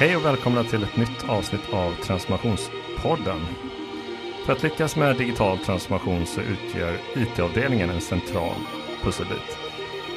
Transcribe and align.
Hej 0.00 0.16
och 0.16 0.24
välkomna 0.24 0.64
till 0.64 0.82
ett 0.82 0.96
nytt 0.96 1.28
avsnitt 1.28 1.72
av 1.72 1.94
Transformationspodden. 2.02 3.40
För 4.46 4.52
att 4.52 4.62
lyckas 4.62 4.96
med 4.96 5.16
digital 5.16 5.58
transformation 5.58 6.26
så 6.26 6.40
utgör 6.40 6.98
IT-avdelningen 7.16 7.90
en 7.90 8.00
central 8.00 8.54
pusselbit. 9.02 9.58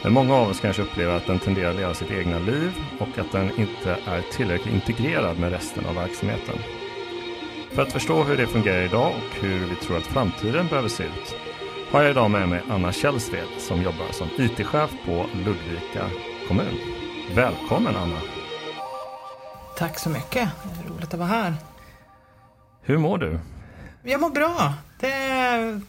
Men 0.04 0.14
många 0.14 0.36
av 0.36 0.50
oss 0.50 0.60
kanske 0.60 0.82
upplever 0.82 1.18
att 1.18 1.28
den 1.28 1.40
tenderar 1.40 1.70
att 1.70 1.76
leva 1.76 1.94
sitt 1.94 2.12
egna 2.12 2.40
liv 2.40 2.72
och 3.00 3.20
att 3.20 3.32
den 3.32 3.60
inte 3.60 3.98
är 4.06 4.22
tillräckligt 4.22 4.74
integrerad 4.74 5.40
med 5.40 5.52
resten 5.52 5.86
av 5.86 5.96
verksamheten. 5.96 6.56
För 7.72 7.82
att 7.82 7.94
förstå 7.94 8.24
hur 8.24 8.38
det 8.38 8.48
fungerar 8.48 8.82
idag 8.82 9.14
och 9.18 9.44
hur 9.44 9.66
vi 9.66 9.76
tror 9.76 9.98
att 9.98 10.08
framtiden 10.08 10.68
behöver 10.68 10.90
se 10.90 11.04
ut 11.04 11.36
har 11.92 12.02
jag 12.02 12.12
idag 12.12 12.32
med 12.32 12.50
mig 12.50 12.62
Anna 12.70 12.92
Källsved 12.92 13.48
som 13.58 13.82
jobbar 13.82 14.12
som 14.12 14.28
IT-chef 14.38 14.92
på 15.06 15.26
Ludvika 15.34 16.10
kommun. 16.48 16.78
Välkommen 17.36 17.96
Anna! 17.96 18.41
Tack 19.82 20.00
så 20.00 20.10
mycket, 20.10 20.50
det 20.64 20.86
är 20.86 20.94
roligt 20.94 21.14
att 21.14 21.20
vara 21.20 21.30
här. 21.30 21.56
Hur 22.82 22.98
mår 22.98 23.18
du? 23.18 23.40
Jag 24.04 24.22
mår 24.22 24.30
bra. 24.30 24.74
Det 25.00 25.12
är 25.12 25.82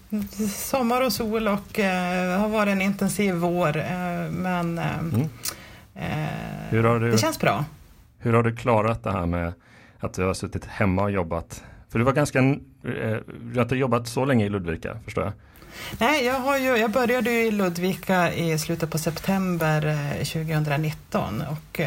sommar 0.48 1.01
och 1.01 1.12
sol 1.12 1.48
och 1.48 1.78
eh, 1.78 2.41
har 2.41 2.48
varit 2.48 2.73
en 2.73 2.82
intensiv 2.82 3.34
vår. 3.34 3.77
Eh, 3.77 4.30
men 4.30 4.78
eh, 4.78 4.98
mm. 4.98 5.28
hur 6.70 6.84
har 6.84 7.01
du, 7.01 7.10
det 7.10 7.18
känns 7.18 7.41
bra. 7.41 7.65
Hur 8.18 8.32
har 8.32 8.42
du 8.42 8.56
klarat 8.56 9.05
det 9.05 9.12
här 9.12 9.27
med 9.27 9.52
att 9.98 10.15
du 10.15 10.24
har 10.24 10.34
suttit 10.34 10.65
hemma 10.65 11.02
och 11.02 11.10
jobbat? 11.10 11.65
För 11.88 11.98
du 11.98 12.04
var 12.04 12.12
ganska, 12.12 12.38
eh, 12.38 12.56
du 12.82 13.54
har 13.54 13.62
inte 13.62 13.77
jobbat 13.77 14.09
så 14.09 14.24
länge 14.24 14.45
i 14.45 14.48
Ludvika 14.48 14.96
förstår 15.04 15.24
jag? 15.24 15.32
Nej, 15.98 16.24
jag, 16.24 16.40
har 16.40 16.59
ju, 16.59 16.76
jag 16.76 16.90
började 16.90 17.30
i 17.30 17.51
Ludvika 17.51 18.35
i 18.35 18.59
slutet 18.59 18.90
på 18.90 18.98
september 18.98 19.80
2019 20.24 21.43
och 21.43 21.80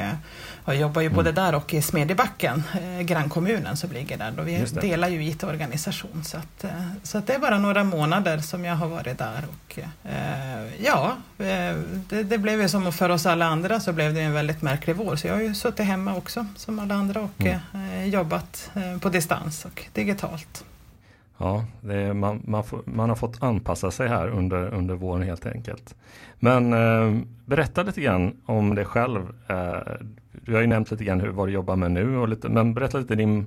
jag 0.66 0.82
jobbar 0.82 1.02
ju 1.02 1.06
mm. 1.06 1.16
både 1.16 1.32
där 1.32 1.56
och 1.56 1.74
i 1.74 1.82
Smedjebacken, 1.82 2.64
eh, 2.82 3.02
grannkommunen 3.02 3.78
som 3.78 3.92
ligger 3.92 4.18
där. 4.18 4.40
Och 4.40 4.48
vi 4.48 4.66
delar 4.82 5.08
ju 5.08 5.26
IT-organisation. 5.26 6.24
Så, 6.24 6.38
att, 6.38 6.64
eh, 6.64 6.70
så 7.04 7.18
att 7.18 7.28
det 7.28 7.34
är 7.34 7.40
bara 7.40 7.60
några 7.60 7.84
månader 7.84 8.38
som 8.38 8.66
jag 8.66 8.76
har 8.76 8.88
varit 8.88 9.18
där. 9.18 9.44
Och, 9.50 9.80
eh, 10.04 10.86
ja, 10.86 11.16
eh, 11.38 11.76
det, 12.10 12.24
det, 12.24 12.38
blev 12.38 12.62
ju 12.62 12.70
som 12.70 12.94
för 12.94 13.10
oss 13.10 13.26
alla 13.26 13.46
andra 13.46 13.80
så 13.80 13.94
blev 13.94 14.14
det 14.14 14.22
en 14.22 14.34
väldigt 14.34 14.62
märklig 14.62 14.96
vår. 14.96 15.16
Så 15.16 15.28
jag 15.28 15.34
har 15.34 15.42
ju 15.42 15.56
suttit 15.56 15.86
hemma 15.86 16.16
också 16.16 16.46
som 16.56 16.80
alla 16.80 16.96
andra 16.96 17.22
och 17.22 17.42
mm. 17.46 17.60
eh, 17.74 18.06
jobbat 18.06 18.72
eh, 18.76 19.00
på 19.00 19.10
distans 19.10 19.66
och 19.66 19.84
digitalt. 19.94 20.64
Ja, 21.38 21.66
är, 21.90 22.14
man, 22.14 22.42
man, 22.48 22.64
får, 22.64 22.82
man, 22.86 23.10
har 23.10 23.16
fått 23.16 23.44
anpassa 23.44 23.92
sig 23.92 24.08
här 24.08 24.28
under, 24.28 24.74
under 24.74 24.96
våren 24.96 25.24
helt 25.24 25.46
enkelt. 25.46 25.96
Men 26.40 26.74
eh, 26.74 27.22
berätta 27.46 27.84
lite 27.84 28.02
grann 28.02 28.42
om 28.46 28.76
dig 28.76 28.86
själv. 28.86 29.22
Eh, 29.48 29.94
du 30.32 30.54
har 30.54 30.62
ju 30.62 30.68
nämnt 30.68 30.92
lite 30.92 31.04
grann 31.04 31.22
hur, 31.22 31.30
vad 31.30 31.48
du 31.48 31.52
jobbar 31.52 31.76
med 31.76 31.92
nu, 31.92 32.18
och 32.18 32.28
lite, 32.28 32.50
men 32.50 32.74
berätta 32.74 32.98
lite 32.98 33.16
din, 33.16 33.46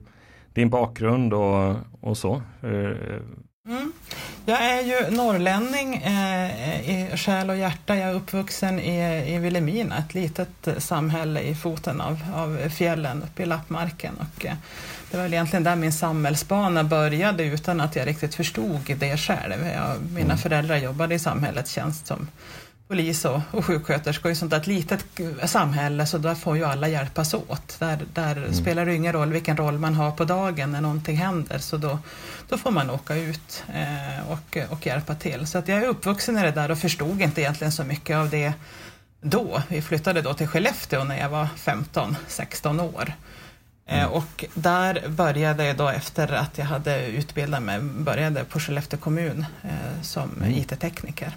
din 0.52 0.70
bakgrund 0.70 1.34
och, 1.34 1.76
och 2.00 2.16
så. 2.16 2.42
Eh, 2.60 2.70
mm. 3.68 3.92
Jag 4.48 4.64
är 4.64 4.82
ju 4.82 5.10
norrlänning 5.16 5.94
eh, 5.94 6.90
i 6.90 7.16
själ 7.16 7.50
och 7.50 7.56
hjärta. 7.56 7.96
Jag 7.96 8.08
är 8.08 8.14
uppvuxen 8.14 8.80
i, 8.80 9.24
i 9.34 9.38
Vilhelmina, 9.38 9.98
ett 9.98 10.14
litet 10.14 10.68
samhälle 10.78 11.40
i 11.40 11.54
foten 11.54 12.00
av, 12.00 12.18
av 12.34 12.68
fjällen 12.68 13.22
uppe 13.22 13.42
i 13.42 13.46
Lappmarken. 13.46 14.14
Och, 14.14 14.46
eh, 14.46 14.54
det 15.10 15.16
var 15.16 15.24
väl 15.24 15.32
egentligen 15.32 15.64
där 15.64 15.76
min 15.76 15.92
samhällsbana 15.92 16.84
började 16.84 17.44
utan 17.44 17.80
att 17.80 17.96
jag 17.96 18.06
riktigt 18.06 18.34
förstod 18.34 18.94
det 18.98 19.16
själv. 19.16 19.66
Jag, 19.74 20.02
mina 20.12 20.24
mm. 20.24 20.38
föräldrar 20.38 20.76
jobbade 20.76 21.14
i 21.14 21.18
samhällets 21.18 21.70
tjänst 21.70 22.06
som 22.06 22.28
polis 22.88 23.24
och, 23.24 23.40
och 23.50 23.64
sjuksköterskor 23.64 24.32
i 24.32 24.34
sånt 24.34 24.50
där 24.50 24.58
ett 24.58 24.66
litet 24.66 25.04
samhälle 25.44 26.06
så 26.06 26.18
där 26.18 26.34
får 26.34 26.56
ju 26.56 26.64
alla 26.64 26.88
hjälpas 26.88 27.34
åt. 27.34 27.76
Där, 27.78 27.98
där 28.14 28.36
mm. 28.36 28.54
spelar 28.54 28.86
det 28.86 28.94
ingen 28.94 29.12
roll 29.12 29.32
vilken 29.32 29.56
roll 29.56 29.78
man 29.78 29.94
har 29.94 30.10
på 30.10 30.24
dagen 30.24 30.72
när 30.72 30.80
någonting 30.80 31.16
händer 31.16 31.58
så 31.58 31.76
då, 31.76 31.98
då 32.48 32.58
får 32.58 32.70
man 32.70 32.90
åka 32.90 33.16
ut 33.16 33.64
eh, 33.74 34.30
och, 34.30 34.58
och 34.70 34.86
hjälpa 34.86 35.14
till. 35.14 35.46
Så 35.46 35.58
att 35.58 35.68
jag 35.68 35.78
är 35.78 35.88
uppvuxen 35.88 36.38
i 36.38 36.42
det 36.42 36.50
där 36.50 36.70
och 36.70 36.78
förstod 36.78 37.22
inte 37.22 37.40
egentligen 37.40 37.72
så 37.72 37.84
mycket 37.84 38.16
av 38.16 38.30
det 38.30 38.52
då. 39.20 39.62
Vi 39.68 39.82
flyttade 39.82 40.22
då 40.22 40.34
till 40.34 40.48
Skellefteå 40.48 41.04
när 41.04 41.18
jag 41.18 41.28
var 41.28 41.48
15-16 41.56 42.94
år. 42.94 43.12
Eh, 43.86 43.98
mm. 43.98 44.10
Och 44.10 44.44
där 44.54 45.08
började 45.08 45.64
jag 45.64 45.76
då 45.76 45.88
efter 45.88 46.32
att 46.32 46.58
jag 46.58 46.64
hade 46.64 47.06
utbildat 47.06 47.62
mig, 47.62 47.80
började 47.80 48.44
på 48.44 48.60
Skellefteå 48.60 48.98
kommun 48.98 49.46
eh, 49.62 50.02
som 50.02 50.30
mm. 50.36 50.50
IT-tekniker. 50.50 51.36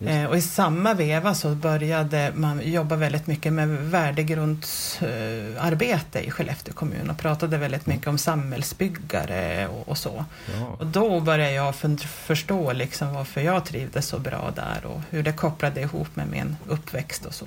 Eh, 0.00 0.24
och 0.24 0.36
i 0.36 0.40
samma 0.40 0.94
veva 0.94 1.34
så 1.34 1.54
började 1.54 2.32
man 2.34 2.60
jobba 2.64 2.96
väldigt 2.96 3.26
mycket 3.26 3.52
med 3.52 3.68
värdegrundsarbete 3.68 6.20
i 6.20 6.30
Skellefteå 6.30 6.74
kommun 6.74 7.10
och 7.10 7.18
pratade 7.18 7.58
väldigt 7.58 7.86
mycket 7.86 8.06
om 8.06 8.18
samhällsbyggare 8.18 9.68
och, 9.68 9.88
och 9.88 9.98
så. 9.98 10.24
Ja. 10.54 10.76
Och 10.78 10.86
då 10.86 11.20
började 11.20 11.52
jag 11.52 11.74
förstå 12.06 12.72
liksom 12.72 13.14
varför 13.14 13.40
jag 13.40 13.64
trivdes 13.64 14.06
så 14.06 14.18
bra 14.18 14.52
där 14.56 14.86
och 14.86 15.00
hur 15.10 15.22
det 15.22 15.32
kopplade 15.32 15.80
ihop 15.80 16.16
med 16.16 16.28
min 16.28 16.56
uppväxt 16.68 17.26
och 17.26 17.34
så. 17.34 17.46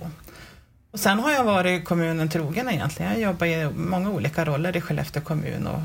Och 0.91 0.99
sen 0.99 1.19
har 1.19 1.31
jag 1.31 1.43
varit 1.43 1.85
kommunen 1.85 2.29
trogen 2.29 2.69
egentligen. 2.69 3.11
Jag 3.11 3.21
jobbar 3.21 3.47
i 3.47 3.69
många 3.75 4.09
olika 4.09 4.45
roller 4.45 4.77
i 4.77 4.81
Skellefteå 4.81 5.21
kommun 5.21 5.67
och 5.67 5.79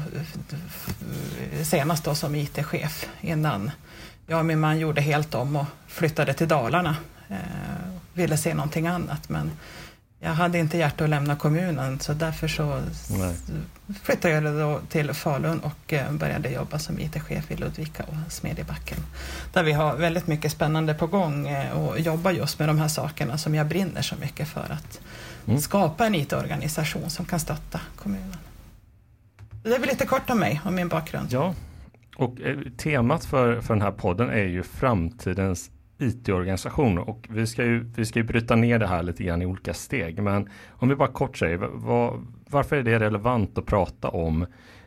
eh, 1.58 1.64
senast 1.64 2.04
då 2.04 2.14
som 2.14 2.34
IT-chef 2.34 3.06
innan 3.20 3.70
jag 4.26 4.38
och 4.38 4.44
min 4.46 4.60
man 4.60 4.78
gjorde 4.78 5.00
helt 5.00 5.34
om 5.34 5.56
och 5.56 5.66
flyttade 5.86 6.34
till 6.34 6.48
Dalarna. 6.48 6.96
Eh, 7.28 7.36
ville 8.12 8.36
se 8.36 8.54
någonting 8.54 8.86
annat 8.86 9.28
men 9.28 9.50
jag 10.20 10.30
hade 10.30 10.58
inte 10.58 10.78
hjärta 10.78 11.04
att 11.04 11.10
lämna 11.10 11.36
kommunen 11.36 12.00
så 12.00 12.12
därför 12.12 12.48
så 12.48 12.80
Nej. 13.10 13.34
flyttade 14.02 14.34
jag 14.34 14.44
då 14.44 14.80
till 14.88 15.12
Falun 15.12 15.60
och 15.60 15.92
eh, 15.92 16.12
började 16.12 16.50
jobba 16.50 16.78
som 16.78 16.98
IT-chef 16.98 17.50
i 17.50 17.56
Ludvika 17.56 18.02
och 18.02 18.32
Smedjebacken. 18.32 18.98
Där 19.52 19.62
vi 19.62 19.72
har 19.72 19.96
väldigt 19.96 20.26
mycket 20.26 20.52
spännande 20.52 20.94
på 20.94 21.06
gång 21.06 21.48
eh, 21.48 21.78
och 21.78 22.00
jobbar 22.00 22.30
just 22.30 22.58
med 22.58 22.68
de 22.68 22.78
här 22.78 22.88
sakerna 22.88 23.38
som 23.38 23.54
jag 23.54 23.66
brinner 23.66 24.02
så 24.02 24.16
mycket 24.16 24.48
för 24.48 24.72
att 24.72 25.00
mm. 25.46 25.60
skapa 25.60 26.06
en 26.06 26.14
IT-organisation 26.14 27.10
som 27.10 27.24
kan 27.24 27.40
stötta 27.40 27.80
kommunen. 27.96 28.36
Det 29.62 29.74
är 29.74 29.78
väl 29.78 29.88
lite 29.88 30.06
kort 30.06 30.30
om 30.30 30.38
mig 30.38 30.60
och 30.64 30.72
min 30.72 30.88
bakgrund. 30.88 31.28
Ja, 31.30 31.54
och 32.16 32.40
eh, 32.40 32.58
temat 32.76 33.24
för, 33.24 33.60
för 33.60 33.74
den 33.74 33.82
här 33.82 33.92
podden 33.92 34.30
är 34.30 34.44
ju 34.44 34.62
framtidens 34.62 35.70
IT-organisation 35.98 36.98
och 36.98 37.26
vi 37.30 37.46
ska, 37.46 37.64
ju, 37.64 37.90
vi 37.96 38.04
ska 38.04 38.18
ju 38.18 38.24
bryta 38.24 38.56
ner 38.56 38.78
det 38.78 38.86
här 38.86 39.02
lite 39.02 39.24
grann 39.24 39.42
i 39.42 39.46
olika 39.46 39.74
steg. 39.74 40.22
Men 40.22 40.48
om 40.70 40.88
vi 40.88 40.94
bara 40.94 41.08
kort 41.08 41.36
säger, 41.36 41.56
vad, 41.72 42.26
varför 42.48 42.76
är 42.76 42.82
det 42.82 42.98
relevant 42.98 43.58
att 43.58 43.66
prata 43.66 44.08
om 44.08 44.46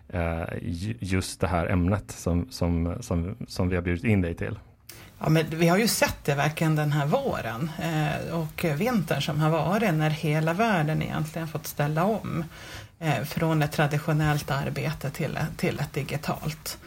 eh, 0.09 0.43
just 0.99 1.41
det 1.41 1.47
här 1.47 1.67
ämnet 1.67 2.11
som, 2.11 2.47
som, 2.51 2.97
som, 2.99 3.35
som 3.47 3.69
vi 3.69 3.75
har 3.75 3.83
bjudit 3.83 4.03
in 4.03 4.21
dig 4.21 4.35
till? 4.35 4.59
Ja, 5.19 5.29
men 5.29 5.45
vi 5.49 5.67
har 5.67 5.77
ju 5.77 5.87
sett 5.87 6.25
det 6.25 6.35
verkligen 6.35 6.75
den 6.75 6.91
här 6.91 7.05
våren 7.05 7.71
eh, 7.81 8.35
och 8.39 8.65
vintern 8.79 9.21
som 9.21 9.39
har 9.39 9.49
varit 9.49 9.93
när 9.93 10.09
hela 10.09 10.53
världen 10.53 11.01
egentligen 11.01 11.47
fått 11.47 11.67
ställa 11.67 12.03
om 12.03 12.43
eh, 12.99 13.23
från 13.23 13.61
ett 13.61 13.71
traditionellt 13.71 14.51
arbete 14.51 15.09
till, 15.09 15.39
till 15.57 15.79
ett 15.79 15.93
digitalt. 15.93 16.77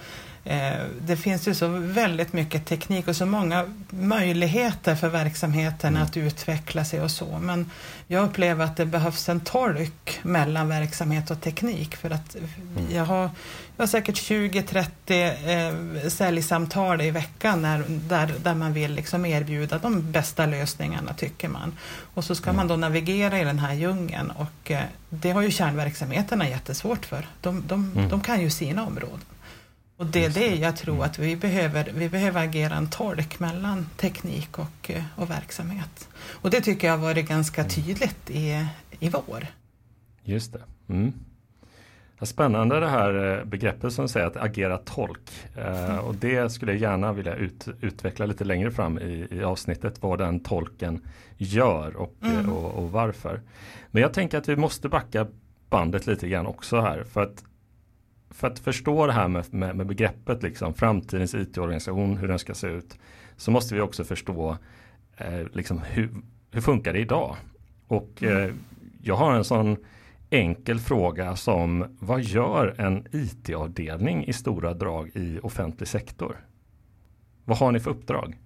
Eh, 0.45 0.87
det 1.01 1.17
finns 1.17 1.49
ju 1.49 1.55
så 1.55 1.69
väldigt 1.69 2.33
mycket 2.33 2.67
teknik 2.67 3.09
och 3.09 3.17
så 3.17 3.27
många 3.27 3.67
möjligheter 3.91 4.95
för 4.95 5.09
verksamheten 5.09 5.89
mm. 5.89 6.03
att 6.03 6.17
utveckla 6.17 6.85
sig 6.85 7.01
och 7.01 7.11
så. 7.11 7.39
Men 7.39 7.71
jag 8.07 8.25
upplever 8.25 8.65
att 8.65 8.77
det 8.77 8.87
behövs 8.87 9.29
en 9.29 9.41
tolk 9.41 10.21
mellan 10.23 10.69
verksamhet 10.69 11.31
och 11.31 11.41
teknik 11.41 11.97
för 11.97 12.11
att 12.11 12.35
mm. 12.35 12.95
jag 12.95 13.05
har, 13.05 13.31
jag 13.77 13.83
har 13.83 13.87
säkert 13.87 14.17
20-30 14.17 16.03
eh, 16.05 16.09
säljsamtal 16.09 17.01
i 17.01 17.11
veckan 17.11 17.63
när, 17.63 17.85
där, 17.89 18.35
där 18.43 18.55
man 18.55 18.73
vill 18.73 18.95
liksom 18.95 19.27
erbjuda 19.27 19.79
de 19.79 20.13
bästa 20.13 20.47
lösningarna 20.47 21.15
tycker 21.15 21.49
man. 21.49 21.73
Och 22.15 22.25
så 22.25 22.35
ska 22.35 22.51
mm. 22.51 22.57
man 22.57 22.69
då 22.69 22.77
navigera 22.77 23.41
i 23.41 23.45
den 23.45 23.59
här 23.59 23.75
djungeln 23.75 24.31
och 24.31 24.71
eh, 24.71 24.85
det 25.09 25.31
har 25.31 25.43
ju 25.43 25.51
kärnverksamheterna 25.51 26.49
jättesvårt 26.49 27.07
för. 27.07 27.27
De, 27.41 27.63
de, 27.67 27.93
mm. 27.97 28.09
de 28.09 28.21
kan 28.21 28.41
ju 28.41 28.51
sina 28.51 28.87
områden. 28.87 29.21
Och 30.03 30.09
det 30.09 30.25
är 30.25 30.31
det 30.31 30.55
jag 30.55 30.77
tror 30.77 30.95
mm. 30.95 31.07
att 31.07 31.19
vi 31.19 31.37
behöver. 31.37 31.93
Vi 31.95 32.09
behöver 32.09 32.45
agera 32.45 32.75
en 32.75 32.91
tolk 32.91 33.41
mellan 33.41 33.87
teknik 33.97 34.59
och, 34.59 34.91
eh, 34.91 35.03
och 35.17 35.31
verksamhet. 35.31 36.09
Och 36.15 36.51
det 36.51 36.61
tycker 36.61 36.87
jag 36.87 36.97
har 36.97 37.03
varit 37.03 37.29
ganska 37.29 37.61
mm. 37.61 37.71
tydligt 37.71 38.31
i, 38.31 38.67
i 39.01 39.09
vår. 39.09 39.47
Just 40.23 40.53
det. 40.53 40.63
Mm. 40.89 41.13
Spännande 42.23 42.81
det 42.81 42.89
här 42.89 43.39
eh, 43.39 43.45
begreppet 43.45 43.93
som 43.93 44.09
säger 44.09 44.27
att 44.27 44.37
agera 44.37 44.79
tolk. 44.79 45.31
Eh, 45.57 45.97
och 45.97 46.15
det 46.15 46.53
skulle 46.53 46.73
jag 46.73 46.81
gärna 46.81 47.13
vilja 47.13 47.35
ut, 47.35 47.69
utveckla 47.81 48.27
lite 48.27 48.45
längre 48.45 48.71
fram 48.71 48.99
i, 48.99 49.27
i 49.31 49.43
avsnittet 49.43 50.03
vad 50.03 50.19
den 50.19 50.41
tolken 50.41 51.01
gör 51.37 51.97
och, 51.97 52.15
mm. 52.23 52.51
och, 52.51 52.75
och, 52.75 52.91
varför. 52.91 53.41
Men 53.91 54.03
jag 54.03 54.13
tänker 54.13 54.39
att 54.39 54.49
vi 54.49 54.57
måste 54.57 54.89
backa 54.89 55.27
bandet 55.71 56.07
lite 56.07 56.29
grann 56.29 56.47
också 56.47 56.81
här 56.81 57.05
för 57.05 57.23
att 57.23 57.45
för 58.35 58.47
att 58.47 58.59
förstå 58.59 59.07
det 59.07 59.13
här 59.13 59.29
med, 59.29 59.55
med, 59.55 59.77
med 59.77 59.87
begreppet 59.87 60.43
liksom, 60.43 60.75
framtidens 60.75 61.35
IT-organisation, 61.35 62.17
hur 62.17 62.29
den 62.29 62.39
ska 62.39 62.55
se 62.55 62.67
ut, 62.67 62.99
så 63.37 63.51
måste 63.51 63.75
vi 63.75 63.81
också 63.81 64.05
förstå 64.05 64.57
eh, 65.17 65.47
liksom, 65.53 65.81
hur, 65.83 66.11
hur 66.51 66.61
funkar 66.61 66.93
det 66.93 66.99
idag? 66.99 67.37
Och 67.87 68.23
mm. 68.23 68.43
eh, 68.43 68.55
jag 69.03 69.17
har 69.17 69.35
en 69.35 69.45
sån 69.45 69.77
enkel 70.31 70.81
fråga 70.81 71.37
som 71.37 71.97
vad 72.01 72.23
gör 72.23 72.75
en 72.79 73.07
IT-avdelning 73.13 74.27
i 74.27 74.33
stora 74.33 74.75
drag 74.75 75.11
i 75.15 75.39
offentlig 75.43 75.89
sektor? 75.89 76.37
Vad 77.45 77.59
har 77.59 77.73
ni 77.73 77.81
för 77.81 77.91
uppdrag? 77.91 78.39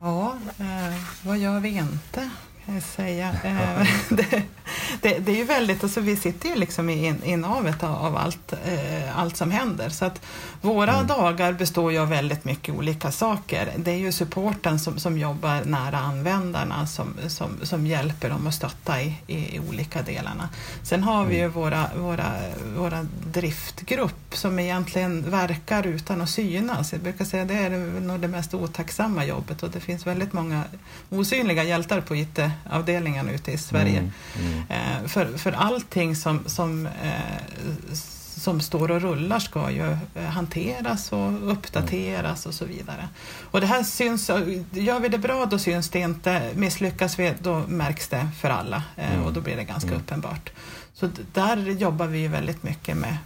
Ja, 0.00 0.36
eh, 0.58 1.26
vad 1.26 1.38
gör 1.38 1.60
vi 1.60 1.68
inte? 1.68 2.30
Kan 2.64 2.74
jag 2.74 2.82
säga. 2.82 3.32
Det, 5.00 5.18
det, 5.18 5.32
är 5.32 5.36
ju 5.36 5.44
väldigt, 5.44 5.82
alltså 5.82 6.00
vi 6.00 6.16
sitter 6.16 6.48
ju 6.48 6.54
liksom 6.54 6.90
i, 6.90 7.14
i 7.24 7.36
navet 7.36 7.82
av, 7.82 7.94
av 7.94 8.16
allt, 8.16 8.52
eh, 8.52 9.18
allt 9.18 9.36
som 9.36 9.50
händer. 9.50 9.88
Så 9.88 10.04
att 10.04 10.20
våra 10.60 10.94
mm. 10.94 11.06
dagar 11.06 11.52
består 11.52 11.92
ju 11.92 11.98
av 11.98 12.08
väldigt 12.08 12.44
mycket 12.44 12.74
olika 12.74 13.10
saker. 13.10 13.72
Det 13.76 13.90
är 13.90 13.96
ju 13.96 14.12
supporten 14.12 14.78
som, 14.78 14.98
som 14.98 15.18
jobbar 15.18 15.64
nära 15.64 15.98
användarna 15.98 16.86
som, 16.86 17.14
som, 17.28 17.50
som 17.62 17.86
hjälper 17.86 18.30
dem 18.30 18.46
att 18.46 18.54
stötta 18.54 19.02
i, 19.02 19.14
i, 19.26 19.56
i 19.56 19.60
olika 19.68 20.02
delarna. 20.02 20.48
Sen 20.82 21.02
har 21.02 21.24
vi 21.24 21.34
ju 21.34 21.42
mm. 21.42 21.52
våra, 21.52 21.86
våra, 21.96 22.32
våra 22.76 23.06
driftgrupp 23.26 24.36
som 24.36 24.58
egentligen 24.58 25.30
verkar 25.30 25.86
utan 25.86 26.20
att 26.20 26.30
synas. 26.30 26.92
Jag 26.92 27.00
brukar 27.00 27.24
säga 27.24 27.44
det 27.44 27.54
är 27.54 27.70
nog 28.00 28.20
det 28.20 28.28
mest 28.28 28.54
otacksamma 28.54 29.24
jobbet 29.24 29.62
och 29.62 29.70
det 29.70 29.80
finns 29.80 30.06
väldigt 30.06 30.32
många 30.32 30.64
osynliga 31.10 31.64
hjältar 31.64 32.00
på 32.00 32.16
IT-avdelningen 32.16 33.28
ute 33.28 33.52
i 33.52 33.58
Sverige. 33.58 33.98
Mm. 33.98 34.61
Eh, 34.68 35.06
för, 35.06 35.38
för 35.38 35.52
allting 35.52 36.16
som, 36.16 36.44
som, 36.46 36.86
eh, 36.86 37.92
som 38.36 38.60
står 38.60 38.90
och 38.90 39.00
rullar 39.00 39.38
ska 39.38 39.70
ju 39.70 39.96
eh, 40.14 40.24
hanteras 40.24 41.12
och 41.12 41.52
uppdateras 41.52 42.46
och 42.46 42.54
så 42.54 42.64
vidare. 42.64 43.08
Och 43.50 43.60
det 43.60 43.66
här 43.66 43.82
syns, 43.82 44.30
gör 44.70 45.00
vi 45.00 45.08
det 45.08 45.18
bra 45.18 45.46
då 45.46 45.58
syns 45.58 45.88
det 45.88 45.98
inte, 45.98 46.50
misslyckas 46.54 47.18
vi 47.18 47.34
då 47.40 47.62
märks 47.68 48.08
det 48.08 48.28
för 48.40 48.50
alla 48.50 48.82
mm. 48.96 49.24
och 49.24 49.32
då 49.32 49.40
blir 49.40 49.56
det 49.56 49.64
ganska 49.64 49.88
mm. 49.90 50.00
uppenbart. 50.00 50.50
Så 50.94 51.10
där 51.32 51.56
jobbar 51.56 52.06
vi 52.06 52.28
väldigt 52.28 52.62
mycket 52.62 52.96
med, 52.96 53.16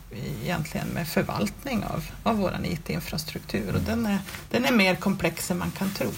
egentligen 0.43 0.89
med 0.89 1.09
förvaltning 1.09 1.85
av, 1.85 2.05
av 2.23 2.37
vår 2.37 2.55
IT-infrastruktur 2.65 3.69
och 3.69 3.81
mm. 3.81 3.85
den 3.85 4.06
är, 4.06 4.19
den 4.50 4.65
är 4.65 4.73
mer 4.73 4.94
komplex 4.94 5.50
än 5.50 5.59
man 5.59 5.71
kan 5.71 5.91
tro. 5.91 6.11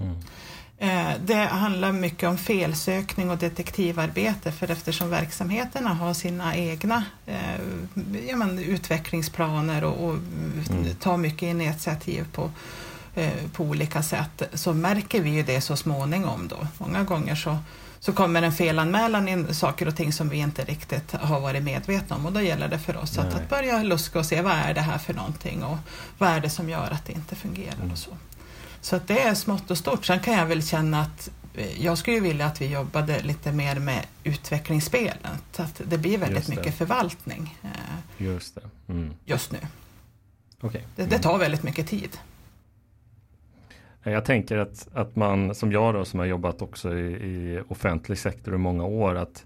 Mm. 0.00 0.16
Eh, 0.80 1.10
det 1.24 1.34
handlar 1.34 1.92
mycket 1.92 2.28
om 2.28 2.38
felsökning 2.38 3.30
och 3.30 3.38
detektivarbete 3.38 4.52
för 4.52 4.70
eftersom 4.70 5.10
verksamheterna 5.10 5.94
har 5.94 6.14
sina 6.14 6.56
egna 6.56 7.04
eh, 7.26 7.60
ja, 8.28 8.36
men, 8.36 8.58
utvecklingsplaner 8.58 9.84
och, 9.84 10.08
och 10.08 10.14
mm. 10.70 10.94
tar 11.00 11.16
mycket 11.16 11.42
initiativ 11.42 12.26
på, 12.32 12.50
eh, 13.14 13.32
på 13.52 13.64
olika 13.64 14.02
sätt 14.02 14.42
så 14.54 14.74
märker 14.74 15.22
vi 15.22 15.30
ju 15.30 15.42
det 15.42 15.60
så 15.60 15.76
småningom 15.76 16.48
då. 16.48 16.66
Många 16.78 17.04
gånger 17.04 17.34
så, 17.34 17.58
så 18.00 18.12
kommer 18.12 18.42
en 18.42 18.52
felanmälan 18.52 19.28
in 19.28 19.54
saker 19.54 19.88
och 19.88 19.96
ting 19.96 20.12
som 20.12 20.28
vi 20.28 20.36
inte 20.36 20.64
riktigt 20.64 21.12
har 21.12 21.40
varit 21.40 21.62
medvetna 21.62 22.16
om 22.16 22.26
och 22.26 22.32
då 22.32 22.40
gäller 22.40 22.68
det 22.68 22.78
för 22.78 22.96
oss 22.96 23.18
att, 23.18 23.34
att, 23.34 23.48
börja 23.48 23.82
luska 23.82 24.18
och 24.18 24.26
se 24.26 24.42
vad 24.42 24.52
är 24.52 24.74
det 24.74 24.80
här 24.80 24.98
för 24.98 25.14
någonting 25.14 25.64
och 25.64 25.78
vad 26.18 26.30
är 26.30 26.40
det 26.40 26.50
som 26.50 26.68
gör 26.68 26.88
att 26.90 27.04
det 27.06 27.12
inte 27.12 27.36
fungerar 27.36 27.92
och 27.92 27.98
så. 27.98 28.10
Så 28.80 28.96
att 28.96 29.08
det 29.08 29.20
är 29.20 29.34
smått 29.34 29.70
och 29.70 29.78
stort. 29.78 30.04
Sen 30.04 30.20
kan 30.20 30.34
jag 30.34 30.46
väl 30.46 30.62
känna 30.62 31.00
att 31.00 31.30
eh, 31.54 31.84
jag 31.84 31.98
skulle 31.98 32.20
vilja 32.20 32.46
att 32.46 32.60
vi 32.60 32.66
jobbade 32.66 33.22
lite 33.22 33.52
mer 33.52 33.78
med 33.78 34.06
utvecklingsspelen. 34.24 35.38
Så 35.52 35.62
att 35.62 35.80
det 35.84 35.98
blir 35.98 36.18
väldigt 36.18 36.48
mycket 36.48 36.74
förvaltning. 36.74 37.58
Eh, 37.62 38.24
just 38.26 38.54
det. 38.54 38.92
Mm. 38.92 39.14
Just 39.24 39.52
nu. 39.52 39.58
Okay. 40.60 40.82
Det, 40.96 41.04
det, 41.04 41.18
tar 41.18 41.38
väldigt 41.38 41.62
mycket 41.62 41.88
tid. 41.88 42.18
Jag 44.02 44.24
tänker 44.24 44.56
att, 44.56 44.88
att 44.92 45.16
man, 45.16 45.54
som 45.54 45.72
jag 45.72 45.94
då, 45.94 46.04
som 46.04 46.18
har 46.18 46.26
jobbat 46.26 46.62
också 46.62 46.94
i, 46.94 47.06
i 47.06 47.62
offentlig 47.68 48.18
sektor 48.18 48.54
i 48.54 48.58
många 48.58 48.84
år, 48.84 49.14
att 49.14 49.44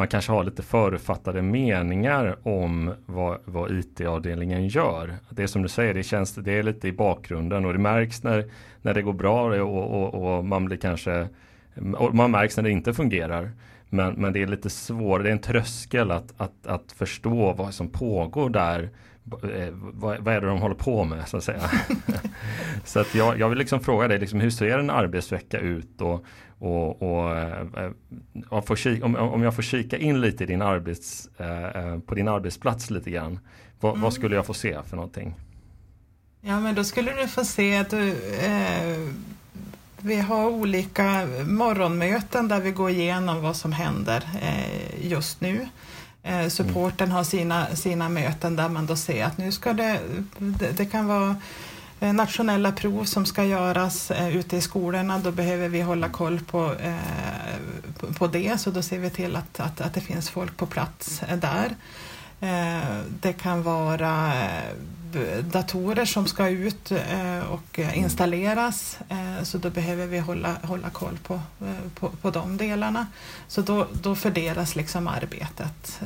man 0.00 0.08
kanske 0.08 0.32
har 0.32 0.44
lite 0.44 0.62
förutfattade 0.62 1.42
meningar 1.42 2.36
om 2.42 2.94
vad, 3.06 3.38
vad 3.44 3.78
IT-avdelningen 3.78 4.68
gör. 4.68 5.14
Det 5.30 5.42
är 5.42 5.46
som 5.46 5.62
du 5.62 5.68
säger, 5.68 5.94
det, 5.94 6.02
känns, 6.02 6.34
det 6.34 6.52
är 6.52 6.62
lite 6.62 6.88
i 6.88 6.92
bakgrunden 6.92 7.64
och 7.64 7.72
det 7.72 7.78
märks 7.78 8.22
när, 8.22 8.50
när 8.82 8.94
det 8.94 9.02
går 9.02 9.12
bra 9.12 9.62
och, 9.62 9.94
och, 9.94 10.36
och 10.36 10.44
man 10.44 10.64
blir 10.64 10.76
kanske 10.76 11.28
och 11.96 12.14
man 12.14 12.30
märks 12.30 12.56
när 12.56 12.64
det 12.64 12.70
inte 12.70 12.94
fungerar. 12.94 13.50
Men, 13.88 14.14
men 14.14 14.32
det 14.32 14.42
är 14.42 14.46
lite 14.46 14.70
svårare, 14.70 15.22
det 15.22 15.28
är 15.28 15.32
en 15.32 15.38
tröskel 15.38 16.10
att, 16.10 16.34
att, 16.36 16.66
att 16.66 16.92
förstå 16.92 17.52
vad 17.52 17.74
som 17.74 17.88
pågår 17.88 18.50
där. 18.50 18.90
Eh, 19.42 19.68
vad, 19.72 20.18
vad 20.18 20.34
är 20.34 20.40
det 20.40 20.46
de 20.46 20.58
håller 20.58 20.74
på 20.74 21.04
med 21.04 21.28
så 21.28 21.36
att 21.36 21.44
säga. 21.44 21.62
så 22.84 23.00
att 23.00 23.14
jag, 23.14 23.38
jag 23.38 23.48
vill 23.48 23.58
liksom 23.58 23.80
fråga 23.80 24.08
dig, 24.08 24.18
liksom, 24.18 24.40
hur 24.40 24.50
ser 24.50 24.78
en 24.78 24.90
arbetsvecka 24.90 25.58
ut? 25.58 26.00
Och, 26.00 26.24
och, 26.58 27.02
och 27.02 27.36
äh, 28.52 28.74
kika, 28.76 29.04
om, 29.04 29.16
om 29.16 29.42
jag 29.42 29.54
får 29.54 29.62
kika 29.62 29.98
in 29.98 30.20
lite 30.20 30.44
i 30.44 30.46
din 30.46 30.62
arbets, 30.62 31.28
äh, 31.38 31.98
på 31.98 32.14
din 32.14 32.28
arbetsplats 32.28 32.90
lite 32.90 33.10
grann. 33.10 33.38
Vad, 33.80 33.92
mm. 33.92 34.02
vad, 34.02 34.12
skulle 34.12 34.36
jag 34.36 34.46
få 34.46 34.54
se 34.54 34.82
för 34.82 34.96
någonting? 34.96 35.34
Ja 36.42 36.60
men 36.60 36.74
då 36.74 36.84
skulle 36.84 37.12
du 37.12 37.28
få 37.28 37.44
se 37.44 37.76
att 37.76 37.90
du, 37.90 38.08
eh, 38.34 39.08
vi 39.98 40.20
har 40.20 40.46
olika 40.46 41.28
morgonmöten 41.46 42.48
där 42.48 42.60
vi 42.60 42.70
går 42.70 42.90
igenom 42.90 43.42
vad 43.42 43.56
som 43.56 43.72
händer 43.72 44.28
eh, 44.42 45.06
just 45.06 45.40
nu. 45.40 45.68
Eh, 46.22 46.48
supporten 46.48 47.06
mm. 47.06 47.16
har 47.16 47.24
sina, 47.24 47.76
sina 47.76 48.08
möten 48.08 48.56
där 48.56 48.68
man 48.68 48.86
då 48.86 48.96
ser 48.96 49.24
att 49.24 49.38
nu 49.38 49.52
ska 49.52 49.72
det, 49.72 50.00
det, 50.38 50.70
det 50.70 50.86
kan 50.86 51.06
vara 51.06 51.36
eh, 52.00 52.12
nationella 52.12 52.72
prov 52.72 53.04
som 53.04 53.26
ska 53.26 53.44
göras 53.44 54.10
eh, 54.10 54.36
ute 54.36 54.56
i 54.56 54.60
skolorna, 54.60 55.18
då 55.18 55.32
behöver 55.32 55.68
vi 55.68 55.80
hålla 55.80 56.08
koll 56.08 56.40
på, 56.40 56.74
eh, 56.74 58.14
på 58.18 58.26
det, 58.26 58.60
så 58.60 58.70
då 58.70 58.82
ser 58.82 58.98
vi 58.98 59.10
till 59.10 59.36
att, 59.36 59.60
att, 59.60 59.80
att 59.80 59.94
det 59.94 60.00
finns 60.00 60.30
folk 60.30 60.56
på 60.56 60.66
plats 60.66 61.22
eh, 61.22 61.36
där. 61.36 61.76
Eh, 62.40 63.00
det 63.20 63.32
kan 63.32 63.62
vara 63.62 64.32
datorer 65.42 66.04
som 66.04 66.26
ska 66.26 66.48
ut 66.48 66.92
och 67.50 67.78
installeras, 67.78 68.98
så 69.42 69.58
då 69.58 69.70
behöver 69.70 70.06
vi 70.06 70.18
hålla, 70.18 70.56
hålla 70.62 70.90
koll 70.90 71.18
på, 71.22 71.40
på, 71.94 72.08
på 72.08 72.30
de 72.30 72.56
delarna. 72.56 73.06
Så 73.48 73.62
då, 73.62 73.86
då 74.02 74.14
fördelas 74.14 74.76
liksom 74.76 75.08
arbetet. 75.08 76.00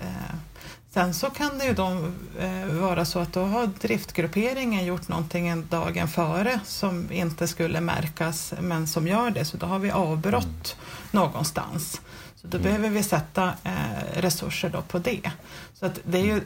Sen 0.94 1.14
så 1.14 1.30
kan 1.30 1.58
det 1.58 1.64
ju 1.64 1.74
då 1.74 2.10
eh, 2.38 2.66
vara 2.66 3.04
så 3.04 3.18
att 3.18 3.32
då 3.32 3.44
har 3.44 3.66
driftgrupperingen 3.66 4.84
gjort 4.84 5.08
någonting 5.08 5.48
en 5.48 5.66
dagen 5.68 6.08
före 6.08 6.60
som 6.64 7.12
inte 7.12 7.46
skulle 7.48 7.80
märkas 7.80 8.54
men 8.60 8.86
som 8.86 9.06
gör 9.08 9.30
det, 9.30 9.44
så 9.44 9.56
då 9.56 9.66
har 9.66 9.78
vi 9.78 9.90
avbrott 9.90 10.76
mm. 10.76 11.08
någonstans. 11.10 12.00
Så 12.36 12.46
då 12.46 12.58
mm. 12.58 12.62
behöver 12.62 12.88
vi 12.88 13.02
sätta 13.02 13.52
eh, 13.64 14.20
resurser 14.20 14.68
då 14.68 14.82
på 14.82 14.98
det. 14.98 15.30
Så 15.74 15.86
att 15.86 16.00
det 16.04 16.18
är 16.18 16.24
ju 16.24 16.40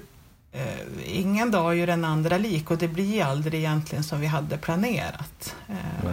eh, 0.59 1.19
ingen 1.19 1.51
dag 1.51 1.73
är 1.73 1.77
ju 1.77 1.87
den 1.87 2.05
andra 2.05 2.39
lik 2.39 2.71
och 2.71 2.79
det 2.79 2.89
blir 2.89 3.25
aldrig 3.25 3.55
egentligen 3.55 4.05
som 4.05 4.21
vi 4.21 4.27
hade 4.27 4.57
planerat. 4.57 5.55
Eh, 5.69 6.11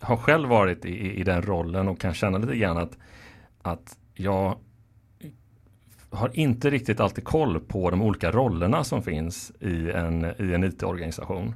har 0.00 0.16
själv 0.16 0.48
varit 0.48 0.84
i, 0.84 1.20
i 1.20 1.24
den 1.24 1.42
rollen 1.42 1.88
och 1.88 2.00
kan 2.00 2.14
känna 2.14 2.38
lite 2.38 2.56
grann 2.56 2.78
att, 2.78 2.98
att 3.62 3.98
jag 4.14 4.58
har 6.10 6.30
inte 6.34 6.70
riktigt 6.70 7.00
alltid 7.00 7.24
koll 7.24 7.60
på 7.60 7.90
de 7.90 8.02
olika 8.02 8.30
rollerna 8.30 8.84
som 8.84 9.02
finns 9.02 9.52
i 9.60 9.90
en, 9.90 10.24
i 10.24 10.54
en 10.54 10.64
IT-organisation. 10.64 11.54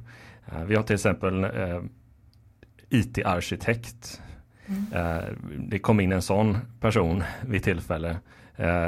Vi 0.67 0.75
har 0.75 0.83
till 0.83 0.93
exempel 0.93 1.43
eh, 1.43 1.81
IT-arkitekt. 2.89 4.21
Mm. 4.67 5.05
Uh, 5.05 5.23
det 5.57 5.79
kom 5.79 5.99
in 5.99 6.11
en 6.11 6.21
sån 6.21 6.57
person 6.79 7.23
vid 7.41 7.63
tillfälle 7.63 8.17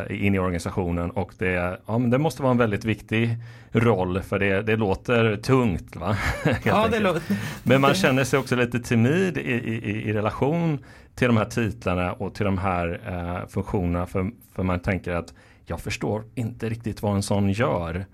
in 0.10 0.36
i 0.36 0.40
organisationen 0.40 1.12
och 1.12 1.34
det, 1.38 1.80
ja, 1.86 1.98
men 1.98 2.10
det 2.10 2.18
måste 2.18 2.42
vara 2.42 2.52
en 2.52 2.58
väldigt 2.58 2.86
viktig 2.86 3.38
roll 3.72 4.22
för 4.22 4.40
det, 4.40 4.62
det 4.62 4.76
låter 4.76 5.38
tungt. 5.38 5.96
Va? 5.96 6.18
ja, 6.64 6.88
det 6.92 7.00
låter. 7.00 7.22
Men 7.64 7.82
man 7.82 7.94
känner 7.94 8.24
sig 8.24 8.40
också 8.40 8.56
lite 8.56 8.80
timid 8.80 9.38
i, 9.38 9.52
i, 9.52 10.10
i 10.10 10.14
relation 10.14 10.80
till 11.16 11.28
de 11.28 11.38
här 11.38 11.46
titlarna 11.46 12.14
och 12.14 12.34
till 12.34 12.46
de 12.46 12.58
här 12.58 13.46
funktionerna 13.48 14.06
för, 14.06 14.32
för 14.56 14.64
man 14.64 14.80
tänker 14.80 15.12
att 15.12 15.34
jag 15.66 15.80
förstår 15.80 16.24
inte 16.36 16.70
riktigt 16.70 17.02
vad 17.02 17.16
en 17.16 17.24
sån 17.24 17.50
gör. 17.50 18.06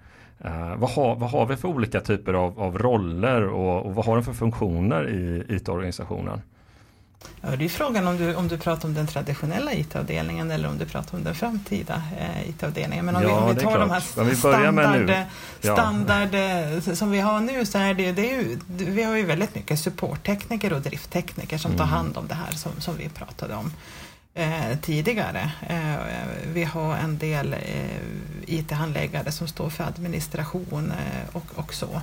Uh, 0.45 0.75
vad, 0.75 0.89
har, 0.89 1.15
vad 1.15 1.29
har 1.29 1.45
vi 1.45 1.55
för 1.55 1.67
olika 1.67 2.01
typer 2.01 2.33
av, 2.33 2.59
av 2.59 2.77
roller 2.77 3.47
och, 3.47 3.85
och, 3.85 3.95
vad 3.95 4.05
har 4.05 4.15
den 4.15 4.23
för 4.23 4.33
funktioner 4.33 5.09
i 5.09 5.45
IT-organisationen? 5.55 6.41
Ja, 7.41 7.55
det 7.55 7.65
är 7.65 7.69
frågan 7.69 8.07
om 8.07 8.17
du, 8.17 8.35
om 8.35 8.47
du 8.47 8.57
pratar 8.57 8.87
om 8.87 8.93
den 8.93 9.07
traditionella 9.07 9.73
IT-avdelningen 9.73 10.51
eller 10.51 10.69
om 10.69 10.77
du 10.77 10.85
pratar 10.85 11.17
om 11.17 11.23
den 11.23 11.35
framtida 11.35 12.03
eh, 12.19 12.49
IT-avdelningen. 12.49 13.05
Men 13.05 13.15
om, 13.15 13.23
ja, 13.23 13.27
vi, 13.27 13.51
om 13.51 13.55
vi 13.55 13.61
tar 13.61 13.79
de 13.79 13.89
här 13.89 13.99
standard, 14.35 15.25
ja. 15.61 15.73
standard 15.73 16.97
som 16.97 17.11
vi 17.11 17.19
har 17.19 17.39
nu 17.39 17.65
så 17.65 17.77
är 17.77 17.93
det, 17.93 18.11
det 18.11 18.31
är 18.31 18.35
ju, 18.35 18.59
vi 18.67 19.03
har 19.03 19.15
ju 19.15 19.25
väldigt 19.25 19.55
mycket 19.55 19.79
supporttekniker 19.79 20.73
och 20.73 20.81
drifttekniker 20.81 21.57
som 21.57 21.71
mm. 21.71 21.77
tar 21.77 21.85
hand 21.85 22.17
om 22.17 22.27
det 22.27 22.35
här 22.35 22.51
som, 22.51 22.71
som 22.79 22.97
vi 22.97 23.09
pratade 23.09 23.55
om 23.55 23.73
eh, 24.33 24.77
tidigare. 24.81 25.51
Eh, 25.69 25.95
vi 26.53 26.63
har 26.63 26.95
en 26.95 27.17
del 27.17 27.53
eh, 27.53 27.59
IT-handläggare 28.47 29.31
som 29.31 29.47
står 29.47 29.69
för 29.69 29.83
administration 29.83 30.91
eh, 30.91 31.35
och, 31.35 31.45
och 31.55 31.73
så. 31.73 32.01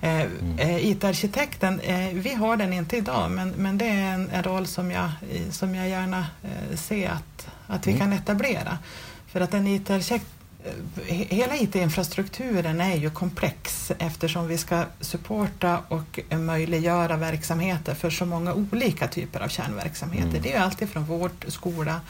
Eh, 0.00 0.20
mm. 0.20 0.58
Eh, 0.58 0.90
IT-arkitekten, 0.90 1.80
vi 2.12 2.34
har 2.34 2.56
den 2.56 2.72
inte 2.72 2.96
idag 2.96 3.30
men, 3.30 3.48
men 3.48 3.78
det 3.78 3.88
är 3.88 4.14
en, 4.14 4.30
en 4.30 4.42
roll 4.42 4.66
som 4.66 4.90
jag, 4.90 5.10
som 5.50 5.74
jag 5.74 5.88
gärna 5.88 6.26
ser 6.74 7.10
att, 7.10 7.48
att 7.66 7.86
vi 7.86 7.90
mm. 7.90 8.00
kan 8.00 8.12
etablera. 8.12 8.78
För 9.26 9.40
att 9.40 9.54
en 9.54 9.66
IT-arkitekt 9.66 10.26
hela 11.06 11.56
IT-infrastrukturen 11.56 12.80
är 12.80 12.96
ju 12.96 13.10
komplex 13.10 13.92
eftersom 13.98 14.48
vi 14.48 14.58
ska 14.58 14.84
supporta 15.00 15.82
och 15.88 16.20
möjliggöra 16.30 17.16
verksamheter 17.16 17.94
för 17.94 18.10
så 18.10 18.26
många 18.26 18.54
olika 18.54 19.08
typer 19.08 19.40
av 19.40 19.48
kärnverksamheter. 19.48 20.28
Mm. 20.28 20.42
Det 20.42 20.52
är 20.52 20.60
alltid 20.60 20.88
från 20.88 21.04
vård, 21.04 21.44
skola, 21.48 22.00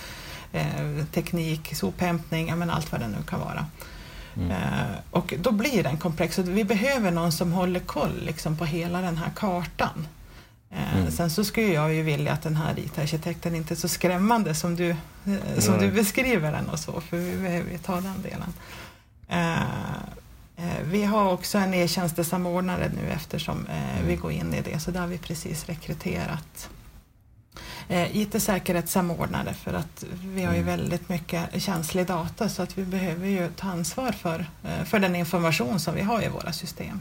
eh, 0.53 1.05
teknik, 1.13 1.77
sophämtning, 1.77 2.59
men 2.59 2.71
allt 2.71 2.93
vad 2.93 3.01
det 3.01 3.09
nu 3.09 3.23
kan 3.29 3.41
vara. 3.41 3.67
Mm. 4.37 4.51
Eh, 4.51 4.97
och 5.11 5.35
då 5.39 5.51
blir 5.51 5.83
den 5.83 5.97
komplex. 5.97 6.39
Vi 6.39 6.65
behöver 6.65 7.11
någon 7.11 7.33
som 7.33 7.53
håller 7.53 7.81
koll 7.81 8.23
liksom, 8.25 8.57
på 8.57 8.65
hela 8.65 9.01
den 9.01 9.17
här 9.17 9.31
kartan. 9.37 10.07
Eh, 10.71 10.97
mm. 10.97 11.11
Sen 11.11 11.31
så 11.31 11.45
skulle 11.45 11.73
jag 11.73 11.95
ju 11.95 12.03
vilja 12.03 12.33
att 12.33 12.43
den 12.43 12.57
här 12.57 12.79
IT-arkitekten 12.79 13.55
inte 13.55 13.75
är 13.75 13.77
så 13.77 13.89
skrämmande 13.89 14.55
som 14.55 14.77
du, 14.77 14.91
eh, 14.91 15.59
som 15.59 15.79
du 15.79 15.91
beskriver 15.91 16.53
den 16.53 16.69
och 16.69 16.79
så, 16.79 17.01
för 17.01 17.17
vi 17.17 17.37
behöver 17.37 17.71
ju 17.71 17.79
ta 17.79 18.01
den 18.01 18.23
delen. 18.23 18.55
Uh, 19.33 19.63
vi 20.85 21.05
har 21.05 21.33
också 21.33 21.59
en 21.59 21.75
e-tjänstesamordnare 21.75 22.91
nu 22.95 23.11
eftersom 23.11 23.67
uh, 23.67 23.95
mm. 23.97 24.07
vi 24.07 24.17
går 24.17 24.33
in 24.33 24.55
i 24.55 24.61
det, 24.61 24.79
så 24.79 24.91
där 24.91 25.01
har 25.01 25.07
vi 25.07 25.19
precis 25.19 25.67
rekryterat 25.67 26.69
IT-säkerhetssamordnare 27.89 29.55
för 29.55 29.75
att 29.75 30.05
vi 30.25 30.45
har 30.45 30.53
ju 30.53 30.61
mm. 30.61 30.79
väldigt 30.79 31.09
mycket 31.09 31.63
känslig 31.63 32.07
data 32.07 32.49
så 32.49 32.63
att 32.63 32.79
vi 32.79 32.85
behöver 32.85 33.27
ju 33.27 33.49
ta 33.57 33.69
ansvar 33.69 34.13
för, 34.13 34.47
för 34.85 34.99
den 34.99 35.17
information 35.17 35.81
som 35.81 35.95
vi 35.95 36.03
har 36.03 36.25
i 36.25 36.29
våra 36.29 36.53
system. 36.53 37.01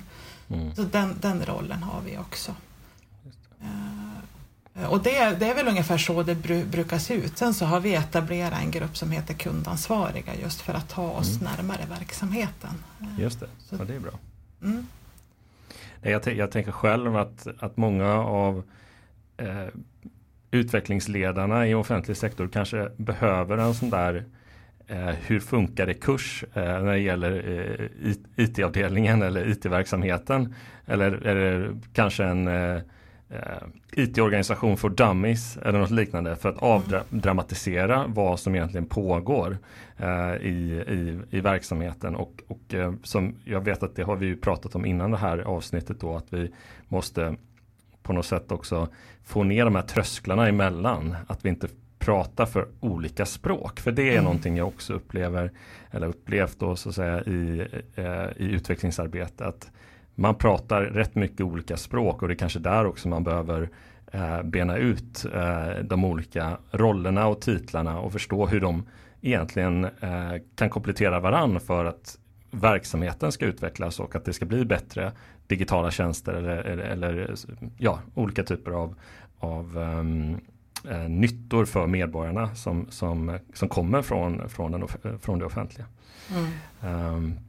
Mm. 0.50 0.76
Så 0.76 0.84
den, 0.84 1.16
den 1.22 1.46
rollen 1.46 1.84
har 1.84 2.02
vi 2.02 2.18
också. 2.18 2.56
Eh, 4.76 4.86
och 4.86 5.04
det, 5.04 5.40
det, 5.40 5.50
är 5.50 5.56
väl 5.56 5.68
ungefär 5.68 5.98
så 5.98 6.24
det 6.24 6.36
bru, 6.36 6.66
brukar 6.66 7.00
se 7.00 7.14
ut. 7.14 7.38
Sen 7.38 7.54
så 7.54 7.66
har 7.66 7.80
vi 7.80 7.96
etablerat 7.96 8.62
en 8.62 8.72
grupp 8.72 8.98
som 8.98 9.12
heter 9.12 9.34
kundansvariga 9.34 10.36
just 10.36 10.62
för 10.62 10.74
att 10.74 10.90
ta 10.90 11.10
oss 11.10 11.42
mm. 11.42 11.54
närmare 11.54 11.86
verksamheten. 11.90 12.84
Eh, 13.02 13.20
just 13.20 13.40
det, 13.40 13.48
så, 13.60 13.76
ja, 13.80 13.84
det 13.84 13.96
är 13.96 14.00
bra. 14.00 14.14
Mm. 14.62 14.88
Jag, 16.02 16.28
jag, 16.28 16.52
tänker 16.52 16.72
själv 16.72 17.18
att, 17.18 17.48
att 17.60 17.78
många 17.78 18.14
av 18.14 18.64
eh, 19.38 19.68
utvecklingsledarna 20.56 21.68
i 21.68 21.74
offentlig 21.74 22.18
sektor 22.18 22.48
kanske 22.48 22.90
behöver 22.98 23.58
en 23.58 23.74
sån 23.74 23.90
där 23.90 24.24
eh, 24.88 25.10
hur 25.28 25.40
funkar 25.40 25.86
det 25.86 25.94
kurs 25.94 26.44
eh, 26.54 26.64
när 26.64 26.92
det 26.92 27.00
gäller 27.00 27.32
eh, 28.04 28.12
IT-avdelningen 28.36 29.22
eller 29.22 29.50
IT-verksamheten. 29.50 30.54
Eller, 30.86 31.12
eller 31.12 31.76
kanske 31.94 32.24
en 32.24 32.48
eh, 32.48 32.82
IT-organisation 33.92 34.78
för 34.78 34.90
dummies 34.90 35.58
eller 35.58 35.80
något 35.80 35.92
liknande 35.92 36.36
för 36.36 36.50
att 36.50 36.64
avdramatisera 36.64 38.06
vad 38.08 38.40
som 38.40 38.56
egentligen 38.56 38.86
pågår 38.86 39.58
eh, 39.98 40.36
i, 40.36 40.84
i, 40.88 41.20
i 41.38 41.42
verksamheten 41.42 42.16
och, 42.16 42.44
och 42.48 42.74
eh, 42.74 42.94
som 43.04 43.36
jag 43.46 43.62
vet 43.62 43.84
att 43.84 43.96
det 43.96 44.04
har 44.04 44.16
vi 44.16 44.26
ju 44.26 44.38
pratat 44.38 44.76
om 44.76 44.86
innan 44.86 45.12
det 45.12 45.18
här 45.18 45.38
avsnittet 45.38 46.00
då 46.00 46.16
att 46.16 46.34
vi 46.34 46.52
måste 46.88 47.36
på 48.06 48.14
något 48.14 48.26
sätt 48.26 48.52
också 48.52 48.88
få 49.24 49.44
ner 49.44 49.66
de 49.66 49.76
här 49.76 49.82
trösklarna 49.82 50.48
emellan. 50.48 51.16
Att 51.28 51.46
vi 51.46 51.50
inte 51.50 51.68
pratar 52.00 52.46
för 52.46 52.68
olika 52.80 53.26
språk. 53.26 53.80
För 53.80 53.92
det 53.92 54.10
är 54.10 54.12
mm. 54.12 54.24
någonting 54.24 54.58
jag 54.58 54.68
också 54.68 54.94
upplever 54.94 55.52
eller 55.92 56.08
upplevt 56.08 56.60
då 56.60 56.76
så 56.76 56.90
att 56.90 56.96
säga 56.96 57.22
i, 57.22 57.68
eh, 57.96 58.28
i 58.38 58.52
utvecklingsarbete. 58.52 59.46
Att 59.46 59.72
man 60.16 60.36
pratar 60.36 60.82
rätt 60.82 61.16
mycket 61.16 61.42
olika 61.42 61.78
språk 61.78 62.22
och 62.22 62.28
det 62.28 62.34
är 62.34 62.38
kanske 62.38 62.60
där 62.60 62.86
också 62.86 63.08
man 63.08 63.24
behöver 63.24 63.70
eh, 64.12 64.44
bena 64.44 64.78
ut 64.78 65.26
eh, 65.34 65.84
de 65.84 66.06
olika 66.06 66.58
rollerna 66.72 67.28
och 67.28 67.42
titlarna 67.42 68.00
och 68.00 68.12
förstå 68.12 68.48
hur 68.48 68.60
de 68.60 68.84
egentligen 69.22 69.84
eh, 69.84 70.34
kan 70.56 70.70
komplettera 70.70 71.20
varann 71.20 71.60
för 71.60 71.86
att 71.86 72.18
verksamheten 72.52 73.32
ska 73.32 73.46
utvecklas 73.46 74.00
och 74.00 74.16
att 74.16 74.26
det 74.26 74.34
ska 74.34 74.46
bli 74.46 74.66
bättre 74.66 75.12
digitala 75.48 75.92
tjänster 75.92 76.34
eller, 76.34 76.58
eller, 76.58 76.84
eller 76.84 77.36
ja, 77.78 78.00
olika 78.14 78.44
typer 78.44 78.72
av, 78.72 78.96
av 79.40 79.78
um, 79.78 80.38
eh, 80.90 81.10
nyttor 81.10 81.66
för 81.66 81.88
medborgarna 81.88 82.56
som, 82.56 82.86
som, 82.90 83.40
som 83.54 83.70
kommer 83.70 84.02
från, 84.02 84.50
från, 84.50 84.72
den, 84.72 84.88
från 85.20 85.40
det 85.40 85.46
offentliga. 85.46 85.88
Mm. 86.32 87.14
Um, 87.16 87.40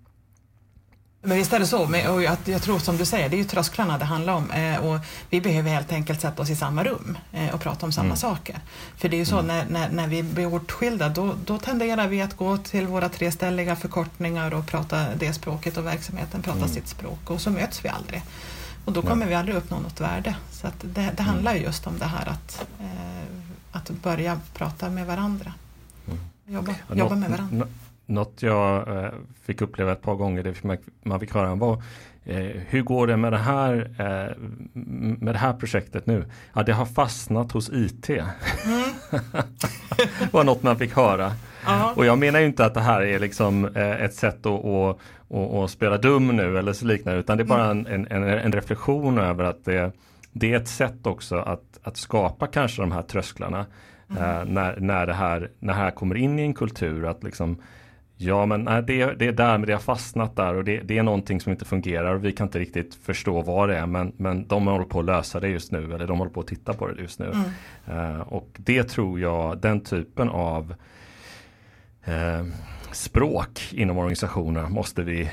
men 1.27 1.37
visst 1.37 1.53
är 1.53 1.59
det 1.59 1.67
så, 1.67 1.87
men, 1.87 2.11
och 2.11 2.23
jag, 2.23 2.37
jag, 2.45 2.63
tror 2.63 2.79
som 2.79 2.97
du 2.97 3.05
säger, 3.05 3.29
det 3.29 3.37
är 3.37 3.39
ju 3.39 3.45
trösklarna 3.45 3.99
det 3.99 4.05
handlar 4.05 4.33
om 4.33 4.51
eh, 4.51 4.85
och 4.85 5.01
vi 5.31 5.41
behöver 5.41 5.71
helt 5.71 5.93
enkelt 5.93 6.21
sätta 6.21 6.43
oss 6.43 6.51
i 6.51 6.57
samma 6.57 6.85
rum 6.85 7.19
eh, 7.33 7.55
och 7.55 7.61
prata 7.61 7.87
om 7.87 7.93
samma 7.93 8.07
mm. 8.07 8.17
saker. 8.17 8.59
För 8.97 9.09
det 9.09 9.17
är 9.17 9.19
ju 9.19 9.27
så 9.27 9.39
mm. 9.39 9.47
när, 9.47 9.67
när, 9.69 9.91
när, 9.91 10.07
vi 10.07 10.23
blir 10.23 10.55
åtskilda 10.55 11.09
då, 11.09 11.35
då 11.45 11.59
tenderar 11.59 12.09
vi 12.09 12.23
att 12.23 12.37
gå 12.37 12.57
till 12.57 12.87
våra 12.87 13.09
treställiga 13.09 13.77
förkortningar 13.77 14.55
och 14.55 14.67
prata 14.67 15.07
det 15.15 15.33
språket 15.33 15.77
och 15.77 15.87
verksamheten 15.87 16.43
pratar 16.43 16.59
mm. 16.59 16.75
sitt 16.75 16.89
språk 16.89 17.31
och 17.31 17.41
så 17.41 17.51
möts 17.51 17.85
vi 17.85 17.89
aldrig. 17.89 18.23
Och 18.85 18.93
då 18.93 19.03
kommer 19.03 19.25
ja. 19.25 19.29
vi 19.29 19.35
aldrig 19.35 19.57
uppnå 19.57 19.79
något 19.81 20.01
värde. 20.01 20.37
Så 20.51 20.69
det, 20.83 21.11
det 21.17 21.23
handlar 21.23 21.55
ju 21.55 21.63
just 21.63 21.87
om 21.87 21.99
det 21.99 22.05
här 22.05 22.29
att, 22.29 22.67
eh, 22.81 23.27
att 23.73 23.91
börja 23.91 24.41
prata 24.55 24.91
med 24.91 25.07
varandra. 25.07 25.53
Mm. 26.07 26.19
Jobba, 26.47 26.75
jobba 26.95 27.15
med 27.15 27.31
varandra 27.31 27.67
något 28.07 28.43
jag 28.43 28.89
eh, 28.89 29.11
fick 29.43 29.61
uppleva 29.61 29.93
ett 29.93 30.03
par 30.03 30.15
gånger, 30.15 30.43
det 30.43 30.65
man, 30.65 30.77
man 31.03 31.21
fick 31.21 31.35
höra 31.35 31.55
var 31.55 31.83
eh, 32.25 32.47
hur 32.69 32.83
går 32.83 33.07
det 33.07 33.17
med 33.17 33.33
det 33.33 33.39
här 33.39 33.91
eh, 33.99 34.43
med 35.19 35.35
det 35.35 35.39
här 35.39 35.53
projektet 35.53 36.07
nu? 36.07 36.25
Ja, 36.55 36.63
det 36.63 36.73
har 36.73 36.87
fastnat 36.87 37.53
hos 37.53 37.71
IT. 37.73 38.09
Mm. 38.09 38.25
var 40.31 40.45
något 40.45 40.63
man 40.63 40.79
fick 40.79 40.97
höra. 40.97 41.33
Ja. 41.67 41.93
Och 41.97 42.07
jag 42.07 42.19
menar 42.19 42.41
ju 42.41 42.47
inte 42.47 42.65
att 42.65 42.75
det 42.75 42.81
här 42.81 43.03
är 43.03 43.19
liksom 43.19 43.65
ett 43.77 44.15
sätt 44.15 44.47
att, 44.47 44.65
att, 44.65 44.99
att, 45.31 45.55
att 45.55 45.71
spela 45.71 45.99
dum 45.99 46.37
nu 46.37 46.59
eller 46.59 46.73
så 46.73 46.87
liknande 46.87 47.21
utan 47.21 47.37
det 47.37 47.43
är 47.43 47.47
bara 47.47 47.71
mm. 47.71 47.87
en, 47.87 48.07
en, 48.11 48.23
en 48.23 48.53
reflektion 48.53 49.19
över 49.19 49.45
att 49.45 49.65
det, 49.65 49.93
det 50.33 50.53
är 50.53 50.57
ett 50.57 50.69
sätt 50.69 51.07
också 51.07 51.37
att, 51.37 51.79
att 51.83 51.97
skapa 51.97 52.47
kanske 52.47 52.83
de 52.83 52.93
här 52.93 53.03
trösklarna. 53.03 53.67
Mm. 54.11 54.49
När, 54.49 54.81
när, 54.81 55.07
det 55.07 55.15
här, 55.15 55.51
när 55.59 55.73
det 55.73 55.81
här 55.81 55.91
kommer 55.91 56.15
in 56.15 56.39
i 56.39 56.43
en 56.43 56.55
kultur 56.55 57.07
att 57.07 57.25
liksom 57.25 57.59
Ja 58.19 58.47
men 58.47 58.61
nej, 58.61 58.83
det, 58.83 59.15
det 59.15 59.27
är 59.27 59.33
där, 59.33 59.59
men 59.59 59.67
det 59.67 59.73
har 59.73 59.81
fastnat 59.81 60.37
där 60.37 60.55
och 60.55 60.65
det, 60.65 60.81
det, 60.81 60.99
är 60.99 61.03
någonting 61.03 61.41
som 61.41 61.53
inte 61.53 61.65
fungerar 61.65 62.15
och 62.15 62.25
vi 62.25 62.33
kan 62.33 62.47
inte 62.47 62.59
riktigt 62.59 62.95
förstå 62.95 63.43
vad 63.43 63.69
det 63.69 63.77
är 63.77 63.87
men, 63.87 64.13
men 64.17 64.47
de 64.47 64.67
håller 64.67 64.85
på 64.85 64.99
att 64.99 65.05
lösa 65.05 65.41
det 65.41 65.49
just 65.49 65.73
nu 65.73 65.95
eller 65.95 66.07
de 66.07 66.19
håller 66.19 66.31
på 66.31 66.41
att 66.41 66.47
titta 66.47 66.75
på 66.75 66.89
det 66.89 67.03
just 67.03 67.19
nu. 67.19 67.33
Mm. 67.87 68.11
Uh, 68.15 68.21
och 68.21 68.49
det 68.57 68.83
tror 68.85 69.21
jag, 69.21 69.59
den 69.59 69.81
typen 69.81 70.29
av 70.29 70.75
uh, 72.09 72.47
språk 72.93 73.61
inom 73.73 73.99
organisationer 73.99 74.69
måste 74.69 75.03
vi 75.03 75.31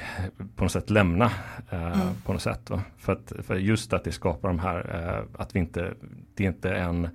på 0.55 0.63
något 0.63 0.71
sätt 0.71 0.89
lämna. 0.89 1.25
Uh, 1.73 1.85
mm. 1.85 2.07
på 2.25 2.33
något 2.33 2.41
sätt. 2.41 2.71
För, 2.97 3.13
att, 3.13 3.33
för 3.43 3.55
just 3.55 3.93
att 3.93 4.03
det 4.03 4.11
skapar 4.11 4.47
de 4.47 4.59
här, 4.59 5.25
att 5.37 5.55
vi 5.55 5.59
inte, 5.59 5.93
det 6.35 6.43
är 6.43 6.47
inte 6.47 6.75
en 6.75 7.09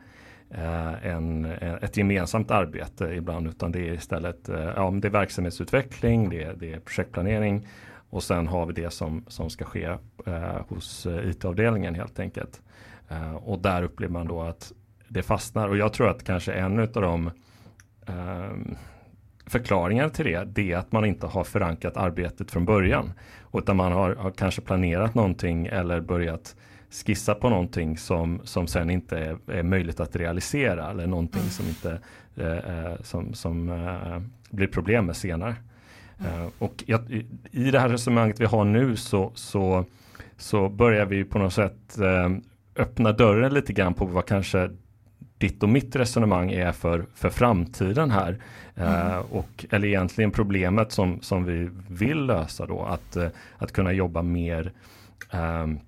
Eh, 0.51 1.07
en, 1.07 1.45
eh, 1.45 1.75
ett 1.75 1.97
gemensamt 1.97 2.51
arbete 2.51 3.05
ibland 3.05 3.47
utan 3.47 3.73
det 3.73 3.89
är 3.89 3.93
istället 3.93 4.49
eh, 4.49 4.73
ja, 4.77 4.91
det 4.91 5.09
är 5.09 5.13
verksamhetsutveckling, 5.13 6.31
det 6.31 6.43
är, 6.43 6.55
det 6.55 6.73
är 6.73 6.81
projektplanering 6.81 7.67
och 8.11 8.23
sen 8.23 8.47
har 8.47 8.67
vi 8.67 8.73
det 8.73 8.91
som, 8.91 9.25
som 9.27 9.51
ska 9.51 9.65
ske 9.65 9.85
eh, 10.27 10.61
hos 10.69 11.07
IT-avdelningen 11.07 11.95
helt 11.95 12.19
enkelt. 12.21 12.63
Eh, 13.09 13.35
och 13.35 13.59
där 13.59 13.83
upplever 13.83 14.13
man 14.13 14.29
då 14.29 14.43
att 14.43 14.73
det 15.09 15.23
fastnar 15.23 15.69
och 15.69 15.77
jag 15.77 15.93
tror 15.93 16.09
att 16.11 16.25
kanske 16.25 16.53
en 16.53 16.79
av 16.79 16.89
de 16.89 17.31
eh, 18.07 18.77
förklaringar 19.47 20.09
till 20.09 20.25
det, 20.25 20.45
det 20.45 20.73
är 20.73 20.77
att 20.77 20.93
man 20.93 21.05
inte 21.05 21.27
har 21.27 21.45
förankrat 21.45 21.97
arbetet 21.97 22.51
från 22.51 22.65
början. 22.65 23.13
Utan 23.53 23.77
man 23.77 23.93
har, 23.93 24.15
har 24.15 24.31
kanske 24.31 24.61
planerat 24.61 25.15
någonting 25.15 25.67
eller 25.67 26.01
börjat 26.01 26.57
skissa 26.91 27.35
på 27.35 27.49
någonting 27.49 27.99
som, 27.99 28.41
som 28.45 28.67
sen 28.67 28.91
inte 28.91 29.19
är, 29.19 29.39
är 29.47 29.63
möjligt 29.63 30.01
att 30.01 30.17
realisera 30.17 30.91
eller 30.91 31.07
någonting 31.07 31.41
mm. 31.41 31.51
som 31.51 31.67
inte 31.67 31.99
eh, 32.37 32.87
eh, 32.87 32.97
som, 33.03 33.35
som 33.35 33.69
eh, 33.69 34.21
blir 34.51 34.67
problem 34.67 35.07
med 35.07 35.17
senare. 35.17 35.57
Mm. 36.19 36.43
Eh, 36.43 36.49
och 36.59 36.85
jag, 36.87 37.11
i, 37.11 37.27
i 37.51 37.71
det 37.71 37.81
här 37.81 37.89
resonemanget 37.89 38.41
vi 38.41 38.45
har 38.45 38.65
nu 38.65 38.97
så, 38.97 39.33
så, 39.35 39.85
så 40.37 40.69
börjar 40.69 41.07
vi 41.07 41.25
på 41.25 41.39
något 41.39 41.53
sätt 41.53 41.99
eh, 41.99 42.31
öppna 42.77 43.13
dörren 43.13 43.55
lite 43.55 43.73
grann 43.73 43.95
på 43.95 44.05
vad 44.05 44.27
kanske 44.27 44.71
ditt 45.39 45.63
och 45.63 45.69
mitt 45.69 45.97
resonemang 45.97 46.53
är 46.53 46.73
för, 46.73 47.07
för 47.15 47.31
framtiden 47.31 48.11
här. 48.11 48.39
Eh, 48.75 49.07
mm. 49.07 49.25
och, 49.31 49.67
eller 49.71 49.89
egentligen 49.89 50.31
problemet 50.31 50.93
som, 50.93 51.21
som 51.21 51.45
vi 51.45 51.71
vill 51.89 52.27
lösa 52.27 52.67
då, 52.67 52.83
att, 52.83 53.17
att 53.59 53.73
kunna 53.73 53.93
jobba 53.93 54.23
mer 54.23 54.73
um, 55.33 55.81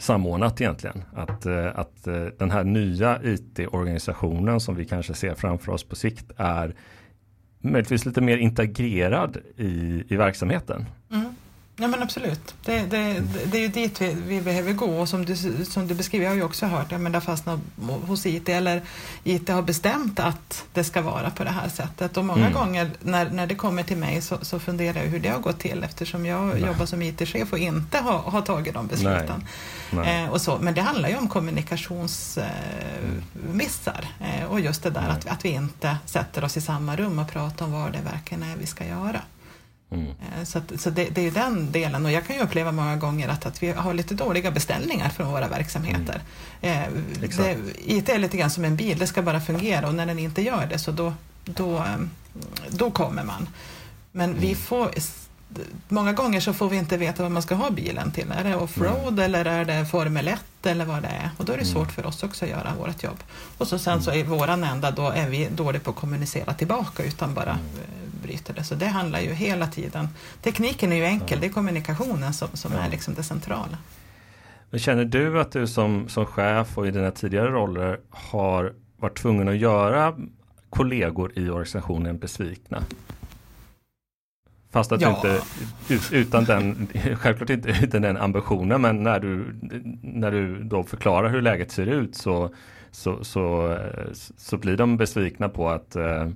samordnat 0.00 0.60
egentligen. 0.60 1.02
Att, 1.14 1.46
eh, 1.46 1.78
att 1.78 2.06
eh, 2.06 2.24
den 2.38 2.50
här 2.50 2.64
nya 2.64 3.20
IT-organisationen 3.22 4.60
som 4.60 4.74
vi 4.74 4.84
kanske 4.84 5.14
ser 5.14 5.34
framför 5.34 5.72
oss 5.72 5.84
på 5.84 5.96
sikt 5.96 6.32
är 6.36 6.74
möjligtvis 7.60 8.06
lite 8.06 8.20
mer 8.20 8.36
integrerad 8.36 9.36
i, 9.56 10.04
i 10.08 10.16
verksamheten. 10.16 10.86
Mm. 11.12 11.34
Ja 11.80 11.88
men 11.88 12.02
absolut. 12.02 12.54
Det, 12.64 12.78
det, 12.78 13.22
det, 13.50 13.58
är 13.58 13.62
ju 13.62 13.68
dit 13.68 14.00
vi, 14.00 14.16
vi, 14.26 14.40
behöver 14.40 14.72
gå 14.72 15.00
och 15.00 15.08
som 15.08 15.24
du, 15.24 15.36
som 15.64 15.86
du 15.86 15.94
beskriver, 15.94 16.24
jag 16.24 16.30
har 16.30 16.36
ju 16.36 16.42
också 16.42 16.66
hört, 16.66 16.92
ja 16.92 16.98
men 16.98 17.12
det 17.12 17.16
har 17.16 17.22
fastnat 17.22 17.60
hos 18.06 18.26
IT 18.26 18.48
eller 18.48 18.82
IT 19.24 19.48
har 19.48 19.62
bestämt 19.62 20.20
att 20.20 20.64
det 20.72 20.84
ska 20.84 21.02
vara 21.02 21.30
på 21.30 21.44
det 21.44 21.50
här 21.50 21.68
sättet 21.68 22.16
och 22.16 22.24
många 22.24 22.46
mm. 22.46 22.52
gånger 22.52 22.90
när, 23.00 23.30
när 23.30 23.46
det 23.46 23.54
kommer 23.54 23.82
till 23.82 23.96
mig 23.96 24.22
så, 24.22 24.38
så 24.42 24.58
funderar 24.58 25.02
jag 25.02 25.10
hur 25.10 25.18
det 25.18 25.28
har 25.28 25.38
gått 25.38 25.58
till 25.58 25.84
eftersom 25.84 26.26
jag 26.26 26.46
Nej. 26.46 26.60
jobbar 26.60 26.86
som 26.86 27.02
IT-chef 27.02 27.52
och 27.52 27.58
inte 27.58 27.98
har, 27.98 28.18
har 28.18 28.42
tagit 28.42 28.74
de 28.74 28.86
besluten. 28.86 29.46
Nej. 29.90 30.04
Nej. 30.04 30.24
Eh, 30.24 30.30
och 30.30 30.40
så, 30.40 30.58
men 30.60 30.74
det 30.74 30.80
handlar 30.80 31.08
ju 31.08 31.16
om 31.16 31.28
kommunikationsmissar 31.28 34.04
eh, 34.20 34.42
eh, 34.42 34.50
och 34.50 34.60
just 34.60 34.82
det 34.82 34.90
där 34.90 35.08
att, 35.08 35.26
att 35.26 35.44
vi 35.44 35.48
inte 35.48 35.96
sätter 36.06 36.44
oss 36.44 36.56
i 36.56 36.60
samma 36.60 36.96
rum 36.96 37.18
och 37.18 37.30
pratar 37.30 37.64
om 37.64 37.72
vad 37.72 37.92
det 37.92 38.00
verkligen 38.12 38.42
är 38.42 38.56
vi 38.56 38.66
ska 38.66 38.86
göra. 38.86 39.20
Mm. 39.90 40.06
Eh, 40.06 40.44
så, 40.44 40.58
att, 40.58 40.80
så 40.80 40.90
det, 40.90 41.04
det, 41.04 41.26
är 41.26 41.30
den 41.30 41.72
delen 41.72 42.04
och 42.04 42.12
jag 42.12 42.26
kan 42.26 42.36
ju 42.36 42.42
uppleva 42.42 42.72
många 42.72 42.96
gånger 42.96 43.28
att, 43.28 43.46
att 43.46 43.62
vi 43.62 43.72
har 43.72 43.94
lite 43.94 44.14
dåliga 44.14 44.50
beställningar 44.50 45.08
från 45.08 45.28
våra 45.28 45.48
verksamheter. 45.48 46.20
Mm. 46.60 46.82
Eh, 46.82 47.28
det, 47.38 47.56
IT 47.84 48.08
är 48.08 48.18
lite 48.18 48.36
grann 48.36 48.50
som 48.50 48.64
en 48.64 48.76
bil, 48.76 48.98
det 48.98 49.06
ska 49.06 49.22
bara 49.22 49.40
fungera 49.40 49.88
och 49.88 49.94
när 49.94 50.06
den 50.06 50.18
inte 50.18 50.42
gör 50.42 50.66
det 50.66 50.78
så 50.78 50.92
då, 50.92 51.12
då, 51.44 51.76
eh, 51.76 51.96
då 52.70 52.90
kommer 52.90 53.24
man. 53.24 53.48
Men 54.12 54.30
mm. 54.30 54.40
vi 54.40 54.54
får 54.54 54.90
Många 55.88 56.12
gånger 56.12 56.40
så 56.40 56.52
får 56.52 56.68
vi 56.68 56.76
inte 56.76 56.96
veta 56.96 57.22
vad 57.22 57.32
man 57.32 57.42
ska 57.42 57.54
ha 57.54 57.70
bilen 57.70 58.10
till. 58.10 58.32
Är 58.32 58.44
det 58.44 58.56
offroad 58.56 59.12
mm. 59.12 59.24
eller 59.24 59.44
är 59.44 59.64
det 59.64 59.86
Formel 59.86 60.28
1 60.28 60.40
eller 60.62 60.84
vad 60.84 61.02
det 61.02 61.08
är? 61.08 61.30
Och 61.36 61.44
då 61.44 61.52
är 61.52 61.56
det 61.56 61.62
mm. 61.62 61.74
svårt 61.74 61.92
för 61.92 62.06
oss 62.06 62.22
också 62.22 62.44
att 62.44 62.50
göra 62.50 62.74
vårt 62.78 63.02
jobb. 63.02 63.18
Och 63.58 63.68
så 63.68 63.78
sen 63.78 64.02
så 64.02 64.12
i 64.12 64.22
våran 64.22 64.64
ända 64.64 64.90
då 64.90 65.08
är 65.08 65.28
vi 65.28 65.48
dåliga 65.48 65.80
på 65.82 65.90
att 65.90 65.96
kommunicera 65.96 66.54
tillbaka 66.54 67.02
utan 67.02 67.34
bara 67.34 67.50
mm 67.52 68.09
bryter 68.20 68.54
det. 68.54 68.64
Så 68.64 68.74
det 68.74 68.86
handlar 68.86 69.20
ju 69.20 69.32
hela 69.32 69.66
tiden, 69.66 70.08
tekniken 70.42 70.92
är 70.92 70.96
ju 70.96 71.04
enkel, 71.04 71.40
det 71.40 71.46
är 71.46 71.50
kommunikationen 71.50 72.32
som, 72.32 72.48
som 72.54 72.72
är 72.72 72.90
liksom 72.90 73.14
det 73.14 73.22
centrala. 73.22 73.78
Men 74.70 74.80
känner 74.80 75.04
du 75.04 75.40
att 75.40 75.52
du 75.52 75.66
som, 75.66 76.08
som 76.08 76.26
chef 76.26 76.78
och 76.78 76.86
i 76.86 76.90
dina 76.90 77.10
tidigare 77.10 77.50
roller 77.50 78.00
har 78.10 78.72
varit 78.96 79.18
tvungen 79.18 79.48
att 79.48 79.56
göra 79.56 80.14
kollegor 80.70 81.32
i 81.38 81.48
organisationen 81.48 82.18
besvikna? 82.18 82.82
Fast 84.72 84.92
att 84.92 85.00
ja. 85.00 85.20
du 85.22 85.40
inte, 85.88 86.16
utan 86.16 86.44
den, 86.44 86.88
självklart 87.16 87.50
inte 87.50 87.68
utan 87.82 88.02
den 88.02 88.16
ambitionen, 88.16 88.80
men 88.80 89.02
när 89.02 89.20
du, 89.20 89.58
när 90.02 90.30
du 90.30 90.62
då 90.62 90.82
förklarar 90.82 91.28
hur 91.28 91.42
läget 91.42 91.72
ser 91.72 91.86
ut 91.86 92.14
så, 92.14 92.54
så, 92.90 93.24
så, 93.24 93.76
så 94.36 94.56
blir 94.56 94.76
de 94.76 94.96
besvikna 94.96 95.48
på 95.48 95.68
att 95.68 95.96
eh, 95.96 96.28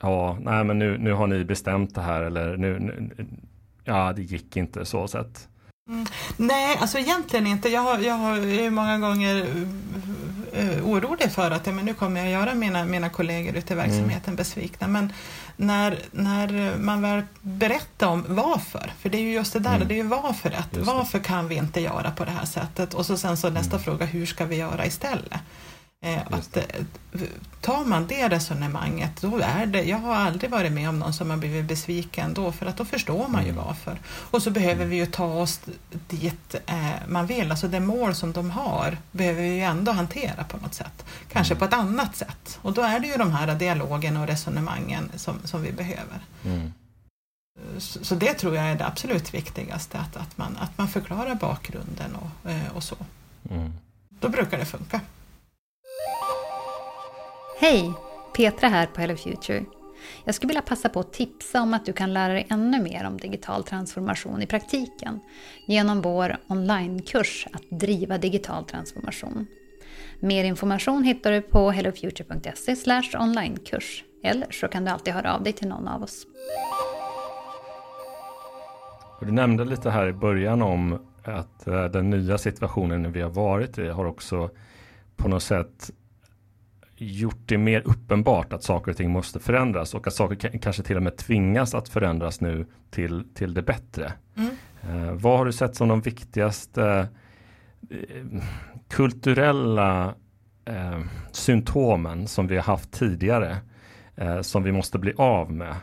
ja, 0.00 0.38
nej 0.40 0.64
men 0.64 0.78
nu, 0.78 0.98
nu 0.98 1.12
har 1.12 1.26
ni 1.26 1.44
bestämt 1.44 1.94
det 1.94 2.02
här 2.02 2.22
eller 2.22 2.56
nu, 2.56 2.78
nu 2.78 3.26
ja 3.84 4.12
det 4.12 4.22
gick 4.22 4.56
inte 4.56 4.84
så 4.84 5.08
sett. 5.08 5.48
Mm. 5.88 6.06
Nej, 6.36 6.76
alltså 6.80 6.98
egentligen 6.98 7.46
inte. 7.46 7.68
Jag 7.68 7.80
har, 7.80 7.98
jag 7.98 8.14
har 8.14 8.70
många 8.70 8.98
gånger 8.98 9.46
uh, 10.58 10.88
orolig 10.88 11.32
för 11.32 11.50
att 11.50 11.66
ja, 11.66 11.72
men 11.72 11.84
nu 11.84 11.94
kommer 11.94 12.20
jag 12.20 12.30
göra 12.30 12.54
mina, 12.54 12.84
mina 12.84 13.08
kollegor 13.08 13.56
ute 13.56 13.74
i 13.74 13.76
mm. 13.76 13.88
verksamheten 13.88 14.24
mm. 14.24 14.36
besvikna. 14.36 14.88
Men 14.88 15.12
när, 15.56 15.98
när 16.10 16.76
man 16.78 17.02
väl 17.02 17.22
berättar 17.40 18.06
om 18.06 18.24
varför, 18.28 18.92
för 19.00 19.08
det 19.08 19.18
är 19.18 19.22
ju 19.22 19.32
just 19.32 19.52
det 19.52 19.58
där, 19.58 19.76
mm. 19.76 19.88
det 19.88 19.94
är 19.94 19.96
ju 19.96 20.02
varför 20.02 20.50
rätt. 20.50 20.76
Varför 20.76 21.18
kan 21.18 21.48
vi 21.48 21.54
inte 21.54 21.80
göra 21.80 22.10
på 22.10 22.24
det 22.24 22.30
här 22.30 22.46
sättet? 22.46 22.94
Och 22.94 23.06
så 23.06 23.16
sen 23.16 23.36
så 23.36 23.50
nästa 23.50 23.76
mm. 23.76 23.84
fråga, 23.84 24.06
hur 24.06 24.26
ska 24.26 24.44
vi 24.44 24.56
göra 24.56 24.86
istället? 24.86 25.40
Eh, 26.00 26.22
att, 26.30 26.56
eh, 26.56 26.64
tar 27.60 27.84
man 27.84 28.06
det 28.06 28.28
resonemanget, 28.28 29.20
då 29.20 29.38
är 29.38 29.66
det, 29.66 29.82
jag 29.82 29.98
har 29.98 30.14
aldrig 30.14 30.50
varit 30.50 30.72
med 30.72 30.88
om 30.88 30.98
någon 30.98 31.12
som 31.12 31.30
har 31.30 31.36
blivit 31.36 31.64
besviken 31.64 32.34
då, 32.34 32.52
för 32.52 32.66
att 32.66 32.76
då 32.76 32.84
förstår 32.84 33.28
man 33.28 33.44
ju 33.44 33.50
mm. 33.50 33.64
varför. 33.64 33.98
Och 34.06 34.42
så 34.42 34.50
behöver 34.50 34.74
mm. 34.74 34.88
vi 34.88 34.96
ju 34.96 35.06
ta 35.06 35.24
oss 35.24 35.60
dit 36.08 36.54
eh, 36.66 37.08
man 37.08 37.26
vill, 37.26 37.50
alltså 37.50 37.68
det 37.68 37.80
mål 37.80 38.14
som 38.14 38.32
de 38.32 38.50
har 38.50 38.98
behöver 39.12 39.42
vi 39.42 39.48
ju 39.48 39.62
ändå 39.62 39.92
hantera 39.92 40.44
på 40.44 40.56
något 40.56 40.74
sätt. 40.74 41.04
Kanske 41.32 41.54
mm. 41.54 41.58
på 41.58 41.64
ett 41.64 41.80
annat 41.80 42.16
sätt. 42.16 42.58
Och 42.62 42.72
då 42.72 42.82
är 42.82 43.00
det 43.00 43.06
ju 43.06 43.16
de 43.16 43.32
här 43.32 43.54
dialogen 43.54 44.16
och 44.16 44.26
resonemangen 44.26 45.10
som, 45.16 45.38
som 45.44 45.62
vi 45.62 45.72
behöver. 45.72 46.20
Mm. 46.44 46.72
Så, 47.78 48.04
så, 48.04 48.14
det 48.14 48.34
tror 48.34 48.56
jag 48.56 48.64
är 48.64 48.74
det 48.74 48.86
absolut 48.86 49.34
viktigaste, 49.34 49.98
att, 49.98 50.16
att, 50.16 50.38
man, 50.38 50.56
att 50.56 50.78
man 50.78 50.88
förklarar 50.88 51.34
bakgrunden 51.34 52.16
och, 52.16 52.50
och 52.76 52.82
så. 52.82 52.96
Mm. 53.50 53.72
Då 54.08 54.28
brukar 54.28 54.58
det 54.58 54.64
funka. 54.64 55.00
Hej! 57.60 57.92
Petra 58.36 58.68
här 58.68 58.86
på 58.86 59.00
Hello 59.00 59.16
Future. 59.16 59.64
Jag 60.24 60.34
skulle 60.34 60.48
vilja 60.48 60.62
passa 60.62 60.88
på 60.88 61.00
att 61.00 61.12
tipsa 61.12 61.62
om 61.62 61.74
att 61.74 61.86
du 61.86 61.92
kan 61.92 62.14
lära 62.14 62.32
dig 62.32 62.46
ännu 62.50 62.82
mer 62.82 63.06
om 63.06 63.16
digital 63.16 63.64
transformation 63.64 64.42
i 64.42 64.46
praktiken 64.46 65.20
genom 65.66 66.02
vår 66.02 66.36
onlinekurs 66.46 67.46
att 67.52 67.62
driva 67.70 68.18
digital 68.18 68.64
transformation. 68.64 69.46
Mer 70.20 70.44
information 70.44 71.02
hittar 71.02 71.32
du 71.32 71.40
på 71.40 71.70
hellofuture.se 71.70 72.76
onlinekurs 73.18 74.04
eller 74.22 74.50
så 74.50 74.68
kan 74.68 74.84
du 74.84 74.90
alltid 74.90 75.14
höra 75.14 75.34
av 75.34 75.42
dig 75.42 75.52
till 75.52 75.68
någon 75.68 75.88
av 75.88 76.02
oss. 76.02 76.26
Du 79.20 79.32
nämnde 79.32 79.64
lite 79.64 79.90
här 79.90 80.06
i 80.06 80.12
början 80.12 80.62
om 80.62 81.06
att 81.24 81.66
eh, 81.66 81.84
den 81.84 82.10
nya 82.10 82.38
situationen 82.38 83.12
vi 83.12 83.20
har 83.20 83.30
varit 83.30 83.78
i 83.78 83.88
har 83.88 84.04
också 84.04 84.50
på 85.16 85.28
något 85.28 85.42
sätt 85.42 85.90
gjort 86.98 87.42
det 87.46 87.58
mer 87.58 87.82
uppenbart 87.84 88.52
att 88.52 88.62
saker 88.62 88.90
och 88.90 88.96
ting 88.96 89.10
måste 89.10 89.40
förändras 89.40 89.94
och 89.94 90.06
att 90.06 90.14
saker 90.14 90.58
kanske 90.58 90.82
till 90.82 90.96
och 90.96 91.02
med 91.02 91.16
tvingas 91.16 91.74
att 91.74 91.88
förändras 91.88 92.40
nu 92.40 92.66
till, 92.90 93.24
till 93.34 93.54
det 93.54 93.62
bättre. 93.62 94.12
Mm. 94.36 94.50
Eh, 94.82 95.12
vad 95.12 95.38
har 95.38 95.44
du 95.44 95.52
sett 95.52 95.76
som 95.76 95.88
de 95.88 96.00
viktigaste 96.00 97.08
eh, 97.90 98.42
kulturella 98.88 100.14
eh, 100.64 101.00
symptomen 101.32 102.26
som 102.26 102.46
vi 102.46 102.56
har 102.56 102.62
haft 102.62 102.92
tidigare 102.92 103.56
eh, 104.16 104.40
som 104.40 104.62
vi 104.62 104.72
måste 104.72 104.98
bli 104.98 105.12
av 105.16 105.52
med 105.52 105.74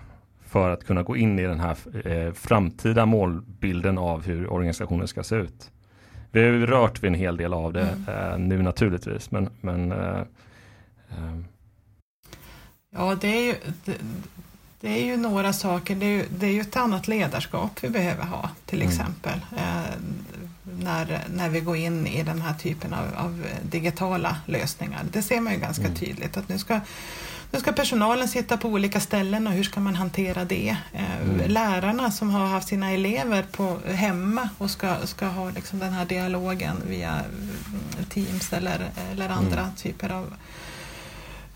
för 0.45 0.69
att 0.69 0.83
kunna 0.83 1.03
gå 1.03 1.17
in 1.17 1.39
i 1.39 1.43
den 1.43 1.59
här 1.59 1.77
eh, 2.07 2.33
framtida 2.33 3.05
målbilden 3.05 3.97
av 3.97 4.25
hur 4.25 4.51
organisationen 4.51 5.07
ska 5.07 5.23
se 5.23 5.35
ut. 5.35 5.71
Vi 6.31 6.39
har 6.43 6.47
ju 6.47 6.65
rört 6.65 7.03
vid 7.03 7.07
en 7.07 7.19
hel 7.19 7.37
del 7.37 7.53
av 7.53 7.73
det 7.73 7.97
mm. 8.07 8.47
nu 8.47 8.61
naturligtvis, 8.61 9.31
men, 9.31 9.49
men. 9.61 9.93
Ja, 12.95 13.15
det 13.15 13.27
är 13.27 13.41
ju, 13.41 13.55
det, 13.85 13.97
det, 14.81 14.89
är 14.89 15.05
ju 15.05 15.17
några 15.17 15.53
saker. 15.53 15.95
Det 15.95 16.05
är 16.05 16.09
ju, 16.09 16.25
det 16.29 16.45
är 16.47 16.51
ju 16.51 16.61
ett 16.61 16.75
annat 16.75 17.07
ledarskap 17.07 17.83
vi 17.83 17.89
behöver 17.89 18.23
ha, 18.23 18.49
till 18.65 18.81
mm. 18.81 18.91
exempel. 18.91 19.39
Eh, 19.57 19.95
när, 20.63 21.21
när 21.33 21.49
vi 21.49 21.59
går 21.59 21.77
in 21.77 22.07
i 22.07 22.23
den 22.23 22.41
här 22.41 22.53
typen 22.53 22.93
av, 22.93 23.05
av 23.15 23.45
digitala 23.61 24.37
lösningar. 24.45 25.01
Det 25.11 25.21
ser 25.21 25.41
man 25.41 25.53
ju 25.53 25.59
ganska 25.59 25.85
mm. 25.85 25.95
tydligt 25.95 26.37
att 26.37 26.49
nu 26.49 26.57
ska 26.59 26.79
nu 27.51 27.59
ska 27.59 27.71
personalen 27.71 28.27
sitta 28.27 28.57
på 28.57 28.67
olika 28.67 28.99
ställen 28.99 29.47
och 29.47 29.53
hur 29.53 29.63
ska 29.63 29.79
man 29.79 29.95
hantera 29.95 30.45
det? 30.45 30.77
Eh, 30.93 31.21
mm. 31.21 31.51
Lärarna 31.51 32.11
som 32.11 32.29
har 32.29 32.47
haft 32.47 32.67
sina 32.67 32.91
elever 32.91 33.45
på, 33.51 33.77
hemma 33.87 34.49
och 34.57 34.71
ska, 34.71 34.95
ska 35.03 35.25
ha 35.25 35.49
liksom 35.49 35.79
den 35.79 35.93
här 35.93 36.05
dialogen 36.05 36.75
via 36.87 37.11
mm, 37.11 38.05
Teams 38.09 38.53
eller, 38.53 38.89
eller 39.11 39.29
andra 39.29 39.61
mm. 39.61 39.75
typer 39.75 40.09
av 40.09 40.33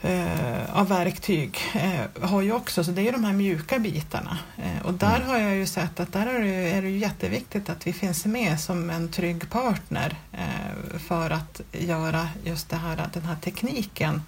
eh, 0.01 0.79
av 0.79 0.87
verktyg 0.87 1.57
eh, 1.75 2.29
har 2.29 2.41
ju 2.41 2.51
också, 2.51 2.83
så 2.83 2.91
det 2.91 3.01
är 3.01 3.05
ju 3.05 3.11
de 3.11 3.23
här 3.23 3.33
mjuka 3.33 3.79
bitarna. 3.79 4.37
Eh, 4.57 4.85
och 4.85 4.93
där 4.93 5.15
mm. 5.15 5.27
har 5.27 5.37
jag 5.37 5.55
ju 5.55 5.65
sett 5.65 5.99
att 5.99 6.13
där 6.13 6.27
är 6.27 6.39
det, 6.39 6.71
är 6.71 6.81
det 6.81 6.89
jätteviktigt 6.89 7.69
att 7.69 7.87
vi 7.87 7.93
finns 7.93 8.25
med 8.25 8.59
som 8.59 8.89
en 8.89 9.09
trygg 9.09 9.49
partner 9.49 10.15
eh, 10.31 10.99
för 10.99 11.29
att 11.29 11.61
göra 11.71 12.29
just 12.43 12.69
det 12.69 12.75
här, 12.75 13.09
den 13.13 13.23
här 13.23 13.35
tekniken 13.35 14.21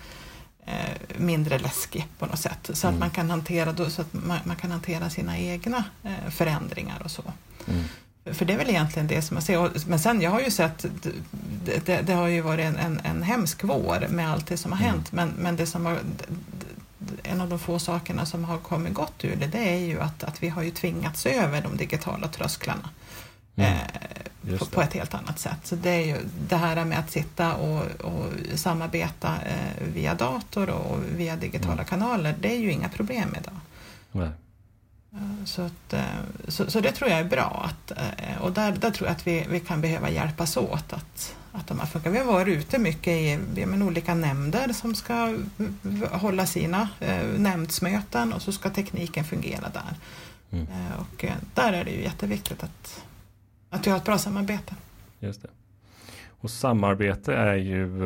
eh, 0.65 1.17
mindre 1.17 1.59
läskig 1.59 2.07
på 2.19 2.25
något 2.25 2.39
sätt. 2.39 2.69
Så 2.73 2.87
mm. 2.87 2.95
att 2.95 2.99
man 2.99 3.09
kan 3.09 3.29
hantera, 3.29 3.89
så 3.89 4.01
att 4.01 4.13
man, 4.13 4.39
man 4.43 4.55
kan 4.55 4.71
hantera 4.71 5.09
sina 5.09 5.39
egna 5.39 5.83
eh, 6.03 6.29
förändringar 6.29 7.01
och 7.03 7.11
så. 7.11 7.23
Mm. 7.67 7.83
För 8.25 8.45
det 8.45 8.53
är 8.53 8.57
väl 8.57 8.69
egentligen 8.69 9.07
det 9.07 9.21
som 9.21 9.37
jag 9.37 9.43
ser. 9.43 9.89
Men 9.89 9.99
sen, 9.99 10.21
jag 10.21 10.31
har 10.31 10.41
ju 10.41 10.51
sett, 10.51 10.85
det, 11.65 11.85
det, 11.85 12.01
det 12.01 12.13
har 12.13 12.27
ju 12.27 12.41
varit 12.41 12.65
en, 12.65 12.77
en, 12.77 13.01
en 13.03 13.23
hemsk 13.23 13.63
vår 13.63 14.07
med 14.09 14.31
allt 14.31 14.47
det 14.47 14.57
som 14.57 14.71
har 14.71 14.79
mm. 14.79 14.91
hänt, 14.91 15.11
men, 15.11 15.29
men 15.29 15.55
det 15.55 15.65
som 15.65 15.85
har, 15.85 15.99
en 17.23 17.41
av 17.41 17.49
de 17.49 17.59
få 17.59 17.79
sakerna 17.79 18.25
som 18.25 18.43
har 18.43 18.57
kommit 18.57 18.93
gott 18.93 19.25
ur 19.25 19.35
det, 19.35 19.47
det 19.47 19.69
är 19.69 19.77
ju 19.77 20.01
att, 20.01 20.23
att 20.23 20.43
vi 20.43 20.49
har 20.49 20.63
ju 20.63 20.71
tvingats 20.71 21.25
över 21.25 21.61
de 21.61 21.77
digitala 21.77 22.27
trösklarna. 22.27 22.89
Mm. 23.55 23.73
Eh, 23.73 24.57
på, 24.57 24.65
på, 24.65 24.81
ett 24.81 24.93
helt 24.93 25.13
annat 25.13 25.39
sätt. 25.39 25.59
Så 25.63 25.75
det 25.75 25.89
är 25.89 26.05
ju 26.05 26.17
det 26.47 26.55
här 26.55 26.85
med 26.85 26.99
att 26.99 27.11
sitta 27.11 27.53
och, 27.53 27.85
och 28.01 28.25
samarbeta 28.55 29.35
eh, 29.45 29.87
via 29.93 30.15
dator 30.15 30.69
och 30.69 30.99
via 31.15 31.35
digitala 31.35 31.73
mm. 31.73 31.85
kanaler, 31.85 32.35
det 32.39 32.51
är 32.51 32.59
ju 32.59 32.71
inga 32.71 32.89
problem 32.89 33.35
idag. 33.41 33.59
Nej. 34.11 34.29
Eh, 35.13 35.45
så, 35.45 35.61
att, 35.61 35.93
eh, 35.93 36.03
så, 36.47 36.71
så, 36.71 36.79
det 36.79 36.91
tror 36.91 37.09
jag 37.09 37.19
är 37.19 37.29
bra 37.29 37.69
att, 37.69 37.91
eh, 37.91 38.41
och 38.41 38.51
där, 38.51 38.71
där 38.71 38.91
tror 38.91 39.07
jag 39.07 39.15
att 39.15 39.27
vi, 39.27 39.45
vi 39.49 39.59
kan 39.59 39.81
behöva 39.81 40.09
hjälpas 40.09 40.57
åt 40.57 40.93
att, 40.93 41.35
att 41.51 41.67
de 41.67 41.79
här 41.79 41.85
funkar. 41.85 42.11
Vi 42.11 42.17
har 42.17 42.25
varit 42.25 42.57
ute 42.57 42.79
mycket 42.79 43.13
i 43.13 43.37
med 43.65 43.83
olika 43.83 44.15
nämnder 44.15 44.73
som 44.73 44.95
ska 44.95 45.35
hålla 46.11 46.45
sina 46.45 46.89
nämndsmöten 47.37 48.33
och 48.33 48.41
så 48.41 48.51
ska 48.51 48.69
tekniken 48.69 49.23
fungera 49.23 49.69
där. 49.69 49.95
Mm. 50.51 50.67
Och 50.99 51.25
där 51.53 51.73
är 51.73 51.83
det 51.83 51.91
ju 51.91 52.03
jätteviktigt 52.03 52.63
att, 52.63 53.03
att 53.69 53.87
vi 53.87 53.91
har 53.91 53.97
ett 53.97 54.05
bra 54.05 54.17
samarbete. 54.17 54.75
Just 55.19 55.41
det. 55.41 55.49
Och 56.41 56.49
samarbete 56.49 57.33
är 57.33 57.55
ju 57.55 58.03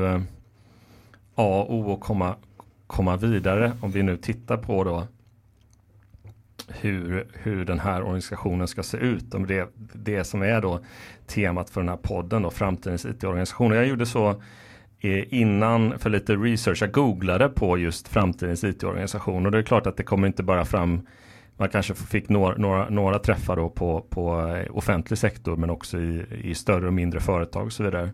A 1.36 1.66
och 1.68 1.74
O 1.74 1.94
att 1.94 2.00
komma, 2.00 2.36
komma 2.88 3.18
vidare. 3.18 3.78
Om 3.82 3.92
vi 3.92 4.04
nu 4.04 4.18
tittar 4.18 4.58
på 4.58 4.84
då 4.84 5.08
hur, 6.68 7.28
hur 7.34 7.66
den 7.66 7.80
här 7.80 8.02
organisationen 8.02 8.68
ska 8.68 8.84
se 8.84 8.98
ut. 8.98 9.26
Det, 9.48 9.70
det 9.94 10.24
som 10.24 10.42
är 10.42 10.62
då 10.62 10.80
temat 11.28 11.70
för 11.70 11.82
den 11.82 11.90
här 11.90 11.98
podden, 11.98 12.42
då, 12.42 12.50
framtidens 12.50 13.06
IT-organisation. 13.06 13.72
Jag 13.72 13.88
gjorde 13.88 14.06
så 14.06 14.30
eh, 15.00 15.34
innan 15.34 16.00
för 16.00 16.10
lite 16.10 16.36
research. 16.36 16.82
Jag 16.82 16.92
googlade 16.92 17.50
på 17.50 17.78
just 17.78 18.08
framtidens 18.08 18.64
IT-organisation 18.64 19.46
och 19.46 19.52
det 19.52 19.58
är 19.58 19.64
klart 19.64 19.88
att 19.88 19.98
det 19.98 20.04
kommer 20.04 20.28
inte 20.28 20.44
bara 20.44 20.66
fram 20.66 21.08
man 21.58 21.70
kanske 21.70 21.96
fick 21.96 22.30
några, 22.30 22.58
några, 22.58 22.90
några 22.90 23.20
träffar 23.20 23.56
då 23.56 23.70
på, 23.70 24.06
på 24.10 24.48
eh, 24.48 24.78
offentlig 24.78 25.20
sektor 25.20 25.58
men 25.58 25.70
också 25.70 25.98
i, 25.98 26.26
i 26.44 26.56
större 26.56 26.88
och 26.88 26.94
mindre 26.94 27.20
företag 27.20 27.66
och 27.66 27.74
så 27.74 27.84
vidare. 27.84 28.10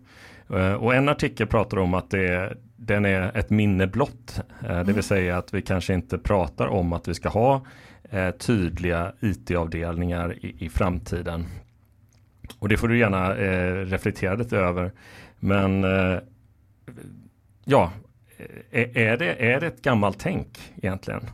Eh, 0.50 0.72
och 0.72 0.94
en 0.94 1.08
artikel 1.08 1.46
pratar 1.46 1.78
om 1.78 1.94
att 1.94 2.10
det, 2.10 2.56
den 2.76 3.04
är 3.04 3.36
ett 3.36 3.50
minne 3.50 3.86
blott. 3.86 4.40
Det 4.60 4.66
vill 4.68 4.88
mm. 4.88 5.02
säga 5.02 5.38
att 5.38 5.54
vi 5.54 5.62
kanske 5.62 5.94
inte 5.94 6.18
pratar 6.18 6.66
om 6.66 6.92
att 6.92 7.08
vi 7.08 7.14
ska 7.14 7.28
ha 7.28 7.66
eh, 8.12 8.30
tydliga 8.30 9.12
IT-avdelningar 9.20 10.44
i, 10.44 10.56
i, 10.58 10.68
framtiden. 10.68 11.46
Och 12.58 12.68
det 12.68 12.76
får 12.76 12.88
du 12.88 12.98
gärna 12.98 13.36
eh, 13.36 13.74
reflektera 13.74 14.34
lite 14.34 14.58
över. 14.58 14.92
Men 15.38 15.84
eh, 15.84 16.18
ja, 17.64 17.92
eh, 18.70 18.96
är, 18.96 19.16
det, 19.16 19.52
är 19.52 19.60
det 19.60 19.66
ett 19.66 19.82
gammalt 19.82 20.18
tänk 20.18 20.72
egentligen? 20.76 21.30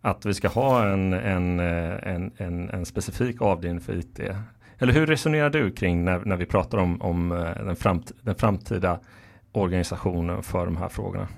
Att 0.00 0.26
vi 0.26 0.34
ska 0.34 0.48
ha 0.48 0.88
en, 0.88 1.12
en, 1.12 1.60
eh, 1.60 2.14
en, 2.14 2.32
en, 2.36 2.70
en 2.70 2.86
specifik 2.86 3.42
avdelning 3.42 3.80
för 3.80 3.96
IT? 3.96 4.20
Eller 4.78 4.92
hur 4.92 5.06
resonerar 5.06 5.50
du 5.50 5.70
kring 5.70 6.04
när, 6.04 6.18
när 6.24 6.36
vi 6.36 6.46
pratar 6.46 6.78
om, 6.78 7.02
om 7.02 7.32
eh, 7.32 7.64
den, 7.64 7.76
framt, 7.76 8.12
den 8.22 8.34
framtida 8.34 9.00
organisationen 9.52 10.42
för 10.42 10.64
de 10.64 10.76
här 10.76 10.88
frågorna? 10.88 11.28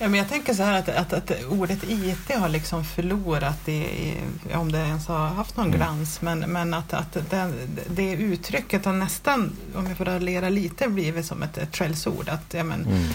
Ja, 0.00 0.08
men 0.08 0.18
jag 0.18 0.28
tänker 0.28 0.54
så 0.54 0.62
här 0.62 0.78
att, 0.78 0.88
att, 0.88 1.12
att 1.12 1.44
ordet 1.48 1.84
IT 1.88 2.34
har 2.36 2.48
liksom 2.48 2.84
förlorat, 2.84 3.68
i, 3.68 3.72
i, 3.72 4.16
om 4.54 4.72
det 4.72 4.78
ens 4.78 5.06
har 5.06 5.26
haft 5.28 5.56
någon 5.56 5.66
mm. 5.66 5.76
glans, 5.78 6.20
men, 6.20 6.38
men 6.38 6.74
att, 6.74 6.92
att 6.92 7.12
det, 7.30 7.52
det 7.86 8.12
uttrycket 8.12 8.84
har 8.84 8.92
nästan, 8.92 9.56
om 9.74 9.86
jag 9.86 9.96
får 9.96 10.04
raljera 10.04 10.48
lite, 10.48 10.88
blivit 10.88 11.26
som 11.26 11.42
ett, 11.42 11.58
ett 11.58 11.76
skällsord. 11.76 12.28
Att, 12.28 12.54
ja, 12.54 12.64
men, 12.64 12.86
mm 12.86 13.08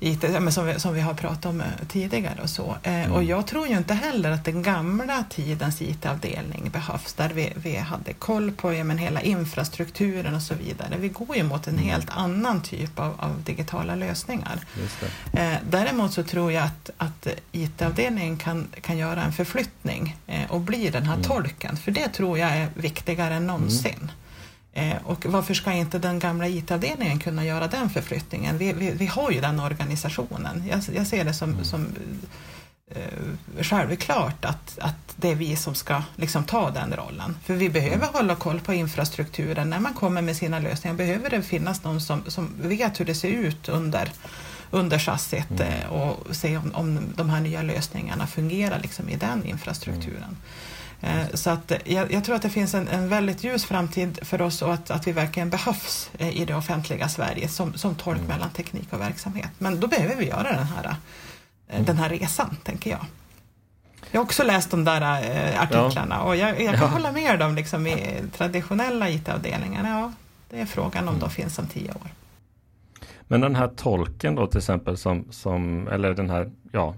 IT, 0.00 0.24
som, 0.52 0.66
vi, 0.66 0.80
som 0.80 0.94
vi 0.94 1.00
har 1.00 1.14
pratat 1.14 1.46
om 1.46 1.60
eh, 1.60 1.66
tidigare 1.88 2.42
och 2.42 2.50
så. 2.50 2.76
Eh, 2.82 2.94
mm. 2.94 3.12
Och 3.12 3.24
jag 3.24 3.46
tror 3.46 3.66
ju 3.66 3.76
inte 3.76 3.94
heller 3.94 4.30
att 4.30 4.44
den 4.44 4.62
gamla 4.62 5.24
tidens 5.30 5.82
IT-avdelning 5.82 6.70
behövs, 6.72 7.12
där 7.14 7.28
vi, 7.28 7.52
vi 7.56 7.76
hade 7.76 8.12
koll 8.12 8.52
på 8.52 8.74
ja, 8.74 8.84
men 8.84 8.98
hela 8.98 9.20
infrastrukturen 9.20 10.34
och 10.34 10.42
så 10.42 10.54
vidare. 10.54 10.96
Vi 10.98 11.08
går 11.08 11.36
ju 11.36 11.42
mot 11.42 11.66
en 11.66 11.74
mm. 11.74 11.88
helt 11.88 12.10
annan 12.10 12.62
typ 12.62 12.98
av, 12.98 13.14
av 13.18 13.42
digitala 13.44 13.94
lösningar. 13.94 14.60
Eh, 15.32 15.52
däremot 15.70 16.12
så 16.12 16.22
tror 16.22 16.52
jag 16.52 16.64
att, 16.64 16.90
att 16.96 17.26
IT-avdelningen 17.52 18.36
kan, 18.36 18.68
kan 18.80 18.98
göra 18.98 19.22
en 19.22 19.32
förflyttning 19.32 20.16
och 20.48 20.60
bli 20.60 20.90
den 20.90 21.06
här 21.06 21.14
mm. 21.14 21.24
tolken, 21.24 21.76
för 21.76 21.90
det 21.90 22.08
tror 22.08 22.38
jag 22.38 22.50
är 22.50 22.68
viktigare 22.74 23.34
än 23.34 23.46
någonsin. 23.46 23.94
Mm. 23.96 24.10
Eh, 24.78 24.96
och 25.04 25.26
varför 25.26 25.54
ska 25.54 25.72
inte 25.72 25.98
den 25.98 26.18
gamla 26.18 26.48
IT-avdelningen 26.48 27.18
kunna 27.18 27.44
göra 27.44 27.66
den 27.66 27.90
förflyttningen? 27.90 28.58
Vi, 28.58 28.72
vi, 28.72 28.90
vi 28.90 29.06
har 29.06 29.30
ju 29.30 29.40
den 29.40 29.60
organisationen. 29.60 30.64
Jag, 30.70 30.80
jag 30.94 31.06
ser 31.06 31.24
det 31.24 31.34
som, 31.34 31.52
mm. 31.52 31.64
som 31.64 31.86
eh, 32.90 33.62
självklart 33.62 34.44
att, 34.44 34.78
att 34.78 35.14
det 35.16 35.30
är 35.30 35.34
vi 35.34 35.56
som 35.56 35.74
ska 35.74 36.02
liksom 36.16 36.44
ta 36.44 36.70
den 36.70 36.92
rollen. 36.92 37.36
För 37.44 37.54
vi 37.54 37.70
behöver 37.70 37.96
mm. 37.96 38.08
hålla 38.12 38.34
koll 38.34 38.60
på 38.60 38.74
infrastrukturen. 38.74 39.70
När 39.70 39.80
man 39.80 39.94
kommer 39.94 40.22
med 40.22 40.36
sina 40.36 40.58
lösningar 40.58 40.96
behöver 40.96 41.30
det 41.30 41.42
finnas 41.42 41.84
någon 41.84 42.00
som, 42.00 42.22
som 42.26 42.48
vet 42.62 43.00
hur 43.00 43.04
det 43.04 43.14
ser 43.14 43.30
ut 43.30 43.68
under, 43.68 44.12
under 44.70 44.98
chassit 44.98 45.50
mm. 45.50 45.72
Eh, 45.72 45.92
och 45.92 46.36
se 46.36 46.56
om, 46.56 46.74
om 46.74 47.00
de 47.16 47.30
här 47.30 47.40
nya 47.40 47.62
lösningarna 47.62 48.26
fungerar 48.26 48.78
liksom 48.78 49.08
i 49.08 49.16
den 49.16 49.44
infrastrukturen. 49.44 50.36
Eh, 51.00 51.26
så 51.34 51.50
att 51.50 51.72
jag, 51.84 52.12
jag, 52.12 52.24
tror 52.24 52.36
att 52.36 52.42
det 52.42 52.50
finns 52.50 52.74
en, 52.74 52.88
en 52.88 53.08
väldigt 53.08 53.44
ljus 53.44 53.64
framtid 53.64 54.18
för 54.22 54.42
oss 54.42 54.62
och 54.62 54.74
att, 54.74 54.90
att 54.90 55.06
vi 55.06 55.12
verkligen 55.12 55.50
behövs 55.50 56.10
eh, 56.18 56.40
i 56.40 56.44
det 56.44 56.54
offentliga 56.54 57.08
Sverige 57.08 57.48
som, 57.48 57.74
som 57.74 57.94
tolk 57.94 58.18
mm. 58.18 58.28
mellan 58.28 58.50
teknik 58.50 58.92
och 58.92 59.00
verksamhet. 59.00 59.50
Men 59.58 59.80
då 59.80 59.86
behöver 59.86 60.16
vi 60.16 60.28
göra 60.28 60.52
den 60.52 60.66
här, 60.66 60.84
eh, 60.84 60.94
mm. 61.74 61.84
den 61.84 61.96
här 61.96 62.08
resan, 62.08 62.56
tänker 62.62 62.90
jag. 62.90 63.04
Jag 64.10 64.20
har 64.20 64.24
också 64.24 64.44
läst 64.44 64.70
de 64.70 64.84
där 64.84 65.00
artiklarna 65.58 66.14
ja. 66.14 66.22
och 66.22 66.36
jag, 66.36 66.60
jag 66.60 66.74
kan 66.74 66.82
ja. 66.82 66.86
hålla 66.86 67.12
med 67.12 67.38
dem 67.38 67.54
liksom, 67.54 67.86
i 67.86 68.22
traditionella 68.36 69.10
IT-avdelningar. 69.10 69.88
Ja, 69.88 70.12
det 70.50 70.60
är 70.60 70.66
frågan 70.66 71.02
om 71.02 71.08
mm. 71.08 71.20
de 71.20 71.30
finns 71.30 71.58
om 71.58 71.66
tio 71.66 71.90
år. 71.90 72.10
Men 73.20 73.40
den 73.40 73.56
här 73.56 73.68
tolken 73.68 74.34
då 74.34 74.46
till 74.46 74.58
exempel 74.58 74.96
som, 74.96 75.24
som 75.30 75.88
eller 75.88 76.14
den 76.14 76.30
här, 76.30 76.50
ja, 76.72 76.94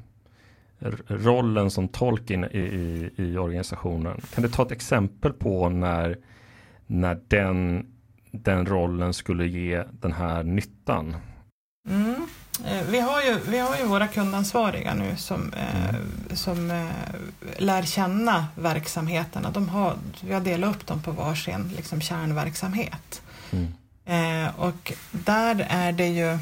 rollen 1.06 1.70
som 1.70 1.88
tolk 1.88 2.30
i, 2.30 2.34
i, 2.34 3.10
i, 3.16 3.36
organisationen. 3.36 4.20
Kan 4.34 4.42
du 4.42 4.48
ta 4.48 4.62
ett 4.62 4.72
exempel 4.72 5.32
på 5.32 5.68
när, 5.68 6.18
när 6.86 7.20
den, 7.28 7.86
den 8.30 8.66
rollen 8.66 9.14
skulle 9.14 9.46
ge 9.46 9.84
den 9.92 10.12
här 10.12 10.42
nyttan? 10.42 11.16
Mm. 11.88 12.26
Eh, 12.66 12.86
vi, 12.90 13.00
har 13.00 13.22
ju, 13.22 13.38
vi 13.48 13.58
har 13.58 13.76
ju 13.76 13.84
våra 13.84 14.08
kundansvariga 14.08 14.94
nu 14.94 15.16
som, 15.16 15.52
eh, 15.52 15.94
som 16.34 16.70
eh, 16.70 16.86
lär 17.58 17.82
känna 17.82 18.46
verksamheterna. 18.54 19.50
De 19.50 19.68
har, 19.68 19.94
vi 20.20 20.32
har 20.32 20.40
delat 20.40 20.76
upp 20.76 20.86
dem 20.86 21.02
på 21.02 21.10
varsin 21.10 21.72
liksom, 21.76 22.00
kärnverksamhet. 22.00 23.22
Mm. 23.50 23.68
Eh, 24.04 24.60
och 24.60 24.92
där 25.10 25.66
är 25.68 25.92
det 25.92 26.08
ju 26.08 26.38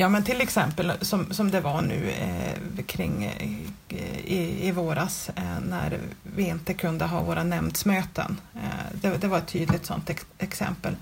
Ja, 0.00 0.08
men 0.08 0.24
till 0.24 0.40
exempel 0.40 0.92
som, 1.00 1.32
som 1.32 1.50
det 1.50 1.60
var 1.60 1.82
nu 1.82 2.10
eh, 2.10 2.84
kring 2.84 3.24
eh, 3.24 4.18
i, 4.24 4.68
i 4.68 4.70
våras 4.72 5.30
eh, 5.36 5.60
när 5.68 5.98
vi 6.22 6.42
inte 6.42 6.74
kunde 6.74 7.04
ha 7.04 7.22
våra 7.22 7.44
nämndsmöten. 7.44 8.40
Eh, 8.54 9.00
det, 9.02 9.16
det, 9.16 9.28
var 9.28 9.38
ett 9.38 9.46
tydligt 9.46 9.86
sådant 9.86 10.10
ex 10.10 10.26
exempel. 10.38 10.96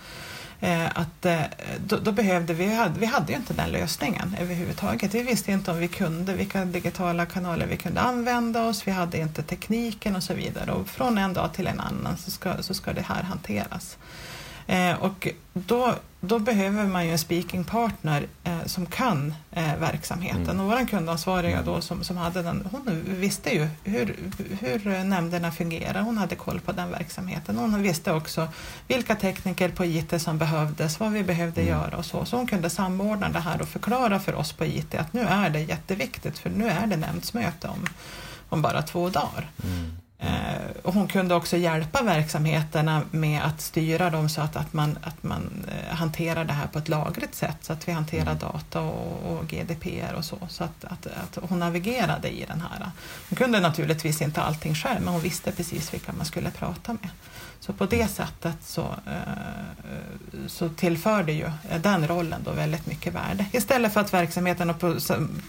Eh, 0.60 0.86
att 0.86 1.26
eh, 1.26 1.40
då, 1.86 1.96
då, 1.96 2.12
behövde 2.12 2.54
vi, 2.54 2.74
hade, 2.74 3.00
vi 3.00 3.06
hade 3.06 3.32
ju 3.32 3.38
inte 3.38 3.54
den 3.54 3.70
lösningen 3.70 4.36
överhuvudtaget. 4.40 5.14
Vi 5.14 5.22
visste 5.22 5.52
inte 5.52 5.70
om 5.70 5.78
vi 5.78 5.88
kunde, 5.88 6.34
vilka 6.34 6.64
digitala 6.64 7.26
kanaler 7.26 7.66
vi 7.66 7.76
kunde 7.76 8.00
använda 8.00 8.62
oss, 8.62 8.86
vi 8.86 8.90
hade 8.90 9.18
inte 9.18 9.42
tekniken 9.42 10.16
och 10.16 10.22
så 10.22 10.34
vidare. 10.34 10.72
Och 10.72 10.88
från 10.88 11.18
en 11.18 11.32
dag 11.32 11.54
till 11.54 11.66
en 11.66 11.80
annan 11.80 12.16
så 12.16 12.30
ska, 12.30 12.62
så 12.62 12.74
ska 12.74 12.92
det 12.92 13.02
här 13.02 13.22
hanteras. 13.22 13.96
Eh, 14.66 14.94
och 15.02 15.28
då, 15.52 15.94
då 16.20 16.38
behöver 16.38 16.84
man 16.84 17.06
ju 17.06 17.12
en 17.12 17.18
speaking 17.18 17.64
partner 17.64 18.26
eh, 18.44 18.64
som 18.66 18.86
kan 18.86 19.34
eh, 19.50 19.76
verksamheten. 19.76 20.50
Mm. 20.50 20.60
Och 20.60 20.66
vår 20.66 20.86
kundansvariga 20.86 21.62
då 21.62 21.80
som, 21.80 22.04
som 22.04 22.16
hade 22.16 22.42
den, 22.42 22.68
hon 22.70 23.04
visste 23.06 23.54
ju 23.54 23.68
hur, 23.84 24.16
hur 24.60 25.04
nämnderna 25.04 25.52
fungerar. 25.52 26.00
Hon 26.00 26.18
hade 26.18 26.36
koll 26.36 26.60
på 26.60 26.72
den 26.72 26.90
verksamheten. 26.90 27.56
Hon 27.56 27.82
visste 27.82 28.12
också 28.12 28.48
vilka 28.88 29.14
tekniker 29.14 29.68
på 29.68 29.84
IT 29.84 30.22
som 30.22 30.38
behövdes, 30.38 31.00
vad 31.00 31.12
vi 31.12 31.22
behövde 31.22 31.60
mm. 31.60 31.74
göra 31.74 31.96
och 31.96 32.04
så. 32.04 32.24
Så 32.24 32.36
hon 32.36 32.46
kunde 32.46 32.70
samordna 32.70 33.28
det 33.28 33.40
här 33.40 33.62
och 33.62 33.68
förklara 33.68 34.20
för 34.20 34.34
oss 34.34 34.52
på 34.52 34.64
IT 34.64 34.94
att 34.94 35.12
nu 35.12 35.20
är 35.20 35.50
det 35.50 35.60
jätteviktigt 35.60 36.38
för 36.38 36.50
nu 36.50 36.68
är 36.68 36.86
det 36.86 36.96
nämndsmöte 36.96 37.68
om, 37.68 37.86
om 38.48 38.62
bara 38.62 38.82
två 38.82 39.08
dagar. 39.08 39.50
Mm. 39.64 39.96
Eh, 40.18 40.70
och 40.82 40.94
hon 40.94 41.08
kunde 41.08 41.34
också 41.34 41.56
hjälpa 41.56 42.02
verksamheterna 42.02 43.02
med 43.10 43.44
att 43.44 43.60
styra 43.60 44.10
dem 44.10 44.28
så 44.28 44.40
att, 44.40 44.56
att, 44.56 44.72
man, 44.72 44.98
att 45.02 45.22
man 45.22 45.64
eh, 45.68 45.96
hanterar 45.96 46.44
det 46.44 46.52
här 46.52 46.66
på 46.66 46.78
ett 46.78 46.88
lagligt 46.88 47.34
sätt 47.34 47.56
så 47.60 47.72
att 47.72 47.88
vi 47.88 47.92
hanterar 47.92 48.22
mm. 48.22 48.38
data 48.38 48.80
och, 48.80 49.32
och, 49.32 49.48
GDPR 49.48 50.14
och 50.16 50.24
så. 50.24 50.38
Så 50.48 50.64
att, 50.64 50.84
att, 50.84 51.06
att 51.06 51.38
hon 51.48 51.58
navigerade 51.58 52.28
i 52.28 52.44
den 52.48 52.60
här. 52.60 52.90
Hon 53.28 53.36
kunde 53.36 53.60
naturligtvis 53.60 54.22
inte 54.22 54.42
allting 54.42 54.74
själv 54.74 55.00
men 55.00 55.12
hon 55.12 55.22
visste 55.22 55.52
precis 55.52 55.94
vilka 55.94 56.12
man 56.12 56.26
skulle 56.26 56.50
prata 56.50 56.92
med. 56.92 57.10
Så 57.60 57.72
på 57.72 57.86
det 57.86 58.08
sättet 58.08 58.56
så, 58.62 58.82
eh, 58.82 60.46
så 60.46 60.68
tillför 60.68 61.22
det 61.22 61.32
ju 61.32 61.50
den 61.82 62.08
rollen 62.08 62.42
då 62.44 62.52
väldigt 62.52 62.86
mycket 62.86 63.14
värde. 63.14 63.46
Istället 63.52 63.92
för 63.92 64.00
att 64.00 64.14
verksamheten 64.14 64.74
på, 64.74 64.96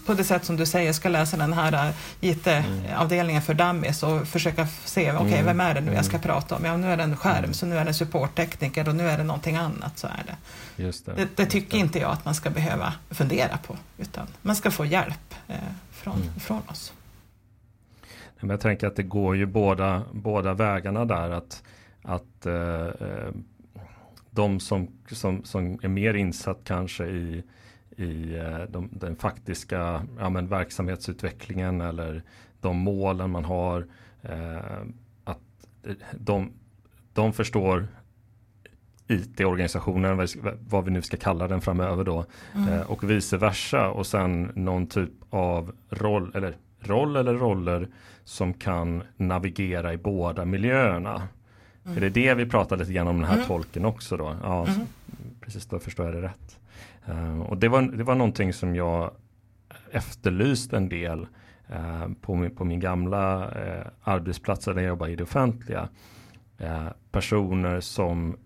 på 0.06 0.14
det 0.14 0.24
sätt 0.24 0.44
som 0.44 0.56
du 0.56 0.66
säger 0.66 0.92
ska 0.92 1.08
läsa 1.08 1.36
den 1.36 1.52
här 1.52 1.92
IT-avdelningen 2.20 3.42
för 3.42 3.54
dummies 3.54 4.02
och 4.02 4.28
försöka 4.28 4.66
se, 4.84 5.12
okej, 5.12 5.26
okay, 5.26 5.38
mm. 5.38 5.46
vem 5.46 5.60
är 5.60 5.74
det 5.74 5.80
nu 5.80 5.94
jag 5.94 6.04
ska 6.04 6.16
mm. 6.16 6.22
prata 6.22 6.56
om? 6.56 6.64
Ja, 6.64 6.76
nu 6.76 6.92
är 6.92 6.96
det 6.96 7.02
en 7.02 7.16
skärm, 7.16 7.38
mm. 7.38 7.54
så 7.54 7.66
nu 7.66 7.76
är 7.76 7.84
det 7.84 7.90
en 7.90 7.94
supporttekniker 7.94 8.88
och 8.88 8.94
nu 8.94 9.08
är 9.08 9.18
det 9.18 9.24
någonting 9.24 9.56
annat. 9.56 9.98
Så 9.98 10.06
är 10.06 10.22
det. 10.26 10.36
Just 10.82 11.06
det, 11.06 11.14
det, 11.14 11.28
det 11.36 11.46
tycker 11.46 11.76
det. 11.76 11.78
inte 11.78 11.98
jag 11.98 12.10
att 12.10 12.24
man 12.24 12.34
ska 12.34 12.50
behöva 12.50 12.92
fundera 13.10 13.58
på, 13.58 13.76
utan 13.98 14.26
man 14.42 14.56
ska 14.56 14.70
få 14.70 14.84
hjälp 14.84 15.34
eh, 15.48 15.56
från, 15.90 16.22
mm. 16.22 16.40
från 16.40 16.62
oss. 16.66 16.92
Men 18.40 18.50
jag 18.50 18.60
tänker 18.60 18.86
att 18.86 18.96
det 18.96 19.02
går 19.02 19.36
ju 19.36 19.46
båda, 19.46 20.02
båda 20.12 20.54
vägarna 20.54 21.04
där. 21.04 21.30
att 21.30 21.62
att 22.08 22.46
eh, 22.46 22.86
eh, 22.86 23.32
de 24.30 24.60
som, 24.60 24.88
som, 25.10 25.44
som 25.44 25.78
är 25.82 25.88
mer 25.88 26.14
insatt 26.14 26.60
kanske 26.64 27.06
i, 27.06 27.42
i 27.96 28.36
eh, 28.36 28.60
de, 28.68 28.88
den 28.92 29.16
faktiska 29.16 30.06
ja, 30.18 30.30
men 30.30 30.48
verksamhetsutvecklingen 30.48 31.80
eller 31.80 32.22
de 32.60 32.76
målen 32.76 33.30
man 33.30 33.44
har. 33.44 33.86
Eh, 34.22 34.80
att 35.24 35.66
de, 36.12 36.52
de 37.12 37.32
förstår 37.32 37.88
IT-organisationen, 39.08 40.26
vad 40.68 40.84
vi 40.84 40.90
nu 40.90 41.02
ska 41.02 41.16
kalla 41.16 41.48
den 41.48 41.60
framöver 41.60 42.04
då. 42.04 42.24
Mm. 42.54 42.68
Eh, 42.68 42.90
och 42.90 43.10
vice 43.10 43.36
versa 43.36 43.90
och 43.90 44.06
sen 44.06 44.52
någon 44.54 44.86
typ 44.86 45.10
av 45.30 45.72
roll 45.90 46.32
eller 46.34 46.56
roll 46.80 47.16
eller 47.16 47.34
roller 47.34 47.88
som 48.24 48.54
kan 48.54 49.02
navigera 49.16 49.92
i 49.92 49.96
båda 49.96 50.44
miljöerna. 50.44 51.28
Mm. 51.88 51.96
Är 51.96 52.00
det 52.00 52.10
det 52.10 52.34
vi 52.34 52.46
pratar 52.46 52.76
lite 52.76 52.92
grann 52.92 53.08
om 53.08 53.16
den 53.16 53.24
här 53.24 53.34
mm. 53.34 53.46
tolken 53.46 53.84
också 53.84 54.16
då? 54.16 54.36
Ja, 54.42 54.66
mm. 54.66 54.80
precis 55.40 55.66
då 55.66 55.78
förstår 55.78 56.06
jag 56.06 56.14
det 56.14 56.22
rätt. 56.22 56.58
Uh, 57.08 57.40
och 57.40 57.58
det 57.58 57.68
var, 57.68 57.82
det 57.82 58.04
var 58.04 58.14
någonting 58.14 58.52
som 58.52 58.74
jag 58.74 59.10
efterlyst 59.90 60.72
en 60.72 60.88
del 60.88 61.26
uh, 61.70 62.08
på, 62.20 62.34
min, 62.34 62.56
på 62.56 62.64
min 62.64 62.80
gamla 62.80 63.46
uh, 63.46 63.86
arbetsplats 64.02 64.64
där 64.64 64.74
jag 64.74 64.84
jobbade 64.84 65.12
i 65.12 65.16
det 65.16 65.22
offentliga. 65.22 65.88
personer 67.10 67.80
som 67.80 68.36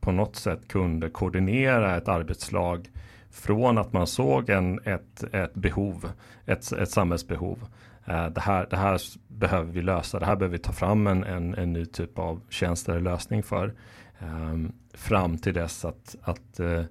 på 0.00 0.12
något 0.12 0.36
sätt 0.36 0.68
kunde 0.68 1.10
koordinera 1.10 1.96
ett 1.96 2.08
arbetslag 2.08 2.90
från 3.30 3.78
att 3.78 3.92
man 3.92 4.06
såg 4.06 4.50
en, 4.50 4.80
ett, 4.84 5.34
ett 5.34 5.54
behov, 5.54 6.10
ett, 6.46 6.72
ett 6.72 6.90
samhällsbehov 6.90 7.58
Eh, 7.62 7.87
det 8.08 8.40
här, 8.40 8.66
det 8.70 8.76
här 8.76 9.00
behöver 9.28 9.72
vi 9.72 9.82
lösa, 9.82 10.18
det 10.18 10.26
här 10.26 10.36
behöver 10.36 10.56
vi 10.56 10.62
ta 10.62 10.72
fram 10.72 11.06
en, 11.06 11.24
en, 11.24 11.54
en 11.54 11.72
ny 11.72 11.86
typ 11.86 12.18
av 12.18 12.40
tjänst 12.48 12.88
eller 12.88 13.00
lösning 13.00 13.42
för. 13.42 13.74
Um, 14.18 14.72
fram 14.94 15.38
till 15.38 15.54
dess 15.54 15.84
att, 15.84 16.16
att, 16.22 16.60
uh, 16.60 16.82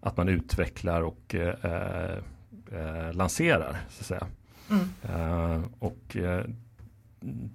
att 0.00 0.16
man 0.16 0.28
utvecklar 0.28 1.02
och 1.02 1.34
uh, 1.34 3.12
lanserar. 3.12 3.76
Så 3.88 4.00
att 4.00 4.06
säga. 4.06 4.26
Mm. 4.70 5.64
och 5.78 6.16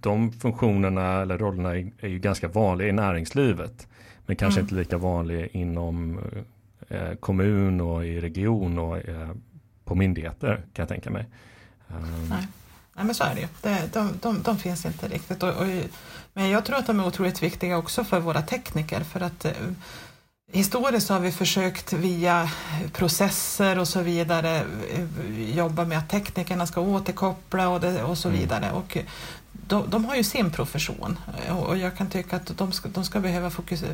de 0.01 0.31
funktionerna 0.31 1.21
eller 1.21 1.37
rollerna 1.37 1.75
är, 1.75 2.07
ju 2.07 2.19
ganska 2.19 2.47
vanliga 2.47 2.87
i 2.87 2.91
näringslivet. 2.91 3.87
Men 4.25 4.35
kanske 4.35 4.59
mm. 4.59 4.65
inte 4.65 4.75
lika 4.75 4.97
vanliga 4.97 5.47
inom 5.47 6.19
kommun 7.19 7.81
och 7.81 8.05
i 8.05 8.19
region 8.19 8.79
och 8.79 8.97
på 9.85 9.95
myndigheter 9.95 10.55
kan 10.55 10.83
jag 10.83 10.89
tänka 10.89 11.09
mig. 11.09 11.25
Um, 11.87 12.33
Nej, 12.95 13.05
men 13.05 13.15
så 13.15 13.23
är 13.23 13.35
det 13.35 13.41
ju. 13.41 13.47
De, 13.93 14.19
de, 14.21 14.41
de 14.43 14.57
finns 14.57 14.85
inte 14.85 15.07
riktigt. 15.07 15.43
Och, 15.43 15.49
och, 15.49 15.67
men 16.33 16.49
jag 16.49 16.65
tror 16.65 16.77
att 16.77 16.87
de 16.87 16.99
är 16.99 17.07
otroligt 17.07 17.43
viktiga 17.43 17.77
också 17.77 18.03
för 18.03 18.19
våra 18.19 18.41
tekniker 18.41 19.03
för 19.03 19.21
att 19.21 19.45
eh, 19.45 19.51
Historiskt 20.51 21.09
har 21.09 21.19
vi 21.19 21.31
försökt 21.31 21.93
via 21.93 22.49
processer 22.93 23.79
och 23.79 23.87
så 23.87 24.01
vidare 24.01 24.65
eh, 24.91 25.55
jobba 25.55 25.85
med 25.85 25.97
att 25.97 26.09
teknikerna 26.09 26.67
ska 26.67 26.81
återkoppla 26.81 27.69
och, 27.69 27.81
det, 27.81 28.03
och 28.03 28.17
så 28.17 28.27
mm. 28.27 28.39
vidare. 28.41 28.71
Och 28.71 28.97
de, 29.67 29.89
de, 29.89 30.05
har 30.05 30.15
ju 30.15 30.23
sin 30.23 30.51
profession 30.51 31.19
och 31.49 31.77
jag 31.77 31.97
kan 31.97 32.07
tycka 32.09 32.35
att 32.35 32.57
de 32.57 32.71
ska, 32.71 32.89
de 32.89 33.03
ska, 33.03 33.19
behöva 33.19 33.49
fokusera, 33.49 33.91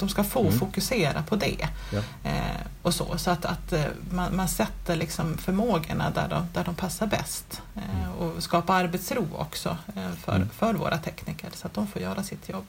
de 0.00 0.08
ska 0.08 0.24
få 0.24 0.40
mm. 0.40 0.58
fokusera 0.58 1.22
på 1.22 1.36
det. 1.36 1.68
Ja. 1.92 1.98
Eh, 2.30 2.66
och 2.82 2.94
så, 2.94 3.18
så 3.18 3.30
att, 3.30 3.44
att 3.44 3.72
eh, 3.72 3.84
man, 4.10 4.36
man, 4.36 4.48
sätter 4.48 4.96
liksom 4.96 5.38
förmågorna 5.38 6.10
där 6.10 6.28
de, 6.28 6.46
där 6.54 6.64
de 6.64 6.74
passar 6.74 7.06
bäst 7.06 7.62
eh, 7.74 8.00
mm. 8.00 8.12
och 8.12 8.42
skapar 8.42 8.84
arbetsro 8.84 9.26
också 9.32 9.76
eh, 9.96 10.10
för, 10.10 10.36
mm. 10.36 10.48
för 10.48 10.74
våra 10.74 10.98
tekniker 10.98 11.48
så 11.52 11.66
att 11.66 11.74
de 11.74 11.86
får 11.86 12.02
göra 12.02 12.22
sitt 12.22 12.48
jobb. 12.48 12.66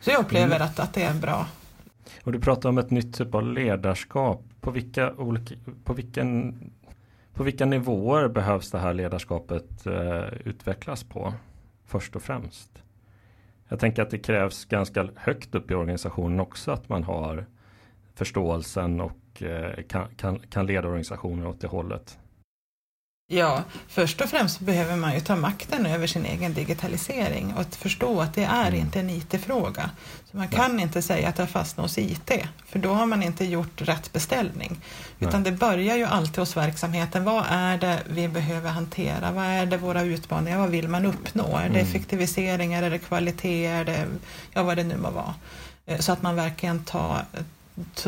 Så 0.00 0.10
jag 0.10 0.20
upplever 0.20 0.56
mm. 0.56 0.68
att, 0.68 0.78
att 0.78 0.94
det 0.94 1.02
är 1.02 1.14
bra. 1.14 1.46
Och 2.24 2.32
du 2.32 2.40
pratar 2.40 2.68
om 2.68 2.78
ett 2.78 2.90
nytt 2.90 3.18
typ 3.18 3.34
av 3.34 3.46
ledarskap. 3.46 4.44
På 4.60 4.70
vilka, 4.70 5.12
olika, 5.12 5.54
på 5.84 5.92
vilken 5.92 6.54
på 7.34 7.42
vilka 7.42 7.66
nivåer 7.66 8.28
behövs 8.28 8.70
det 8.70 8.78
här 8.78 8.94
ledarskapet 8.94 9.86
eh, 9.86 10.24
utvecklas 10.44 11.04
på 11.04 11.34
först 11.86 12.16
och 12.16 12.22
främst? 12.22 12.82
Jag 13.68 13.80
tänker 13.80 14.02
att 14.02 14.10
det 14.10 14.18
krävs 14.18 14.64
ganska 14.64 15.08
högt 15.16 15.54
upp 15.54 15.70
i 15.70 15.74
organisationen 15.74 16.40
också 16.40 16.70
att 16.70 16.88
man 16.88 17.04
har 17.04 17.46
förståelsen 18.14 19.00
och 19.00 19.42
eh, 19.42 19.82
kan, 19.82 20.14
kan, 20.16 20.38
kan 20.38 20.66
leda 20.66 20.88
organisationen 20.88 21.46
åt 21.46 21.60
det 21.60 21.66
hållet. 21.66 22.18
Ja, 23.26 23.62
först 23.88 24.20
och 24.20 24.28
främst 24.28 24.60
behöver 24.60 24.96
man 24.96 25.14
ju 25.14 25.20
ta 25.20 25.36
makten 25.36 25.86
över 25.86 26.06
sin 26.06 26.26
egen 26.26 26.54
digitalisering 26.54 27.54
och 27.54 27.60
att 27.60 27.76
förstå 27.76 28.20
att 28.20 28.34
det 28.34 28.44
är 28.44 28.68
mm. 28.68 28.80
inte 28.80 29.00
en 29.00 29.10
IT-fråga. 29.10 29.90
Så 30.30 30.36
Man 30.36 30.48
kan 30.48 30.76
Nej. 30.76 30.82
inte 30.82 31.02
säga 31.02 31.28
att 31.28 31.36
det 31.36 31.42
har 31.42 31.48
fastnat 31.48 31.84
hos 31.84 31.98
IT, 31.98 32.30
för 32.66 32.78
då 32.78 32.92
har 32.92 33.06
man 33.06 33.22
inte 33.22 33.44
gjort 33.44 33.82
rätt 33.82 34.12
beställning. 34.12 34.80
Utan 35.20 35.42
Nej. 35.42 35.52
det 35.52 35.58
börjar 35.58 35.96
ju 35.96 36.04
alltid 36.04 36.38
hos 36.38 36.56
verksamheten. 36.56 37.24
Vad 37.24 37.44
är 37.48 37.78
det 37.78 38.02
vi 38.08 38.28
behöver 38.28 38.70
hantera? 38.70 39.32
Vad 39.32 39.44
är 39.44 39.66
det 39.66 39.76
våra 39.76 40.02
utmaningar? 40.02 40.58
Vad 40.58 40.70
vill 40.70 40.88
man 40.88 41.06
uppnå? 41.06 41.56
Är 41.56 41.68
det 41.68 41.80
mm. 41.80 41.86
effektiviseringar? 41.86 42.82
Är 42.82 42.90
det 42.90 42.98
kvalitet? 42.98 43.66
Är 43.66 43.84
det, 43.84 44.06
ja, 44.52 44.62
vad 44.62 44.76
det 44.76 44.84
nu 44.84 44.96
må 44.96 45.10
vara. 45.10 45.34
Eh, 45.86 45.98
så 45.98 46.12
att 46.12 46.22
man 46.22 46.36
verkligen 46.36 46.84
tar 46.84 47.24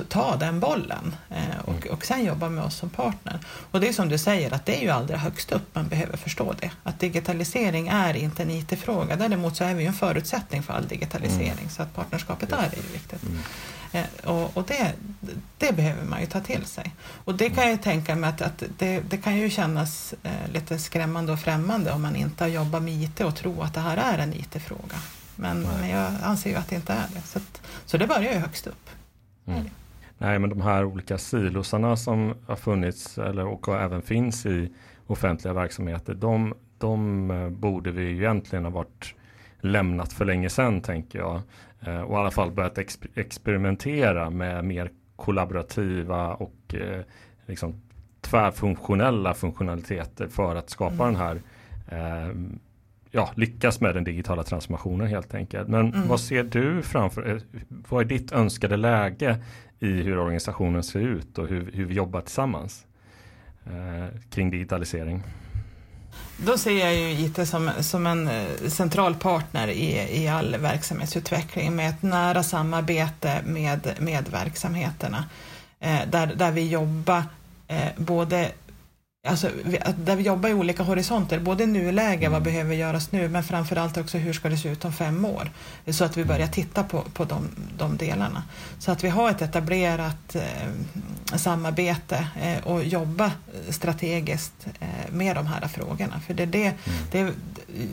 ta 0.08 0.36
den 0.36 0.60
bollen 0.60 1.16
eh, 1.30 1.58
och, 1.64 1.86
och 1.86 2.04
sen 2.04 2.24
jobba 2.24 2.48
med 2.48 2.64
oss 2.64 2.76
som 2.76 2.90
partner. 2.90 3.38
Och 3.70 3.80
det 3.80 3.88
är 3.88 3.92
som 3.92 4.08
du 4.08 4.18
säger 4.18 4.54
att 4.54 4.66
det 4.66 4.78
är 4.78 4.82
ju 4.82 4.90
allra 4.90 5.16
högst 5.16 5.52
upp 5.52 5.74
man 5.74 5.88
behöver 5.88 6.16
förstå 6.16 6.54
det. 6.60 6.70
Att 6.82 7.00
digitalisering 7.00 7.88
är 7.88 8.14
inte 8.16 8.42
en 8.42 8.50
IT-fråga. 8.50 9.16
Däremot 9.16 9.56
så 9.56 9.64
är 9.64 9.74
vi 9.74 9.82
ju 9.82 9.88
en 9.88 9.94
förutsättning 9.94 10.62
för 10.62 10.72
all 10.72 10.88
digitalisering 10.88 11.50
mm. 11.50 11.68
så 11.68 11.82
att 11.82 11.94
partnerskapet 11.94 12.52
är 12.52 12.70
det 12.70 12.76
ju 12.76 12.92
viktigt. 12.92 13.22
Mm. 13.22 13.38
Eh, 13.92 14.30
och, 14.30 14.56
och 14.56 14.64
det, 14.66 14.92
det, 15.58 15.72
behöver 15.72 16.04
man 16.04 16.20
ju 16.20 16.26
ta 16.26 16.40
till 16.40 16.64
sig. 16.64 16.94
Och 17.24 17.34
det 17.34 17.50
kan 17.50 17.70
jag 17.70 17.82
tänka 17.82 18.14
mig 18.16 18.30
att, 18.30 18.42
att 18.42 18.62
det, 18.78 19.00
det, 19.00 19.16
kan 19.16 19.36
ju 19.36 19.50
kännas 19.50 20.14
eh, 20.22 20.52
lite 20.52 20.78
skrämmande 20.78 21.32
och 21.32 21.40
främmande 21.40 21.92
om 21.92 22.02
man 22.02 22.16
inte 22.16 22.44
har 22.44 22.48
jobbat 22.48 22.82
med 22.82 22.94
IT 22.94 23.20
och 23.20 23.36
tror 23.36 23.64
att 23.64 23.74
det 23.74 23.80
här 23.80 23.96
är 23.96 24.18
en 24.18 24.34
IT-fråga. 24.34 24.96
Men, 25.36 25.60
men 25.80 25.88
jag 25.88 26.12
anser 26.22 26.50
ju 26.50 26.56
att 26.56 26.68
det 26.68 26.76
inte 26.76 26.92
är 26.92 27.06
det. 27.14 27.20
Så, 27.26 27.38
att, 27.38 27.60
så 27.86 27.96
det 27.96 28.06
börjar 28.06 28.32
ju 28.32 28.38
högst 28.38 28.66
upp. 28.66 28.90
Mm. 29.46 29.64
Nej, 30.18 30.38
men 30.38 30.50
de 30.50 30.60
här 30.60 30.84
olika 30.84 31.18
silosarna 31.18 31.96
som 31.96 32.34
har 32.46 32.56
funnits 32.56 33.18
eller 33.18 33.46
och 33.46 33.68
även 33.68 34.02
finns 34.02 34.46
i 34.46 34.72
offentliga 35.06 35.54
verksamheter, 35.54 36.14
de, 36.14 36.54
de 36.78 37.30
eh, 37.30 37.48
borde 37.48 37.90
vi 37.90 38.10
egentligen 38.10 38.64
ha 38.64 38.70
varit 38.70 39.14
lämnat 39.60 40.12
för 40.12 40.24
länge 40.24 40.50
sedan 40.50 40.80
tänker 40.80 41.18
jag. 41.18 41.40
Eh, 41.80 42.00
och 42.00 42.14
i 42.14 42.20
alla 42.20 42.30
fall 42.30 42.50
börjat 42.50 42.78
exper 42.78 43.10
experimentera 43.14 44.30
med 44.30 44.64
mer 44.64 44.90
kollaborativa 45.16 46.34
och 46.34 46.74
eh, 46.74 47.00
liksom 47.46 47.74
tvärfunktionella 48.20 49.34
funktionaliteter 49.34 50.28
för 50.28 50.56
att 50.56 50.70
skapa 50.70 51.08
mm. 51.08 51.14
den 51.14 51.16
här 51.16 51.40
eh, 51.88 52.34
ja, 53.14 53.30
lyckas 53.34 53.80
med 53.80 53.94
den 53.94 54.04
digitala 54.04 54.42
transformationen 54.42 55.06
helt 55.06 55.34
enkelt. 55.34 55.68
Men 55.68 55.94
mm. 55.94 56.08
vad 56.08 56.20
ser 56.20 56.44
du 56.44 56.82
framför 56.82 57.30
eh, 57.30 57.36
Vad 57.88 58.00
är 58.00 58.04
ditt 58.04 58.32
önskade 58.32 58.76
läge 58.76 59.36
i 59.80 59.86
hur 59.86 60.18
organisationen 60.18 60.82
ser 60.82 61.00
ut 61.00 61.38
och 61.38 61.48
hur, 61.48 61.70
hur 61.72 61.84
vi 61.84 61.94
jobbar 61.94 62.20
tillsammans 62.20 62.84
eh, 63.66 64.20
kring 64.30 64.50
digitalisering? 64.50 65.22
Då 66.36 66.58
ser 66.58 66.78
jag 66.78 66.94
ju 66.94 67.10
IT 67.10 67.48
som, 67.48 67.70
som 67.80 68.06
en 68.06 68.28
eh, 68.28 68.68
central 68.68 69.14
partner 69.14 69.68
i, 69.68 70.22
i 70.22 70.28
all 70.28 70.56
verksamhetsutveckling 70.56 71.76
med 71.76 71.90
ett 71.90 72.02
nära 72.02 72.42
samarbete 72.42 73.40
med, 73.44 73.94
med 73.98 74.28
verksamheterna 74.28 75.24
eh, 75.80 76.00
där, 76.10 76.26
där 76.26 76.52
vi 76.52 76.68
jobbar 76.68 77.22
eh, 77.68 77.88
både 77.96 78.50
Alltså, 79.26 79.50
där 79.96 80.16
vi 80.16 80.22
jobbar 80.22 80.48
i 80.48 80.54
olika 80.54 80.82
horisonter, 80.82 81.38
både 81.38 81.66
nuläge, 81.66 82.28
vad 82.28 82.42
mm. 82.42 82.42
behöver 82.42 82.74
göras 82.74 83.12
nu, 83.12 83.28
men 83.28 83.44
framförallt 83.44 83.96
också 83.96 84.18
hur 84.18 84.32
ska 84.32 84.48
det 84.48 84.56
se 84.56 84.68
ut 84.68 84.84
om 84.84 84.92
fem 84.92 85.24
år? 85.24 85.50
Så 85.86 86.04
att 86.04 86.16
vi 86.16 86.24
börjar 86.24 86.46
titta 86.46 86.84
på, 86.84 87.02
på 87.02 87.24
de, 87.24 87.48
de 87.78 87.96
delarna. 87.96 88.42
Så 88.78 88.92
att 88.92 89.04
vi 89.04 89.08
har 89.08 89.30
ett 89.30 89.42
etablerat 89.42 90.34
eh, 90.34 91.36
samarbete 91.36 92.26
eh, 92.42 92.66
och 92.66 92.84
jobba 92.84 93.32
strategiskt 93.68 94.66
eh, 94.80 95.12
med 95.12 95.36
de 95.36 95.46
här 95.46 95.68
frågorna. 95.68 96.20
För 96.26 96.34
det 96.34 96.42
är 96.42 96.46
det, 96.46 96.74
mm. 96.84 96.98
det 97.10 97.32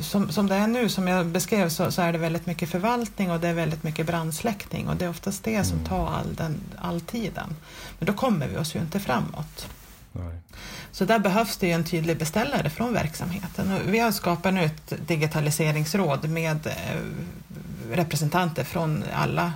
som, 0.03 0.31
som 0.31 0.47
det 0.47 0.55
är 0.55 0.67
nu, 0.67 0.89
som 0.89 1.07
jag 1.07 1.25
beskrev, 1.25 1.69
så, 1.69 1.91
så, 1.91 2.01
är 2.01 2.11
det 2.11 2.19
väldigt 2.19 2.45
mycket 2.45 2.69
förvaltning 2.69 3.31
och 3.31 3.39
det 3.39 3.47
är 3.47 3.53
väldigt 3.53 3.83
mycket 3.83 4.05
brandsläckning 4.05 4.87
och 4.87 4.95
det 4.95 5.05
är 5.05 5.09
oftast 5.09 5.43
det 5.43 5.63
som 5.63 5.77
mm. 5.77 5.89
tar 5.89 6.07
all, 6.07 6.35
den, 6.35 6.61
all 6.77 7.01
tiden. 7.01 7.55
Men 7.99 8.05
då 8.05 8.13
kommer 8.13 8.47
vi 8.47 8.57
oss 8.57 8.75
ju 8.75 8.79
inte 8.79 8.99
framåt. 8.99 9.67
Nej. 10.11 10.39
Så 10.91 11.05
där 11.05 11.19
behövs 11.19 11.57
det 11.57 11.71
en 11.71 11.83
tydlig 11.83 12.17
beställare 12.17 12.69
från 12.69 12.93
verksamheten. 12.93 13.71
Och 13.71 13.93
vi 13.93 13.99
har 13.99 14.11
skapat 14.11 14.53
nu 14.53 14.63
ett 14.63 15.07
digitaliseringsråd 15.07 16.29
med 16.29 16.67
eh, 16.67 17.01
representanter 17.91 18.63
från 18.63 19.03
alla, 19.13 19.53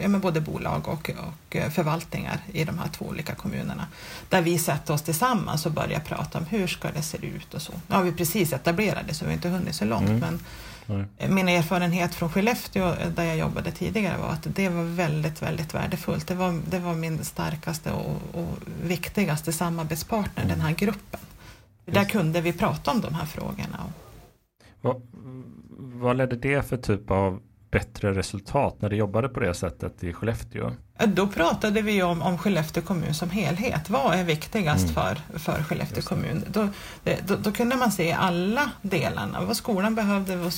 mm. 0.00 0.20
både 0.20 0.40
bolag 0.40 0.88
och, 0.88 1.10
och 1.10 1.56
eh, 1.56 1.70
förvaltningar 1.70 2.40
i 2.52 2.64
de 2.64 2.78
här 2.78 2.88
två 2.88 3.04
olika 3.04 3.34
kommunerna. 3.34 3.86
Där 4.28 4.42
vi 4.42 4.58
sätter 4.58 4.94
oss 4.94 5.02
tillsammans 5.02 5.66
och 5.66 5.72
börjar 5.72 6.00
prata 6.00 6.38
om 6.38 6.44
hur 6.44 6.66
ska 6.66 6.90
det 6.90 7.02
se 7.02 7.18
ut 7.26 7.54
och 7.54 7.62
så. 7.62 7.72
Nu 7.86 7.94
har 7.94 8.02
vi 8.02 8.12
precis 8.12 8.52
etablerat 8.52 9.02
det 9.08 9.14
så 9.14 9.24
vi 9.24 9.30
har 9.30 9.34
inte 9.36 9.48
hunnit 9.48 9.74
så 9.74 9.84
långt 9.84 10.08
mm. 10.08 10.20
men 10.20 10.40
Nej. 10.88 11.28
Min 11.28 11.48
erfarenhet 11.48 12.14
från 12.14 12.30
Skellefteå 12.30 12.94
där 13.16 13.24
jag 13.24 13.36
jobbade 13.36 13.70
tidigare 13.70 14.18
var 14.18 14.28
att 14.28 14.46
det 14.54 14.68
var 14.68 14.84
väldigt, 14.84 15.42
väldigt 15.42 15.74
värdefullt. 15.74 16.26
Det 16.26 16.34
var, 16.34 16.60
det 16.70 16.78
var 16.78 16.94
min 16.94 17.24
starkaste 17.24 17.92
och, 17.92 18.40
och 18.40 18.58
viktigaste 18.82 19.52
samarbetspartner, 19.52 20.44
mm. 20.44 20.56
den 20.56 20.60
här 20.66 20.74
gruppen. 20.74 21.20
Just. 21.86 21.94
Där 21.94 22.04
kunde 22.04 22.40
vi 22.40 22.52
prata 22.52 22.90
om 22.90 23.00
de 23.00 23.14
här 23.14 23.26
frågorna. 23.26 23.92
Vad, 24.80 25.02
vad 25.78 26.16
ledde 26.16 26.36
det 26.36 26.62
för 26.68 26.76
typ 26.76 27.10
av 27.10 27.40
bättre 27.70 28.14
resultat 28.14 28.82
när 28.82 28.90
du 28.90 28.96
jobbade 28.96 29.28
på 29.28 29.40
det 29.40 29.54
sättet 29.54 30.04
i 30.04 30.12
Skellefteå? 30.12 30.70
Då 31.06 31.26
pratade 31.26 31.82
vi 31.82 32.02
om, 32.02 32.22
om 32.22 32.38
Skellefteå 32.38 32.82
kommun 32.82 33.14
som 33.14 33.30
helhet. 33.30 33.90
Vad 33.90 34.14
är 34.14 34.24
viktigast 34.24 34.82
mm. 34.82 34.94
för, 34.94 35.38
för 35.38 35.62
Skellefteå 35.62 36.02
kommun? 36.02 36.44
Då, 36.50 36.68
då, 37.26 37.36
då, 37.36 37.52
kunde 37.52 37.76
man 37.76 37.92
se 37.92 38.12
alla 38.12 38.70
delarna. 38.82 39.40
Vad 39.40 39.56
skolan 39.56 39.94
behövde, 39.94 40.36
vad 40.36 40.52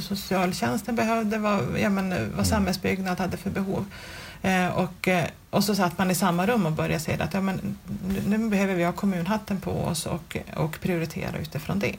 socialtjänsten 0.00 0.96
behövde, 0.96 1.38
vad, 1.38 1.78
ja, 1.78 1.90
men, 1.90 2.10
vad 2.10 2.18
mm. 2.18 2.44
samhällsbyggnad 2.44 3.20
hade 3.20 3.36
för 3.36 3.50
behov. 3.50 3.84
Eh, 4.42 4.68
och, 4.68 5.08
eh, 5.08 5.24
och 5.50 5.64
så 5.64 5.74
satt 5.74 5.98
man 5.98 6.10
i 6.10 6.14
samma 6.14 6.46
rum 6.46 6.66
och 6.66 6.72
började 6.72 7.00
se 7.00 7.20
att 7.20 7.34
ja, 7.34 7.40
men, 7.40 7.76
nu, 8.08 8.22
nu 8.26 8.48
behöver 8.48 8.74
vi 8.74 8.84
ha 8.84 8.92
kommunhatten 8.92 9.60
på 9.60 9.72
oss 9.72 10.06
och, 10.06 10.36
och 10.56 10.80
prioritera 10.80 11.38
utifrån 11.38 11.78
det. 11.78 11.96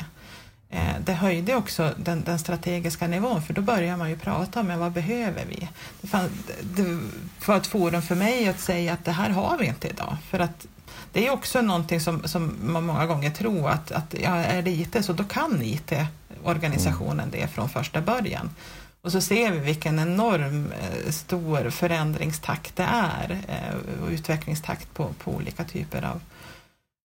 Eh, 0.73 0.95
det 1.05 1.13
höjde 1.13 1.55
också 1.55 1.93
den, 1.97 2.23
den, 2.23 2.39
strategiska 2.39 3.07
nivån 3.07 3.41
för 3.41 3.53
då 3.53 3.61
börjar 3.61 3.97
man 3.97 4.09
ju 4.09 4.17
prata 4.17 4.59
om 4.59 4.79
vad 4.79 4.91
behöver 4.91 5.45
vi? 5.45 5.69
Det, 6.01 6.07
fann, 6.07 6.29
det 6.63 6.99
var 7.45 7.57
ett 7.57 7.67
forum 7.67 8.01
för 8.01 8.15
mig 8.15 8.47
att 8.47 8.59
säga 8.59 8.93
att 8.93 9.05
det 9.05 9.11
här 9.11 9.29
har 9.29 9.57
vi 9.57 9.65
inte 9.65 9.87
idag. 9.87 10.17
För 10.29 10.39
att 10.39 10.67
det 11.11 11.27
är 11.27 11.31
också 11.31 11.61
någonting 11.61 12.01
som, 12.01 12.27
som 12.27 12.55
man 12.63 12.85
många 12.85 13.05
gånger 13.05 13.29
tror 13.29 13.69
att, 13.69 13.91
att 13.91 14.15
ja, 14.23 14.35
är 14.35 14.61
det 14.61 14.71
IT 14.71 15.05
så 15.05 15.13
då 15.13 15.23
kan 15.23 15.61
IT-organisationen 15.61 17.29
det 17.31 17.47
från 17.47 17.69
första 17.69 18.01
början. 18.01 18.49
Och 19.01 19.11
så 19.11 19.21
ser 19.21 19.51
vi 19.51 19.59
vilken 19.59 19.99
enorm 19.99 20.71
eh, 20.71 21.11
stor 21.11 21.69
förändringstakt 21.69 22.75
det 22.75 22.87
är 22.91 23.37
eh, 23.47 24.03
och 24.03 24.09
utvecklingstakt 24.09 24.93
på, 24.93 25.13
på 25.23 25.31
olika 25.31 25.63
typer 25.63 26.05
av 26.05 26.21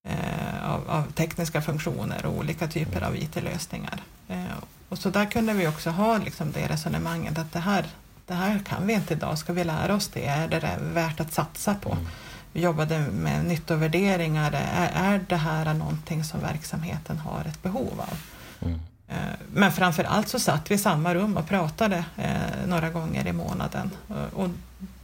eh, 0.09 0.71
av, 0.71 0.91
av, 0.91 1.13
tekniska 1.13 1.63
funktioner 1.63 2.27
och 2.27 2.39
olika 2.39 2.67
typer 2.67 3.03
av 3.03 3.17
IT-lösningar. 3.17 4.03
Eh, 4.29 4.45
och 4.89 4.99
så 4.99 5.11
där 5.11 5.27
kunde 5.27 5.53
vi 5.53 5.67
också 5.67 5.91
ha 5.91 6.19
liksom 6.19 6.53
det 6.53 6.67
resonemanget 6.67 7.39
att 7.39 7.53
det 7.53 7.59
här, 7.59 7.87
det 8.27 8.35
här 8.35 8.59
kan 8.59 8.87
vi 8.87 8.93
inte 8.93 9.15
idag, 9.15 9.39
ska 9.39 9.53
vi 9.53 9.65
lära 9.65 9.95
oss 9.95 10.09
det? 10.09 10.27
Är 10.27 10.49
det 10.49 10.79
värt 10.81 11.21
att 11.21 11.33
satsa 11.33 11.75
på? 11.75 11.93
Mm. 11.93 12.07
Vi 12.53 12.61
jobbade 12.61 12.99
med 12.99 13.45
nyttovärderingar, 13.45 14.53
är, 14.53 14.91
är 14.95 15.21
det 15.29 15.37
här 15.37 15.75
någonting 15.75 16.25
som 16.25 16.41
verksamheten 16.41 17.19
har 17.19 17.41
ett 17.41 17.63
behov 17.63 18.01
av? 18.01 18.19
Mm. 18.61 18.81
Eh, 19.09 19.17
men 19.53 19.73
framför 19.73 20.05
allt 20.05 20.29
så 20.29 20.39
satt 20.39 20.71
vi 20.71 20.75
i 20.75 20.79
samma 20.79 21.15
rum 21.15 21.37
och 21.37 21.49
pratade 21.49 22.05
eh, 22.17 22.67
några 22.67 22.91
gånger 22.91 23.27
i 23.27 23.33
månaden. 23.33 23.91
Och 24.35 24.49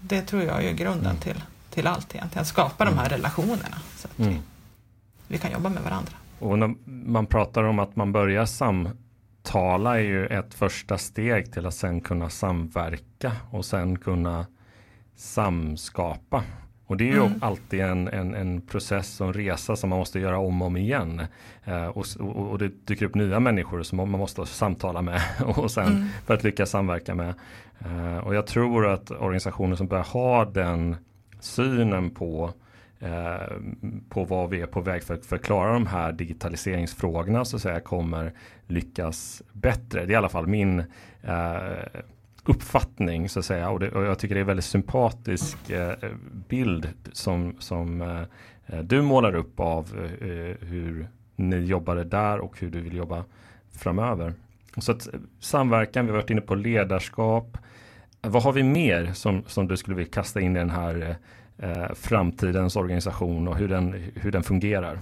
det 0.00 0.22
tror 0.22 0.42
jag 0.42 0.64
är 0.64 0.72
grunden 0.72 1.10
mm. 1.10 1.22
till, 1.22 1.42
till 1.70 1.86
allt 1.86 2.14
egentligen, 2.14 2.42
att 2.42 2.48
skapa 2.48 2.84
de 2.84 2.98
här 2.98 3.06
mm. 3.06 3.16
relationerna. 3.16 3.78
Så 3.96 4.08
att 4.08 4.18
mm 4.18 4.42
vi 5.28 5.38
kan 5.38 5.52
jobba 5.52 5.68
med 5.68 5.82
varandra. 5.82 6.12
Och 6.38 6.58
när 6.58 6.74
man 6.86 7.26
pratar 7.26 7.64
om 7.64 7.78
att 7.78 7.96
man 7.96 8.12
börjar 8.12 8.44
samtala 8.44 9.96
är 9.96 10.04
ju 10.04 10.26
ett 10.26 10.54
första 10.54 10.98
steg 10.98 11.52
till 11.52 11.66
att 11.66 11.74
sen 11.74 12.00
kunna 12.00 12.30
samverka 12.30 13.32
och 13.50 13.64
sen 13.64 13.98
kunna 13.98 14.46
samskapa. 15.16 16.44
Och 16.86 16.96
det 16.96 17.04
är 17.04 17.12
ju 17.12 17.24
mm. 17.24 17.38
alltid 17.42 17.80
en, 17.80 18.08
en, 18.08 18.34
en, 18.34 18.60
process 18.60 19.20
och 19.20 19.26
en 19.26 19.32
resa 19.32 19.76
som 19.76 19.90
man 19.90 19.98
måste 19.98 20.20
göra 20.20 20.38
om 20.38 20.62
och 20.62 20.66
om 20.66 20.76
igen. 20.76 21.22
Eh, 21.64 21.86
och, 21.86 22.06
och, 22.20 22.50
och, 22.50 22.58
det 22.58 22.86
dyker 22.86 23.06
upp 23.06 23.14
nya 23.14 23.40
människor 23.40 23.82
som 23.82 23.96
man 23.96 24.10
måste 24.10 24.46
samtala 24.46 25.02
med 25.02 25.22
och 25.44 25.70
sen 25.70 25.86
mm. 25.86 26.08
för 26.26 26.34
att 26.34 26.44
lyckas 26.44 26.70
samverka 26.70 27.14
med. 27.14 27.34
Eh, 27.78 28.18
och 28.18 28.34
jag 28.34 28.46
tror 28.46 28.86
att 28.86 29.10
organisationer 29.10 29.76
som 29.76 29.86
börjar 29.86 30.04
ha 30.04 30.44
den 30.44 30.96
synen 31.40 32.10
på 32.10 32.52
Eh, 33.04 33.56
på 34.08 34.24
vad 34.24 34.50
vi 34.50 34.60
är 34.60 34.66
på 34.66 34.80
väg 34.80 35.02
för, 35.02 35.14
att 35.14 35.26
förklara 35.26 35.72
de 35.72 35.86
här 35.86 36.12
digitaliseringsfrågorna 36.12 37.44
så 37.44 37.56
att 37.56 37.62
säga 37.62 37.80
kommer 37.80 38.32
lyckas 38.66 39.42
bättre. 39.52 40.00
Det 40.00 40.12
är 40.12 40.14
i 40.14 40.16
alla 40.16 40.28
fall 40.28 40.46
min 40.46 40.78
eh, 41.22 42.02
uppfattning 42.44 43.28
så 43.28 43.38
att 43.38 43.44
säga 43.44 43.70
och, 43.70 43.80
det, 43.80 43.90
och, 43.90 44.04
jag 44.04 44.18
tycker 44.18 44.34
det 44.34 44.38
är 44.38 44.42
en 44.42 44.46
väldigt 44.46 44.64
sympatisk 44.64 45.70
eh, 45.70 45.92
bild 46.48 46.88
som, 47.12 47.56
som 47.58 48.00
eh, 48.66 48.78
du 48.78 49.02
målar 49.02 49.34
upp 49.34 49.60
av 49.60 50.08
eh, 50.20 50.66
hur 50.68 51.08
ni 51.36 51.56
jobbade 51.56 52.04
där 52.04 52.38
och 52.38 52.60
hur 52.60 52.70
du 52.70 52.80
vill 52.80 52.96
jobba 52.96 53.24
framöver. 53.72 54.34
Så 54.76 54.92
att 54.92 55.14
eh, 55.14 55.20
samverkan, 55.40 56.06
vi 56.06 56.12
har 56.12 56.18
varit 56.18 56.30
inne 56.30 56.40
på 56.40 56.54
ledarskap. 56.54 57.58
Vad 58.20 58.42
har 58.42 58.52
vi 58.52 58.62
mer 58.62 59.12
som, 59.12 59.44
som 59.46 59.68
du 59.68 59.76
skulle 59.76 59.96
vilja 59.96 60.12
kasta 60.12 60.40
in 60.40 60.56
i 60.56 60.58
den 60.58 60.70
här 60.70 61.10
eh, 61.10 61.16
eh, 61.58 61.94
framtidens 61.94 62.76
organisation 62.76 63.48
och 63.48 63.56
hur 63.56 63.68
den, 63.68 64.10
hur 64.14 64.32
den 64.32 64.42
fungerar. 64.42 64.98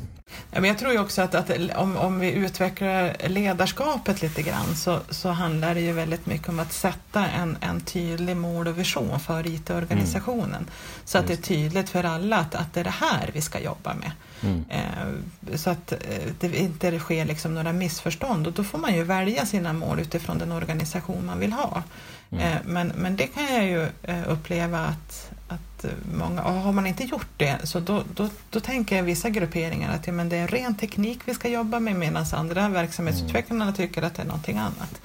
Ja, 0.51 0.61
men 0.61 0.65
jag 0.65 0.79
tror 0.79 0.93
ju 0.93 0.99
också 0.99 1.23
att, 1.23 1.35
att 1.35 1.51
om, 1.77 1.97
om 1.97 2.19
vi 2.19 2.33
utvecklar 2.33 3.29
ledarskapet 3.29 4.23
lite 4.23 4.43
grann 4.43 4.75
så, 4.75 4.99
så 5.11 5.29
handlar 5.29 5.75
det 5.75 5.81
ju 5.81 5.93
väldigt 5.93 6.27
mycket 6.27 6.49
om 6.49 6.61
att 6.61 6.73
sätta 6.73 7.27
en, 7.27 7.57
en 7.61 7.81
tydlig 7.81 8.37
mål 8.37 8.69
och 8.69 8.79
vision 8.79 9.21
för 9.21 9.47
IT-organisationen. 9.47 10.49
Mm. 10.49 10.71
Så 11.05 11.19
att 11.19 11.31
Just. 11.31 11.43
det 11.43 11.55
är 11.55 11.57
tydligt 11.57 11.89
för 11.89 12.05
alla 12.05 12.37
att, 12.37 12.55
att 12.55 12.75
det 12.75 12.81
är 12.81 12.85
det 12.85 12.91
här 12.91 13.31
vi 13.33 13.41
ska 13.41 13.61
jobba 13.61 13.95
med. 13.95 14.11
Mm. 14.43 14.65
Eh, 14.69 15.57
så 15.57 15.71
att 15.71 15.93
eh, 15.93 15.99
det 16.41 16.57
inte 16.57 16.99
sker 16.99 17.25
liksom 17.25 17.55
några 17.55 17.73
missförstånd 17.73 18.47
och 18.47 18.53
då 18.53 18.65
får 18.65 18.79
man 18.79 18.95
ju 18.95 19.03
välja 19.03 19.47
sina 19.47 19.73
mål 19.73 20.01
utifrån 20.01 20.39
den 20.39 20.53
organisation 20.53 21.27
man 21.27 21.39
vill 21.39 21.53
ha. 21.53 21.83
Mm. 22.31 22.45
Eh, 22.45 22.59
men, 22.65 22.93
men 22.97 23.17
det 23.17 23.27
kan 23.27 23.55
jag 23.55 23.65
ju 23.65 23.89
uppleva 24.27 24.79
att, 24.81 25.31
att 25.49 25.85
många, 26.19 26.43
har 26.43 26.73
man 26.73 26.87
inte 26.87 27.05
gjort 27.05 27.29
det 27.37 27.59
så 27.65 27.81
då, 27.81 28.03
då, 28.15 28.29
då 28.51 28.61
tänker 28.61 29.03
vissa 29.03 29.31
grupperingar 29.31 29.95
att 29.95 30.07
ja, 30.07 30.13
men 30.13 30.29
det 30.29 30.37
är 30.37 30.49
ren 30.49 30.75
teknik 30.75 31.19
vi 31.25 31.35
ska 31.35 31.49
jobba 31.49 31.81
med 31.81 31.97
medan 31.97 32.27
andra 32.33 32.69
verksamhetsutvecklare 32.69 33.63
mm. 33.63 33.75
tycker 33.75 34.03
att 34.03 34.15
det 34.15 34.23
är 34.23 34.27
någonting 34.27 34.59
annat. 34.59 35.01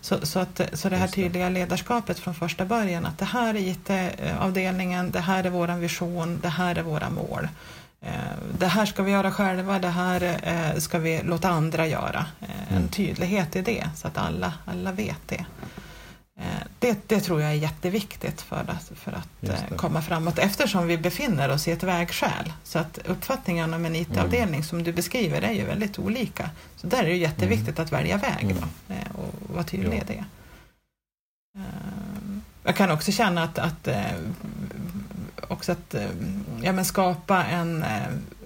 Så, 0.00 0.26
så, 0.26 0.38
att, 0.38 0.60
så 0.72 0.88
det 0.88 0.96
här 0.96 1.08
tydliga 1.08 1.48
ledarskapet 1.48 2.18
från 2.18 2.34
första 2.34 2.64
början 2.64 3.06
att 3.06 3.18
det 3.18 3.24
här 3.24 3.54
är 3.54 3.60
IT-avdelningen, 3.60 5.10
det 5.10 5.20
här 5.20 5.44
är 5.44 5.50
vår 5.50 5.78
vision, 5.78 6.38
det 6.42 6.48
här 6.48 6.76
är 6.76 6.82
våra 6.82 7.10
mål. 7.10 7.48
Eh, 8.00 8.10
det 8.58 8.66
här 8.66 8.86
ska 8.86 9.02
vi 9.02 9.10
göra 9.10 9.32
själva, 9.32 9.78
det 9.78 9.88
här 9.88 10.40
eh, 10.42 10.78
ska 10.78 10.98
vi 10.98 11.22
låta 11.22 11.48
andra 11.48 11.86
göra. 11.86 12.26
En 12.68 12.76
mm. 12.76 12.88
tydlighet 12.88 13.56
i 13.56 13.62
det 13.62 13.88
så 13.96 14.08
att 14.08 14.18
alla, 14.18 14.52
alla 14.64 14.92
vet 14.92 15.28
det. 15.28 15.46
Det, 16.78 17.08
det, 17.08 17.20
tror 17.20 17.42
jag 17.42 17.50
är 17.50 17.54
jätteviktigt 17.54 18.42
för 18.42 18.64
att, 18.68 18.92
för 18.94 19.12
att 19.12 19.76
komma 19.76 20.02
framåt 20.02 20.38
eftersom 20.38 20.86
vi 20.86 20.98
befinner 20.98 21.48
oss 21.48 21.68
i 21.68 21.70
ett 21.70 21.82
vägskäl. 21.82 22.52
Så 22.64 22.78
att 22.78 22.98
uppfattningen 23.04 23.74
om 23.74 23.84
en 23.84 23.96
IT-avdelning 23.96 24.54
mm. 24.54 24.62
som 24.62 24.82
du 24.82 24.92
beskriver 24.92 25.42
är 25.42 25.52
ju 25.52 25.64
väldigt 25.64 25.98
olika. 25.98 26.50
Så 26.76 26.86
där 26.86 26.98
är 26.98 27.06
det 27.06 27.16
jätteviktigt 27.16 27.78
mm. 27.78 27.84
att 27.84 27.92
välja 27.92 28.16
väg 28.16 28.56
då, 28.60 28.94
och 29.20 29.54
vara 29.54 29.64
tydlig 29.64 29.98
i 29.98 30.02
det. 30.06 30.24
Jag 32.62 32.76
kan 32.76 32.90
också 32.90 33.12
känna 33.12 33.42
att, 33.42 33.58
att 33.58 33.88
också 35.48 35.72
att 35.72 35.94
ja, 36.62 36.72
men 36.72 36.84
skapa 36.84 37.44
en, 37.44 37.84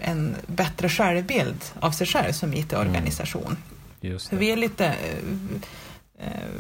en 0.01 0.37
bättre 0.47 0.89
självbild 0.89 1.65
av 1.81 1.91
sig 1.91 2.07
själv 2.07 2.33
som 2.33 2.55
IT-organisation. 2.55 3.57
Mm. 4.03 4.19
Vi 4.31 4.51
är 4.51 4.57
lite 4.57 4.95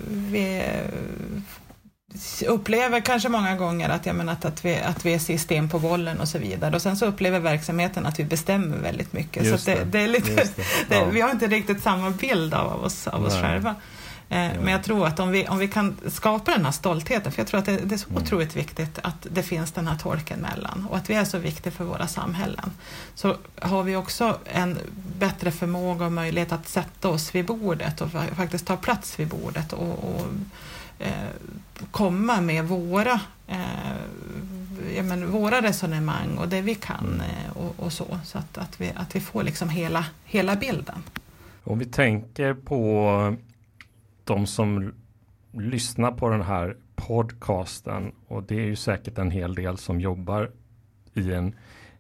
vi 0.08 0.62
upplever 2.46 3.00
kanske 3.00 3.28
många 3.28 3.56
gånger 3.56 3.88
att, 3.88 4.06
jag 4.06 4.16
menar, 4.16 4.32
att, 4.32 4.44
att, 4.44 4.64
vi, 4.64 4.76
att 4.76 5.06
vi 5.06 5.14
är 5.14 5.18
system 5.18 5.68
på 5.68 5.78
bollen 5.78 6.20
och 6.20 6.28
så 6.28 6.38
vidare. 6.38 6.76
Och 6.76 6.82
sen 6.82 6.96
så 6.96 7.06
upplever 7.06 7.40
verksamheten 7.40 8.06
att 8.06 8.18
vi 8.18 8.24
bestämmer 8.24 8.76
väldigt 8.76 9.12
mycket. 9.12 9.44
Just 9.44 9.64
så 9.64 9.70
det, 9.70 9.84
det, 9.84 10.00
är 10.00 10.08
lite, 10.08 10.48
det. 10.88 10.94
Ja. 10.94 11.04
vi 11.04 11.20
har 11.20 11.30
inte 11.30 11.46
riktigt 11.46 11.82
samma 11.82 12.10
bild 12.10 12.54
av 12.54 12.84
oss, 12.84 13.06
av 13.06 13.24
oss 13.24 13.34
själva. 13.34 13.74
Eh, 14.32 14.50
men 14.60 14.68
jag 14.68 14.82
tror 14.82 15.06
att 15.06 15.20
om 15.20 15.30
vi, 15.30 15.48
om 15.48 15.58
vi 15.58 15.68
kan 15.68 15.96
skapa 16.06 16.50
den 16.50 16.64
här 16.64 16.72
stoltheten, 16.72 17.32
för 17.32 17.40
jag 17.40 17.46
tror 17.46 17.60
att 17.60 17.66
det, 17.66 17.76
det 17.76 17.94
är 17.94 17.98
så 17.98 18.10
mm. 18.10 18.22
otroligt 18.22 18.56
viktigt 18.56 18.98
att 19.02 19.26
det 19.30 19.42
finns 19.42 19.72
den 19.72 19.86
här 19.86 19.96
tolken 19.96 20.40
mellan 20.40 20.86
och 20.90 20.96
att 20.96 21.10
vi 21.10 21.14
är 21.14 21.24
så 21.24 21.38
viktiga 21.38 21.72
för 21.72 21.84
våra 21.84 22.06
samhällen, 22.06 22.70
så 23.14 23.36
har 23.60 23.82
vi 23.82 23.96
också 23.96 24.38
en 24.44 24.78
bättre 25.18 25.50
förmåga 25.50 26.06
och 26.06 26.12
möjlighet 26.12 26.52
att 26.52 26.68
sätta 26.68 27.08
oss 27.08 27.34
vid 27.34 27.46
bordet 27.46 28.00
och 28.00 28.10
faktiskt 28.36 28.66
ta 28.66 28.76
plats 28.76 29.20
vid 29.20 29.28
bordet 29.28 29.72
och, 29.72 30.14
och 30.14 30.26
eh, 30.98 31.28
komma 31.90 32.40
med 32.40 32.64
våra 32.64 33.20
eh, 33.46 35.02
men, 35.02 35.30
våra 35.30 35.62
resonemang 35.62 36.36
och 36.38 36.48
det 36.48 36.60
vi 36.60 36.74
kan 36.74 37.06
mm. 37.06 37.20
eh, 37.20 37.56
och, 37.56 37.74
och, 37.86 37.92
så, 37.92 38.18
så 38.24 38.38
att, 38.38 38.58
att, 38.58 38.80
vi, 38.80 38.92
att 38.96 39.16
vi 39.16 39.20
får 39.20 39.42
liksom 39.42 39.68
hela, 39.68 40.04
hela 40.24 40.56
bilden. 40.56 41.02
Om 41.64 41.78
vi 41.78 41.84
tänker 41.84 42.54
på 42.54 43.36
de 44.24 44.46
som 44.46 44.92
lyssnar 45.52 46.12
på 46.12 46.28
den 46.28 46.42
här 46.42 46.76
podcasten 46.94 48.12
och 48.26 48.42
det 48.42 48.54
är 48.54 48.66
ju 48.66 48.76
säkert 48.76 49.18
en 49.18 49.30
hel 49.30 49.54
del 49.54 49.78
som 49.78 50.00
jobbar 50.00 50.50
i 51.14 51.32
en 51.32 51.54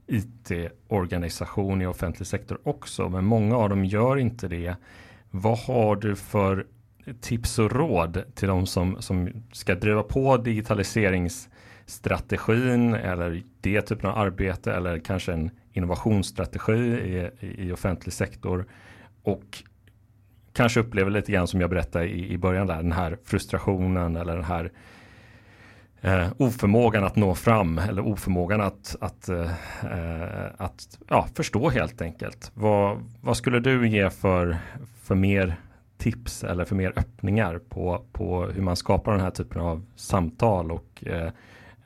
IT-organisation 0.06 1.82
i 1.82 1.86
offentlig 1.86 2.26
sektor 2.26 2.58
också, 2.62 3.08
men 3.08 3.24
många 3.24 3.56
av 3.56 3.68
dem 3.68 3.84
gör 3.84 4.16
inte 4.16 4.48
det. 4.48 4.74
Vad 5.30 5.58
har 5.58 5.96
du 5.96 6.16
för 6.16 6.66
tips 7.20 7.58
och 7.58 7.72
råd 7.72 8.22
till 8.34 8.48
de 8.48 8.66
som, 8.66 9.02
som 9.02 9.28
ska 9.52 9.74
driva 9.74 10.02
på 10.02 10.36
digitaliseringsstrategin 10.36 12.94
eller 12.94 13.42
det 13.60 13.82
typen 13.82 14.10
av 14.10 14.18
arbete 14.18 14.72
eller 14.72 14.98
kanske 14.98 15.32
en 15.32 15.50
innovationsstrategi 15.72 16.72
i, 16.72 17.30
i 17.40 17.72
offentlig 17.72 18.12
sektor 18.12 18.66
och 19.22 19.62
kanske 20.52 20.80
upplever 20.80 21.10
lite 21.10 21.32
grann 21.32 21.46
som 21.46 21.60
jag 21.60 21.70
berättade 21.70 22.04
i, 22.04 22.32
i 22.32 22.38
början 22.38 22.66
där, 22.66 22.76
den 22.76 22.92
här 22.92 23.18
frustrationen 23.24 24.16
eller 24.16 24.34
den 24.34 24.44
här 24.44 24.70
eh, 26.00 26.28
oförmågan 26.36 27.04
att 27.04 27.16
nå 27.16 27.34
fram 27.34 27.78
eller 27.78 28.06
oförmågan 28.06 28.60
att, 28.60 28.96
att, 29.00 29.28
eh, 29.28 29.50
eh, 29.92 30.46
att 30.56 30.98
ja, 31.08 31.28
förstå 31.34 31.70
helt 31.70 32.02
enkelt. 32.02 32.50
Vad, 32.54 32.98
vad 33.20 33.36
skulle 33.36 33.60
du 33.60 33.88
ge 33.88 34.10
för, 34.10 34.56
för 35.02 35.14
mer 35.14 35.56
tips 35.98 36.44
eller 36.44 36.64
för 36.64 36.74
mer 36.74 36.92
öppningar 36.96 37.60
på, 37.68 38.04
på 38.12 38.46
hur 38.46 38.62
man 38.62 38.76
skapar 38.76 39.12
den 39.12 39.20
här 39.20 39.30
typen 39.30 39.60
av 39.60 39.84
samtal 39.96 40.72
och 40.72 41.04
eh, 41.06 41.30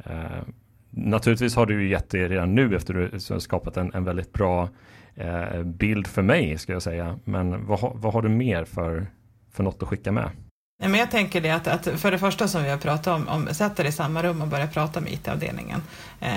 eh, 0.05 0.43
naturligtvis 0.91 1.57
har 1.57 1.67
du 1.67 1.89
gett 1.89 2.11
det 2.11 2.29
redan 2.29 2.55
nu 2.55 2.77
efter 2.77 3.05
att 3.05 3.29
du 3.29 3.41
skapat 3.41 3.77
en, 3.77 3.95
en 3.95 4.05
väldigt 4.05 4.33
bra 4.33 4.69
Eh, 5.17 5.63
bild 5.63 6.07
för 6.07 6.23
mig, 6.23 6.59
ska 6.59 6.73
jag 6.73 6.83
säga. 6.83 7.19
Men 7.25 7.67
vad, 7.67 7.93
vad 7.95 8.13
har 8.13 8.23
du 8.23 8.29
mer 8.29 8.65
för, 8.65 9.07
för 9.51 9.63
något 9.65 9.83
att 9.83 9.89
skicka 9.89 10.13
med? 10.13 10.31
Men 10.79 10.95
jag 10.95 11.11
tänker 11.11 11.41
det 11.41 11.51
att, 11.51 11.67
att, 11.67 12.01
för 12.01 12.11
det 12.11 12.19
första 12.19 12.49
som 12.49 12.63
vi 12.63 12.71
har 12.71 12.77
pratat 12.77 13.07
om, 13.07 13.29
om 13.29 13.55
sätter 13.55 13.85
i 13.85 13.93
samma 13.93 14.23
rum 14.23 14.43
och 14.43 14.49
börjar 14.49 14.67
prata 14.67 15.01
med 15.01 15.13
IT-avdelningen. 15.13 15.83
Eh, 16.21 16.31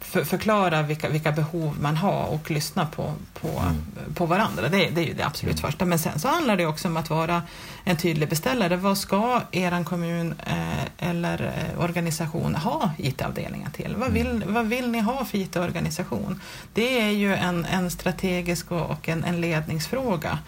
för, 0.00 0.24
förklara 0.24 0.82
vilka, 0.82 1.08
vilka 1.08 1.32
behov 1.32 1.76
man 1.80 1.96
har 1.96 2.24
och 2.24 2.50
lyssna 2.50 2.86
på, 2.86 3.12
på, 3.40 3.48
mm. 3.48 3.82
på 4.14 4.26
varandra. 4.26 4.68
Det, 4.68 4.90
det, 4.90 5.00
är 5.00 5.04
ju 5.04 5.14
det 5.14 5.26
absolut 5.26 5.58
mm. 5.58 5.70
första. 5.70 5.84
Men 5.84 5.98
sen 5.98 6.18
så 6.18 6.28
handlar 6.28 6.56
det 6.56 6.66
också 6.66 6.88
om 6.88 6.96
att 6.96 7.10
vara 7.10 7.42
en 7.84 7.96
tydlig 7.96 8.28
beställare. 8.28 8.76
Vad 8.76 8.98
ska 8.98 9.40
er 9.52 9.84
kommun 9.84 10.34
eh, 10.46 11.08
eller 11.10 11.42
eh, 11.42 11.84
organisation 11.84 12.54
ha 12.54 12.90
IT-avdelningar 12.98 13.70
till? 13.70 13.96
Vad 13.96 14.10
vill, 14.10 14.30
mm. 14.30 14.54
vad 14.54 14.66
vill 14.66 14.90
ni 14.90 15.00
ha 15.00 15.24
för 15.24 15.38
IT-organisation? 15.38 16.40
Det 16.74 17.00
är 17.00 17.10
ju 17.10 17.34
en, 17.34 17.64
en 17.64 17.90
strategisk 17.90 18.72
och, 18.72 18.90
och 18.90 19.08
en, 19.08 19.24
en 19.24 19.40
ledningsfråga 19.40 20.38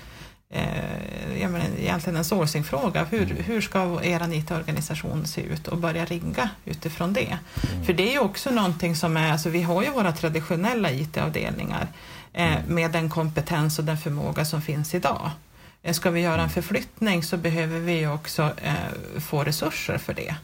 eh, 0.50 1.40
jag 1.40 1.50
menar, 1.50 1.66
egentligen 1.78 2.16
en 2.16 2.24
sourcingfråga. 2.24 3.04
Hur, 3.04 3.30
mm. 3.30 3.44
hur 3.44 3.60
ska 3.60 4.00
er 4.02 4.34
IT-organisation 4.34 5.26
se 5.26 5.42
ut 5.42 5.68
och 5.68 5.78
börja 5.78 6.04
rigga 6.04 6.50
utifrån 6.64 7.12
det? 7.12 7.38
Mm. 7.72 7.84
För 7.84 7.92
det 7.92 8.08
är 8.08 8.12
ju 8.12 8.18
också 8.18 8.50
någonting 8.50 8.96
som 8.96 9.16
är, 9.16 9.32
alltså 9.32 9.48
vi 9.48 9.62
har 9.62 9.82
ju 9.82 9.90
våra 9.90 10.12
traditionella 10.12 10.90
IT-avdelningar 10.90 11.88
eh, 12.32 12.56
mm. 12.56 12.74
med 12.74 12.90
den 12.90 13.10
kompetens 13.10 13.78
och 13.78 13.84
den 13.84 13.98
förmåga 13.98 14.44
som 14.44 14.62
finns 14.62 14.94
idag. 14.94 15.30
Eh, 15.82 15.92
ska 15.92 16.10
vi 16.10 16.20
göra 16.20 16.34
en 16.34 16.40
mm. 16.40 16.50
förflyttning 16.50 17.22
så 17.22 17.36
behöver 17.36 17.80
vi 17.80 18.06
också 18.06 18.42
eh, 18.42 19.20
få 19.20 19.44
resurser 19.44 19.98
för 19.98 20.14
det. 20.14 20.34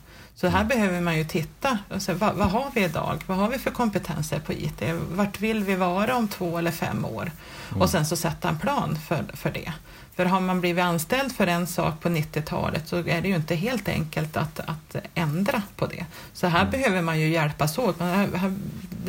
Så 0.41 0.49
här 0.49 0.61
mm. 0.61 0.69
behöver 0.69 1.01
man 1.01 1.17
ju 1.17 1.25
titta, 1.25 1.79
alltså, 1.91 2.15
vad, 2.15 2.35
vad, 2.35 2.51
har 2.51 2.71
vi 2.75 2.85
idag? 2.85 3.25
Vad 3.27 3.39
har 3.39 3.49
vi 3.49 3.59
för 3.59 3.71
kompetenser 3.71 4.41
på 4.41 4.53
IT? 4.53 4.83
Vart 5.11 5.41
vill 5.41 5.65
vi 5.65 5.75
vara 5.75 6.17
om 6.17 6.29
två 6.29 6.59
eller 6.59 6.71
fem 6.71 7.05
år? 7.05 7.33
Mm. 7.71 7.83
Och 7.83 7.91
sen 7.91 8.07
så 8.07 8.17
sätta 8.17 8.49
en 8.49 8.59
plan 8.59 8.99
för, 9.09 9.25
för 9.35 9.51
det. 9.51 9.73
För 10.17 10.25
har 10.25 10.41
man 10.41 10.61
blivit 10.61 10.85
anställd 10.85 11.33
för 11.33 11.47
en 11.47 11.67
sak 11.67 12.01
på 12.01 12.09
90-talet 12.09 12.89
så 12.89 12.97
är 12.97 13.21
det 13.21 13.29
ju 13.29 13.37
inte 13.37 13.55
helt 13.55 13.89
enkelt 13.89 14.37
att, 14.37 14.61
att 14.61 14.97
ändra 15.15 15.63
på 15.77 15.87
det. 15.87 16.07
Så 16.33 16.47
här 16.47 16.61
mm. 16.61 16.71
behöver 16.71 17.03
man 17.03 17.21
ju 17.21 17.29
hjälpas 17.29 17.79
åt. 17.79 17.99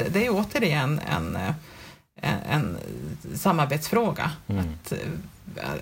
Det 0.10 0.26
är 0.26 0.30
återigen 0.30 1.00
en, 1.10 1.38
en, 2.16 2.40
en 2.50 2.78
samarbetsfråga. 3.36 4.32
Mm. 4.48 4.66
Att, 4.70 4.94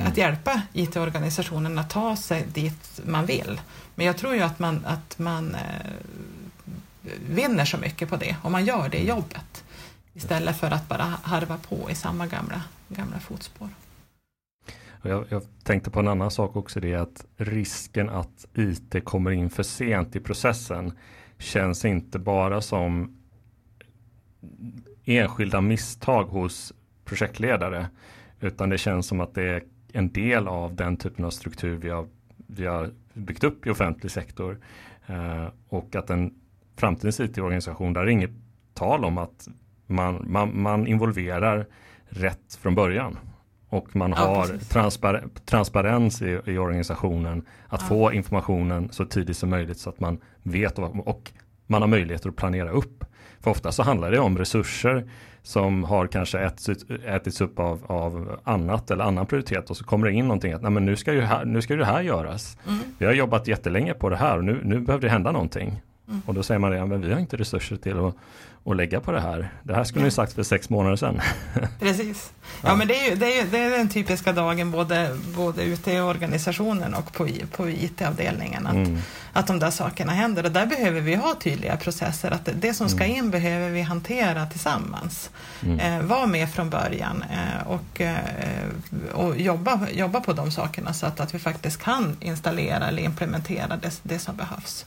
att 0.07 0.17
hjälpa 0.17 0.61
IT-organisationen 0.73 1.79
att 1.79 1.89
ta 1.89 2.15
sig 2.15 2.45
dit 2.53 3.01
man 3.05 3.25
vill. 3.25 3.59
Men 3.99 4.05
jag 4.05 4.17
tror 4.17 4.35
ju 4.35 4.41
att 4.41 4.59
man, 4.59 4.85
att 4.85 5.19
man 5.19 5.55
eh, 5.55 5.91
vinner 7.29 7.65
så 7.65 7.77
mycket 7.77 8.09
på 8.09 8.15
det 8.15 8.35
om 8.43 8.51
man 8.51 8.65
gör 8.65 8.89
det 8.89 9.03
jobbet 9.03 9.63
istället 10.13 10.57
för 10.57 10.71
att 10.71 10.87
bara 10.87 11.03
harva 11.03 11.57
på 11.57 11.91
i 11.91 11.95
samma 11.95 12.27
gamla, 12.27 12.61
gamla 12.87 13.19
fotspår. 13.19 13.69
Jag, 15.01 15.25
jag, 15.29 15.43
tänkte 15.63 15.89
på 15.89 15.99
en 15.99 16.07
annan 16.07 16.31
sak 16.31 16.55
också, 16.55 16.79
det 16.79 16.93
är 16.93 16.97
att 16.97 17.25
risken 17.37 18.09
att 18.09 18.45
IT 18.53 19.05
kommer 19.05 19.31
in 19.31 19.49
för 19.49 19.63
sent 19.63 20.15
i 20.15 20.19
processen 20.19 20.91
känns 21.37 21.85
inte 21.85 22.19
bara 22.19 22.61
som 22.61 23.17
enskilda 25.05 25.61
misstag 25.61 26.23
hos 26.23 26.73
projektledare, 27.05 27.87
utan 28.39 28.69
det 28.69 28.77
känns 28.77 29.07
som 29.07 29.19
att 29.21 29.33
det 29.33 29.43
är 29.43 29.63
en 29.93 30.11
del 30.11 30.47
av 30.47 30.75
den 30.75 30.97
typen 30.97 31.25
av 31.25 31.29
struktur 31.29 31.77
vi 31.77 31.89
har, 31.89 32.07
vi 32.47 32.65
har 32.65 32.91
byggt 33.19 33.43
upp 33.43 33.67
i 33.67 33.69
offentlig 33.69 34.11
sektor. 34.11 34.59
Eh, 35.07 35.45
och 35.69 35.95
att 35.95 36.09
en 36.09 36.33
framtidens 36.77 37.19
IT-organisation, 37.19 37.93
där 37.93 38.01
är 38.01 38.07
inget 38.07 38.31
tal 38.73 39.05
om 39.05 39.17
att 39.17 39.47
man, 39.85 40.25
man, 40.27 40.61
man 40.61 40.87
involverar 40.87 41.67
rätt 42.09 42.55
från 42.61 42.75
början 42.75 43.17
och 43.69 43.95
man 43.95 44.13
har 44.13 44.47
ja, 44.51 44.59
transpar 44.69 45.23
transparens 45.45 46.21
i, 46.21 46.39
i, 46.45 46.57
organisationen 46.57 47.45
att 47.67 47.81
ja. 47.81 47.87
få 47.87 48.13
informationen 48.13 48.89
så 48.91 49.05
tidigt 49.05 49.37
som 49.37 49.49
möjligt 49.49 49.77
så 49.77 49.89
att 49.89 49.99
man 49.99 50.21
vet 50.43 50.79
och, 50.79 51.07
och, 51.07 51.31
man 51.67 51.81
har 51.81 51.87
möjligheter 51.87 52.29
att 52.29 52.35
planera 52.35 52.69
upp. 52.69 53.05
För 53.39 53.51
ofta 53.51 53.71
så 53.71 53.83
handlar 53.83 54.11
det 54.11 54.19
om 54.19 54.37
resurser 54.37 55.09
som 55.43 55.83
har 55.83 56.07
kanske 56.07 56.39
ätits, 56.39 56.85
ätits 57.05 57.41
upp 57.41 57.59
av, 57.59 57.83
av 57.87 58.39
annat 58.43 58.91
eller 58.91 59.03
annan 59.03 59.25
prioritet 59.25 59.69
och 59.69 59.77
så 59.77 59.83
kommer 59.83 60.07
det 60.07 60.13
in 60.13 60.27
någonting 60.27 60.53
att 60.53 60.61
Nej, 60.61 60.71
men 60.71 60.85
nu, 60.85 60.95
ska 60.95 61.13
ju 61.13 61.21
här, 61.21 61.45
nu 61.45 61.61
ska 61.61 61.73
ju 61.73 61.79
det 61.79 61.85
här 61.85 62.01
göras. 62.01 62.57
Mm. 62.67 62.79
Vi 62.97 63.05
har 63.05 63.13
jobbat 63.13 63.47
jättelänge 63.47 63.93
på 63.93 64.09
det 64.09 64.17
här 64.17 64.37
och 64.37 64.43
nu, 64.43 64.59
nu 64.63 64.79
behöver 64.79 65.01
det 65.01 65.09
hända 65.09 65.31
någonting. 65.31 65.81
Mm. 66.07 66.21
Och 66.25 66.33
då 66.33 66.43
säger 66.43 66.59
man 66.59 66.71
det, 66.71 66.85
men 66.85 67.01
vi 67.01 67.13
har 67.13 67.19
inte 67.19 67.37
resurser 67.37 67.75
till 67.75 67.99
att, 67.99 68.15
att 68.65 68.75
lägga 68.75 68.99
på 68.99 69.11
det 69.11 69.21
här. 69.21 69.49
Det 69.63 69.75
här 69.75 69.83
skulle 69.83 70.05
ni 70.05 70.11
sagt 70.11 70.33
för 70.33 70.43
sex 70.43 70.69
månader 70.69 70.95
sedan. 70.95 71.21
Precis. 71.79 72.31
Ja, 72.61 72.69
ja, 72.69 72.75
men 72.75 72.87
det 72.87 72.95
är 72.95 73.09
ju 73.09 73.15
det 73.15 73.39
är, 73.39 73.45
det 73.45 73.59
är 73.59 73.69
den 73.69 73.89
typiska 73.89 74.33
dagen 74.33 74.71
både, 74.71 75.17
både 75.35 75.63
ute 75.63 75.91
i 75.91 75.99
organisationen 75.99 76.93
och 76.93 77.13
på, 77.13 77.27
på 77.51 77.69
IT-avdelningen. 77.69 78.67
Att, 78.67 78.73
mm. 78.73 78.97
att 79.33 79.47
de 79.47 79.59
där 79.59 79.71
sakerna 79.71 80.11
händer. 80.11 80.45
Och 80.45 80.51
där 80.51 80.65
behöver 80.65 81.01
vi 81.01 81.15
ha 81.15 81.35
tydliga 81.39 81.77
processer. 81.77 82.31
Att 82.31 82.49
det 82.53 82.73
som 82.73 82.89
ska 82.89 83.03
mm. 83.03 83.17
in 83.17 83.31
behöver 83.31 83.69
vi 83.69 83.81
hantera 83.81 84.45
tillsammans. 84.45 85.29
Mm. 85.63 85.79
Eh, 85.79 86.05
var 86.05 86.27
med 86.27 86.49
från 86.49 86.69
början 86.69 87.23
eh, 87.31 87.67
och, 87.67 88.01
eh, 88.01 88.17
och 89.13 89.37
jobba, 89.37 89.87
jobba 89.91 90.19
på 90.19 90.33
de 90.33 90.51
sakerna 90.51 90.93
så 90.93 91.05
att, 91.05 91.19
att 91.19 91.33
vi 91.33 91.39
faktiskt 91.39 91.81
kan 91.81 92.17
installera 92.19 92.87
eller 92.87 93.03
implementera 93.03 93.77
det, 93.77 93.99
det 94.03 94.19
som 94.19 94.35
behövs. 94.35 94.85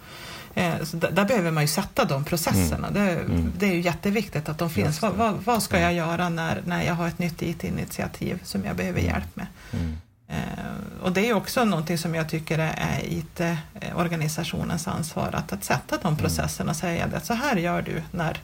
Eh, 0.55 0.83
så 0.83 0.97
där, 0.97 1.25
behöver 1.25 1.51
man 1.51 1.63
ju 1.63 1.69
sätta 1.69 2.05
de 2.05 2.25
processerna. 2.25 2.89
Mm. 2.89 2.95
Det, 2.95 3.11
mm. 3.11 3.53
det, 3.59 3.67
är 3.67 3.75
ju 3.75 3.81
jätteviktigt 3.81 4.49
att 4.49 4.59
de 4.59 4.71
finns. 4.71 5.03
Vad, 5.03 5.13
vad, 5.13 5.35
vad, 5.35 5.63
ska 5.63 5.81
jag 5.81 5.95
göra 5.95 6.29
när, 6.29 6.63
när 6.67 6.83
jag 6.83 6.95
har 6.95 7.09
ett 7.09 7.19
nytt 7.19 7.43
IT-initiativ 7.43 8.41
som 8.45 8.65
jag 8.65 8.77
behöver 8.77 9.01
mm. 9.01 9.13
hjälp 9.13 9.37
med? 9.37 9.47
Mm. 9.73 9.97
Eh, 10.29 11.03
och 11.03 11.13
det 11.13 11.29
är 11.29 11.35
också 11.35 11.65
någonting 11.65 11.99
som 11.99 12.15
jag 12.15 12.29
tycker 12.29 12.59
är 12.59 13.01
IT-organisationens 13.05 14.89
ansvar, 14.89 15.31
att, 15.33 15.53
att 15.53 15.65
sätta 15.65 15.97
de 15.97 16.09
mm. 16.09 16.19
processerna 16.19 16.71
och 16.71 16.77
säga 16.77 17.09
att 17.15 17.27
så 17.27 17.35
här 17.35 17.57
gör 17.57 17.83
du 17.83 18.03
när, 18.11 18.41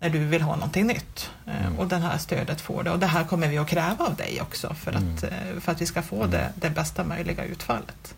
när 0.00 0.10
du 0.10 0.18
vill 0.18 0.42
ha 0.42 0.54
någonting 0.54 0.86
nytt. 0.86 1.30
Eh, 1.46 1.66
mm. 1.66 1.78
Och 1.78 1.88
det 1.88 1.96
här 1.96 2.18
stödet 2.18 2.60
får 2.60 2.82
du. 2.82 2.90
Och 2.90 2.98
det 2.98 3.06
här 3.06 3.24
kommer 3.24 3.48
vi 3.48 3.58
att 3.58 3.68
kräva 3.68 4.04
av 4.04 4.14
dig 4.16 4.40
också 4.40 4.74
för 4.74 4.92
att, 4.92 5.22
mm. 5.22 5.60
för 5.60 5.72
att 5.72 5.80
vi 5.80 5.86
ska 5.86 6.02
få 6.02 6.26
det, 6.26 6.52
det 6.54 6.70
bästa 6.70 7.04
möjliga 7.04 7.44
utfallet. 7.44 8.14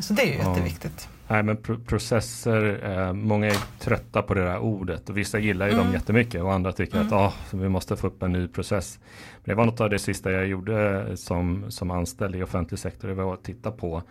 Så 0.00 0.12
det 0.12 0.22
är 0.22 0.26
ju 0.26 0.38
ja. 0.38 0.48
jätteviktigt. 0.48 1.08
Nej 1.28 1.42
men 1.42 1.56
processer, 1.86 2.90
eh, 2.90 3.12
många 3.12 3.46
är 3.46 3.80
trötta 3.80 4.22
på 4.22 4.34
det 4.34 4.44
där 4.44 4.58
ordet 4.58 5.10
och 5.10 5.16
vissa 5.16 5.38
gillar 5.38 5.66
ju 5.66 5.72
mm. 5.72 5.84
dem 5.84 5.94
jättemycket 5.94 6.42
och 6.42 6.52
andra 6.52 6.72
tycker 6.72 6.94
mm. 6.94 7.06
att 7.06 7.12
ah, 7.12 7.32
vi 7.52 7.68
måste 7.68 7.96
få 7.96 8.06
upp 8.06 8.22
en 8.22 8.32
ny 8.32 8.48
process. 8.48 8.98
Men 9.34 9.42
det 9.44 9.54
var 9.54 9.64
något 9.64 9.80
av 9.80 9.90
det 9.90 9.98
sista 9.98 10.32
jag 10.32 10.46
gjorde 10.46 11.06
som, 11.16 11.64
som 11.68 11.90
anställd 11.90 12.36
i 12.36 12.42
offentlig 12.42 12.78
sektor, 12.78 13.08
det 13.08 13.14
var 13.14 13.34
att 13.34 13.44
titta 13.44 13.70
på 13.70 14.02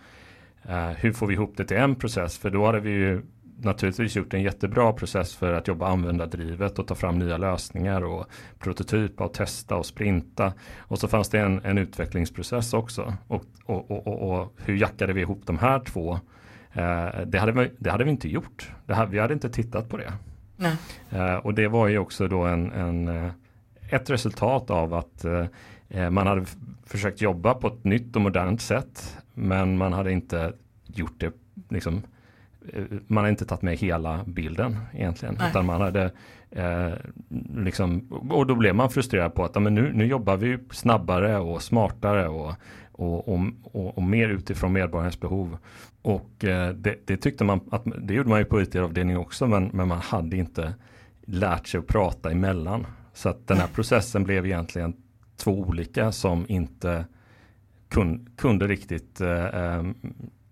eh, 0.62 0.88
hur 0.88 1.12
får 1.12 1.26
vi 1.26 1.34
ihop 1.34 1.56
det 1.56 1.64
till 1.64 1.76
en 1.76 1.94
process? 1.94 2.38
För 2.38 2.50
då 2.50 2.66
hade 2.66 2.80
vi 2.80 2.90
ju 2.90 3.22
naturligtvis 3.62 4.16
gjort 4.16 4.34
en 4.34 4.42
jättebra 4.42 4.92
process 4.92 5.34
för 5.34 5.52
att 5.52 5.68
jobba 5.68 5.88
användardrivet 5.88 6.78
och 6.78 6.86
ta 6.86 6.94
fram 6.94 7.18
nya 7.18 7.36
lösningar 7.36 8.04
och 8.04 8.26
prototypa 8.58 9.24
och 9.24 9.32
testa 9.32 9.76
och 9.76 9.86
sprinta. 9.86 10.52
Och 10.78 10.98
så 10.98 11.08
fanns 11.08 11.28
det 11.28 11.40
en, 11.40 11.60
en 11.64 11.78
utvecklingsprocess 11.78 12.74
också. 12.74 13.14
Och, 13.26 13.44
och, 13.64 13.90
och, 13.90 14.30
och, 14.30 14.54
hur 14.56 14.76
jackade 14.76 15.12
vi 15.12 15.20
ihop 15.20 15.42
de 15.44 15.58
här 15.58 15.80
två? 15.80 16.20
Eh, 16.74 17.20
det, 17.26 17.38
hade 17.38 17.52
vi, 17.52 17.70
det 17.78 17.90
hade 17.90 18.04
vi 18.04 18.10
inte 18.10 18.28
gjort. 18.28 18.72
Hade, 18.88 19.10
vi 19.10 19.18
hade 19.18 19.34
inte 19.34 19.50
tittat 19.50 19.88
på 19.88 19.96
det. 19.96 20.12
Eh, 21.10 21.36
och 21.36 21.54
det 21.54 21.68
var 21.68 21.88
ju 21.88 21.98
också 21.98 22.28
då 22.28 22.44
en, 22.44 22.72
en 22.72 23.08
eh, 23.08 23.30
ett 23.90 24.10
resultat 24.10 24.70
av 24.70 24.94
att 24.94 25.24
man 26.10 26.26
hade 26.26 26.44
försökt 26.86 27.20
jobba 27.20 27.54
på 27.54 27.66
ett 27.66 27.84
nytt 27.84 28.16
och 28.16 28.22
modernt 28.22 28.60
sätt. 28.60 29.16
Men 29.34 29.78
man 29.78 29.92
hade 29.92 30.12
inte 30.12 30.52
gjort 30.86 31.20
det 31.20 31.32
liksom 31.68 32.02
man 33.06 33.16
hade 33.16 33.30
inte 33.30 33.44
tagit 33.44 33.62
med 33.62 33.76
hela 33.76 34.24
bilden 34.26 34.78
egentligen. 34.92 35.36
Nej. 35.38 35.50
Utan 35.50 35.66
man 35.66 35.80
hade 35.80 36.10
eh, 36.50 36.92
liksom, 37.56 38.08
och 38.30 38.46
då 38.46 38.54
blev 38.54 38.74
man 38.74 38.90
frustrerad 38.90 39.34
på 39.34 39.44
att 39.44 39.62
men 39.62 39.74
nu, 39.74 39.92
nu 39.92 40.06
jobbar 40.06 40.36
vi 40.36 40.58
snabbare 40.70 41.38
och 41.38 41.62
smartare 41.62 42.28
och, 42.28 42.54
och, 42.92 43.28
och, 43.28 43.40
och, 43.62 43.98
och 43.98 44.02
mer 44.02 44.28
utifrån 44.28 44.72
medborgarens 44.72 45.20
behov. 45.20 45.58
Och 46.04 46.44
eh, 46.44 46.74
det, 46.74 46.96
det, 47.06 47.16
tyckte 47.16 47.44
man 47.44 47.60
att 47.70 47.82
det 47.98 48.14
gjorde 48.14 48.28
man 48.28 48.38
ju 48.38 48.44
på 48.44 48.62
IT-avdelningen 48.62 49.20
också 49.20 49.46
men, 49.46 49.70
men 49.72 49.88
man 49.88 49.98
hade 49.98 50.36
inte 50.36 50.74
lärt 51.24 51.66
sig 51.66 51.78
att 51.78 51.86
prata 51.86 52.30
emellan. 52.30 52.86
Så 53.12 53.28
att 53.28 53.46
den 53.46 53.56
här 53.56 53.66
processen 53.74 54.24
blev 54.24 54.46
egentligen 54.46 54.96
två 55.36 55.60
olika 55.60 56.12
som 56.12 56.44
inte 56.48 57.04
kun, 57.88 58.28
kunde 58.36 58.68
riktigt 58.68 59.20
eh, 59.20 59.44
eh, 59.44 59.82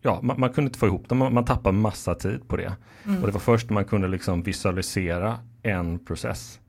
Ja, 0.05 0.21
man, 0.23 0.41
man, 0.41 0.51
kunde 0.51 0.69
inte 0.69 0.79
få 0.79 0.87
ihop 0.87 1.09
dem, 1.09 1.19
man, 1.19 1.35
man 1.35 1.45
tappade 1.45 1.79
massa 1.79 2.15
tid 2.15 2.49
på 2.49 2.57
det. 2.57 2.73
Mm. 3.07 3.21
Och 3.21 3.27
det 3.27 3.33
var 3.33 3.41
först 3.41 3.71
när 3.71 3.75
man 3.75 3.85
kunde 3.85 4.09
liksom 4.09 4.43
visualisera 4.43 5.39
en 5.63 5.99
process 5.99 6.61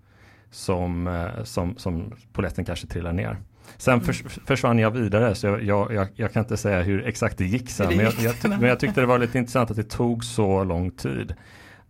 som, 0.54 1.08
eh, 1.08 1.44
som, 1.44 1.78
som 1.78 2.14
poletten 2.34 2.66
kanske 2.66 2.88
trillade 2.88 3.16
ner. 3.16 3.38
Sen 3.78 3.94
mm. 3.94 4.06
förs 4.06 4.24
försvann 4.46 4.80
jag 4.80 4.92
vidare 4.92 5.36
så 5.36 5.48
jag, 5.48 5.94
jag, 5.94 6.08
jag, 6.16 6.34
kan 6.34 6.44
inte 6.44 6.58
säga 6.58 6.82
hur 6.82 7.08
exakt 7.08 7.38
det 7.38 7.46
gick 7.46 7.70
sen. 7.70 7.88
Men 7.88 8.00
jag, 8.00 8.14
men 8.50 8.64
jag 8.64 8.80
tyckte 8.80 9.02
det 9.02 9.08
var 9.08 9.20
lite 9.20 9.38
intressant 9.38 9.72
att 9.72 9.78
det 9.78 9.84
tog 9.84 10.24
så 10.24 10.64
lång 10.64 10.92
tid 10.92 11.34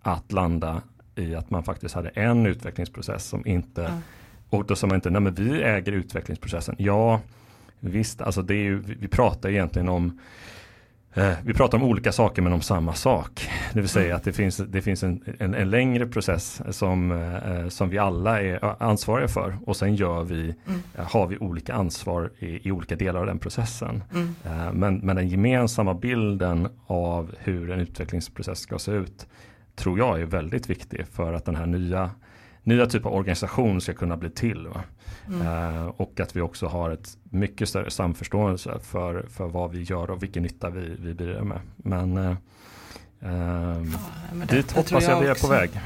att 0.02 0.32
landa 0.32 0.82
i 1.16 1.36
att 1.36 1.50
man 1.50 1.64
faktiskt 1.64 1.96
hade 1.96 2.10
en 2.10 2.46
utvecklingsprocess 2.46 3.26
som 3.26 3.48
inte 3.48 3.82
ja. 3.82 4.00
och 4.50 4.66
då 4.66 4.76
sa 4.76 4.88
man 4.88 4.96
inte, 4.96 5.10
nej 5.10 5.22
men 5.22 5.34
vi 5.34 5.64
äger 5.64 5.92
utvecklingsprocessen. 5.92 6.76
Ja, 6.78 7.22
visst, 7.80 8.22
alltså 8.22 8.42
det 8.42 8.54
är 8.54 8.64
ju, 8.64 8.80
vi 8.80 9.08
pratar 9.08 9.50
egentligen 9.50 9.90
om 9.90 10.20
vi 11.44 11.54
pratar 11.54 11.78
om 11.78 11.84
olika 11.84 12.12
saker 12.12 12.42
men 12.42 12.54
om 12.54 12.62
samma 12.62 12.94
sak. 12.94 13.50
Det 13.74 13.80
vill 13.80 13.90
säga 13.90 14.16
att 14.16 14.24
det 14.24 14.34
finns, 14.34 14.58
det 14.58 14.82
finns 14.82 15.04
en, 15.04 15.24
en, 15.40 15.54
en 15.54 15.70
längre 15.70 16.08
process 16.08 16.62
som, 16.70 17.12
eh, 17.12 17.68
som 17.68 17.90
vi 17.90 17.98
alla 17.98 18.42
är 18.42 18.84
ansvariga 18.84 19.28
för 19.28 19.58
och 19.66 19.76
sen 19.76 19.96
gör 19.96 20.24
vi, 20.24 20.56
mm. 20.68 20.82
Eh, 20.98 21.06
har 21.12 21.28
vi 21.28 21.38
olika 21.38 21.74
ansvar 21.74 22.32
i, 22.40 22.68
i, 22.68 22.72
olika 22.72 22.96
delar 22.96 23.20
av 23.20 23.26
den 23.26 23.40
processen. 23.40 24.04
Mm. 24.14 24.80
men, 24.80 24.98
men 24.98 25.16
den 25.16 25.28
gemensamma 25.28 25.94
bilden 25.94 26.68
av 26.88 27.36
hur 27.40 27.72
en 27.72 27.80
utvecklingsprocess 27.80 28.60
ska 28.60 28.80
se 28.80 28.92
ut 28.92 29.28
tror 29.76 30.00
jag 30.00 30.22
är 30.22 30.26
väldigt 30.26 30.70
viktig 30.70 31.06
för 31.12 31.34
att 31.34 31.46
den 31.46 31.56
här 31.56 31.66
nya 31.66 32.10
nya 32.64 32.86
typer 32.86 33.10
av 33.10 33.16
organisation 33.16 33.82
ska 33.82 33.94
kunna 33.94 34.18
bli 34.18 34.30
till. 34.30 34.68
Mm. 35.28 35.48
Uh, 35.48 35.88
och 35.88 36.20
att 36.20 36.36
vi 36.36 36.42
också 36.42 36.68
har 36.68 36.90
ett 36.92 37.18
mycket 37.24 37.70
större 37.70 37.92
samförståelse 37.92 38.80
för, 38.84 39.26
för 39.30 39.48
vad 39.48 39.72
vi 39.72 39.82
gör 39.82 40.12
och 40.12 40.24
vilken 40.24 40.44
nytta 40.44 40.70
vi, 40.70 40.96
vi 41.00 41.14
blir 41.14 41.42
med. 41.42 41.60
Men, 41.78 42.18
uh, 42.18 42.36
uh, 43.24 43.96
ja, 44.40 44.46
dit 44.50 44.72
hoppas 44.72 45.04
jag, 45.04 45.12
jag 45.12 45.22
vi 45.22 45.28
är 45.28 45.42
på 45.42 45.48
väg. 45.48 45.72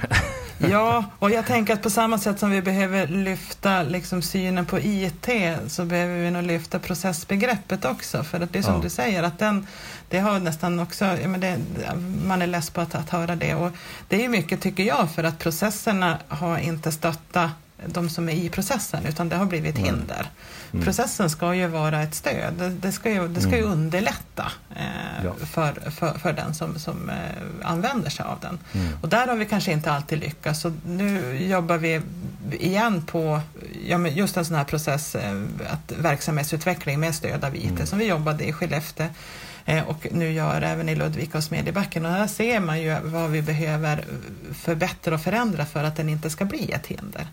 Ja, 0.57 1.03
och 1.19 1.31
jag 1.31 1.45
tänker 1.45 1.73
att 1.73 1.81
på 1.81 1.89
samma 1.89 2.17
sätt 2.17 2.39
som 2.39 2.51
vi 2.51 2.61
behöver 2.61 3.07
lyfta 3.07 3.83
liksom 3.83 4.21
synen 4.21 4.65
på 4.65 4.79
IT 4.79 5.29
så 5.67 5.85
behöver 5.85 6.23
vi 6.23 6.31
nog 6.31 6.43
lyfta 6.43 6.79
processbegreppet 6.79 7.85
också. 7.85 8.23
För 8.23 8.39
att 8.39 8.53
det 8.53 8.59
är 8.59 8.63
som 8.63 8.73
ja. 8.73 8.81
du 8.81 8.89
säger, 8.89 9.23
att 9.23 9.39
den, 9.39 9.67
det 10.09 10.19
har 10.19 10.39
nästan 10.39 10.79
också, 10.79 11.17
men 11.25 11.39
det, 11.39 11.59
man 12.25 12.41
är 12.41 12.47
less 12.47 12.69
på 12.69 12.81
att, 12.81 12.95
att 12.95 13.09
höra 13.09 13.35
det. 13.35 13.55
Och 13.55 13.71
det 14.07 14.25
är 14.25 14.29
mycket, 14.29 14.61
tycker 14.61 14.83
jag, 14.83 15.11
för 15.11 15.23
att 15.23 15.39
processerna 15.39 16.17
har 16.27 16.57
inte 16.57 16.91
stöttat 16.91 17.51
de 17.85 18.09
som 18.09 18.29
är 18.29 18.33
i 18.33 18.49
processen, 18.49 19.05
utan 19.05 19.29
det 19.29 19.35
har 19.35 19.45
blivit 19.45 19.77
hinder. 19.77 20.29
Mm. 20.71 20.85
Processen 20.85 21.29
ska 21.29 21.55
ju 21.55 21.67
vara 21.67 22.03
ett 22.03 22.15
stöd. 22.15 22.77
Det, 22.81 22.91
ska, 22.91 23.11
ju, 23.11 23.27
det 23.27 23.41
ska 23.41 23.51
ju 23.51 23.63
mm. 23.63 23.71
underlätta 23.71 24.51
eh, 24.75 25.23
ja. 25.23 25.33
för, 25.45 25.91
för, 25.91 26.13
för 26.13 26.33
den 26.33 26.53
som, 26.53 26.79
som 26.79 27.09
eh, 27.09 27.69
använder 27.69 28.09
sig 28.09 28.25
av 28.25 28.39
den. 28.39 28.59
Mm. 28.73 28.97
Och 29.01 29.09
där 29.09 29.27
har 29.27 29.35
vi 29.35 29.45
kanske 29.45 29.71
inte 29.71 29.91
alltid 29.91 30.19
lyckats. 30.19 30.61
Så 30.61 30.73
nu 30.85 31.37
jobbar 31.47 31.77
vi 31.77 32.01
igen 32.51 33.01
på 33.01 33.41
ja, 33.85 34.07
just 34.07 34.37
en 34.37 34.45
sån 34.45 34.55
här 34.55 34.63
process, 34.63 35.15
eh, 35.15 35.41
att 35.69 35.93
verksamhetsutveckling 35.97 36.99
med 36.99 37.15
stöd 37.15 37.43
av 37.43 37.55
IT, 37.55 37.69
mm. 37.69 37.85
som 37.85 37.99
vi 37.99 38.05
jobbade 38.05 38.43
i 38.47 38.53
Skellefteå 38.53 39.07
och 39.87 40.07
nu 40.11 40.31
gör 40.31 40.61
även 40.61 40.89
i 40.89 40.95
Ludvika 40.95 41.37
och 41.37 41.43
Smedjebacken. 41.43 42.05
Och 42.05 42.11
här 42.11 42.27
ser 42.27 42.59
man 42.59 42.81
ju 42.81 42.99
vad 43.03 43.31
vi 43.31 43.41
behöver 43.41 44.05
förbättra 44.53 45.13
och 45.13 45.21
förändra 45.21 45.65
för 45.65 45.83
att 45.83 45.95
den 45.95 46.09
inte 46.09 46.29
ska 46.29 46.45
bli 46.45 46.71
ett 46.71 46.87
hinder. 46.87 47.27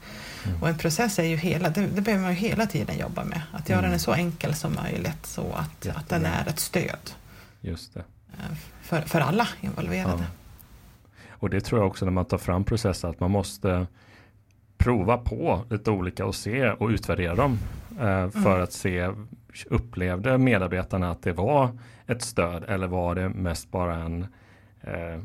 Mm. 0.47 0.63
Och 0.63 0.69
en 0.69 0.79
process 0.79 1.19
är 1.19 1.25
ju 1.25 1.37
hela, 1.37 1.71
det, 1.71 1.87
det 1.87 2.01
behöver 2.01 2.23
man 2.23 2.35
ju 2.35 2.39
hela 2.39 2.67
tiden 2.67 2.99
jobba 2.99 3.25
med. 3.25 3.43
Att 3.53 3.69
göra 3.69 3.79
mm. 3.79 3.91
den 3.91 4.01
så 4.01 4.13
enkel 4.13 4.55
som 4.55 4.75
möjligt 4.75 5.27
så 5.27 5.53
att, 5.53 5.97
att 5.97 6.09
den 6.09 6.27
är 6.27 6.49
ett 6.49 6.59
stöd. 6.59 7.11
Just 7.61 7.95
det. 7.95 8.05
Eh, 8.33 8.57
för, 8.83 9.01
för 9.01 9.21
alla 9.21 9.49
involverade. 9.61 10.23
Ja. 10.23 11.29
Och 11.31 11.51
det 11.51 11.61
tror 11.61 11.81
jag 11.81 11.89
också 11.89 12.05
när 12.05 12.13
man 12.13 12.25
tar 12.25 12.39
fram 12.39 12.65
processer 12.65 13.09
att 13.09 13.21
man 13.21 13.31
måste 13.31 13.87
prova 14.79 15.17
på 15.17 15.65
lite 15.71 15.91
olika 15.91 16.27
och 16.27 16.35
se 16.35 16.71
och 16.71 16.89
utvärdera 16.89 17.35
dem. 17.35 17.59
Eh, 17.91 18.31
för 18.31 18.51
mm. 18.51 18.63
att 18.63 18.73
se, 18.73 19.11
upplevde 19.71 20.39
medarbetarna 20.39 21.11
att 21.11 21.23
det 21.23 21.33
var 21.33 21.79
ett 22.07 22.23
stöd 22.23 22.65
eller 22.69 22.87
var 22.87 23.15
det 23.15 23.29
mest 23.29 23.71
bara 23.71 23.95
en, 23.95 24.27
eh, 24.81 25.21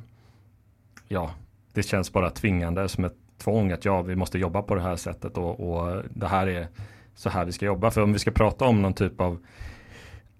ja, 1.07 1.31
det 1.73 1.83
känns 1.83 2.13
bara 2.13 2.29
tvingande 2.29 2.89
som 2.89 3.05
ett 3.05 3.17
tvång 3.37 3.71
att 3.71 3.85
ja, 3.85 4.01
vi 4.01 4.15
måste 4.15 4.39
jobba 4.39 4.61
på 4.61 4.75
det 4.75 4.81
här 4.81 4.95
sättet 4.95 5.37
och, 5.37 5.59
och 5.59 6.03
det 6.09 6.27
här 6.27 6.47
är 6.47 6.67
så 7.15 7.29
här 7.29 7.45
vi 7.45 7.51
ska 7.51 7.65
jobba. 7.65 7.91
För 7.91 8.01
om 8.01 8.13
vi 8.13 8.19
ska 8.19 8.31
prata 8.31 8.65
om 8.65 8.81
någon 8.81 8.93
typ 8.93 9.21
av 9.21 9.37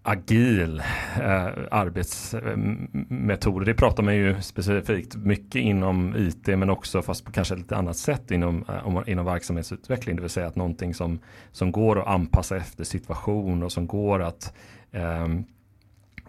agil 0.04 0.80
eh, 1.22 1.48
arbetsmetoder. 1.72 3.66
Det 3.66 3.74
pratar 3.74 4.04
man 4.04 4.16
ju 4.16 4.42
specifikt 4.42 5.16
mycket 5.16 5.62
inom 5.62 6.16
IT 6.16 6.48
men 6.48 6.70
också 6.70 7.02
fast 7.02 7.26
på 7.26 7.32
kanske 7.32 7.56
lite 7.56 7.76
annat 7.76 7.98
sätt 7.98 8.32
inom, 8.32 8.66
eh, 8.70 9.12
inom 9.12 9.26
verksamhetsutveckling. 9.26 10.16
Det 10.16 10.22
vill 10.22 10.30
säga 10.30 10.48
att 10.48 10.56
någonting 10.56 10.94
som, 10.94 11.20
som 11.52 11.72
går 11.72 12.00
att 12.00 12.08
anpassa 12.08 12.58
efter 12.58 12.84
situation 12.84 13.64
och 13.64 13.72
som 13.72 13.88
går 13.88 14.22
att 14.22 14.54
eh, 14.92 15.28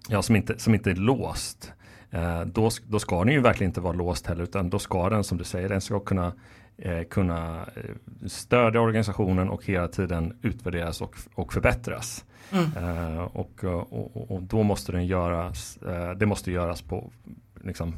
ja, 0.08 0.22
som, 0.22 0.36
inte, 0.36 0.58
som 0.58 0.74
inte 0.74 0.90
är 0.90 0.94
låst. 0.94 1.72
Eh, 2.10 2.40
då, 2.40 2.70
då 2.88 2.98
ska 2.98 3.24
den 3.24 3.34
ju 3.34 3.40
verkligen 3.40 3.70
inte 3.70 3.80
vara 3.80 3.92
låst 3.92 4.26
heller 4.26 4.42
utan 4.42 4.70
då 4.70 4.78
ska 4.78 5.08
den 5.08 5.24
som 5.24 5.38
du 5.38 5.44
säger, 5.44 5.68
den 5.68 5.80
ska 5.80 6.00
kunna 6.00 6.32
eh, 6.78 7.02
kunna 7.02 7.66
eh, 7.76 8.26
stödja 8.26 8.80
organisationen 8.80 9.48
och 9.48 9.66
hela 9.66 9.88
tiden 9.88 10.38
utvärderas 10.42 11.00
och, 11.00 11.16
och 11.34 11.52
förbättras. 11.52 12.24
Mm. 12.52 13.18
Och, 13.18 13.64
och, 13.64 14.30
och, 14.30 14.42
då 14.42 14.62
måste 14.62 14.92
den 14.92 15.06
göras, 15.06 15.76
eh, 15.76 16.10
det 16.10 16.26
måste 16.26 16.50
göras 16.50 16.82
på 16.82 17.10
liksom, 17.64 17.96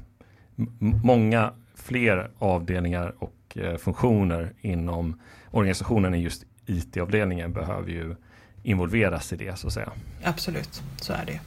många 1.02 1.52
fler 1.74 2.30
avdelningar 2.38 3.14
och 3.18 3.58
eh, 3.58 3.76
funktioner 3.76 4.52
inom 4.60 5.20
organisationen 5.50 6.14
än 6.14 6.20
just 6.20 6.44
IT-avdelningen 6.66 7.52
behöver 7.52 7.90
ju 7.90 8.16
involveras 8.62 9.32
i 9.32 9.36
det 9.36 9.58
så 9.58 9.66
att 9.66 9.72
säga. 9.72 9.92
Absolut, 10.24 10.82
så 10.96 11.12
är 11.12 11.24
det. 11.26 11.40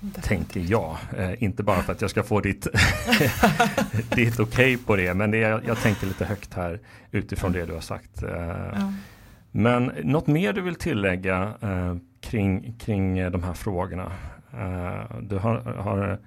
Det 0.00 0.20
tänker 0.20 0.60
jag. 0.60 0.96
Inte 1.38 1.62
bara 1.62 1.82
för 1.82 1.92
att 1.92 2.00
jag 2.00 2.10
ska 2.10 2.22
få 2.22 2.40
ditt, 2.40 2.66
ditt 4.14 4.40
okej 4.40 4.74
okay 4.74 4.76
på 4.76 4.96
det, 4.96 5.14
men 5.14 5.30
det 5.30 5.42
är, 5.42 5.62
jag 5.66 5.78
tänker 5.78 6.06
lite 6.06 6.24
högt 6.24 6.54
här 6.54 6.80
utifrån 7.10 7.52
det 7.52 7.66
du 7.66 7.72
har 7.72 7.80
sagt. 7.80 8.22
Ja. 8.22 8.92
Men 9.50 9.92
något 10.02 10.26
mer 10.26 10.52
du 10.52 10.60
vill 10.60 10.74
tillägga 10.74 11.52
eh, 11.60 11.96
kring, 12.20 12.72
kring 12.78 13.30
de 13.32 13.42
här 13.42 13.52
frågorna? 13.52 14.12
Eh, 14.52 15.20
du 15.20 15.36
har, 15.36 15.56
har 15.60 16.18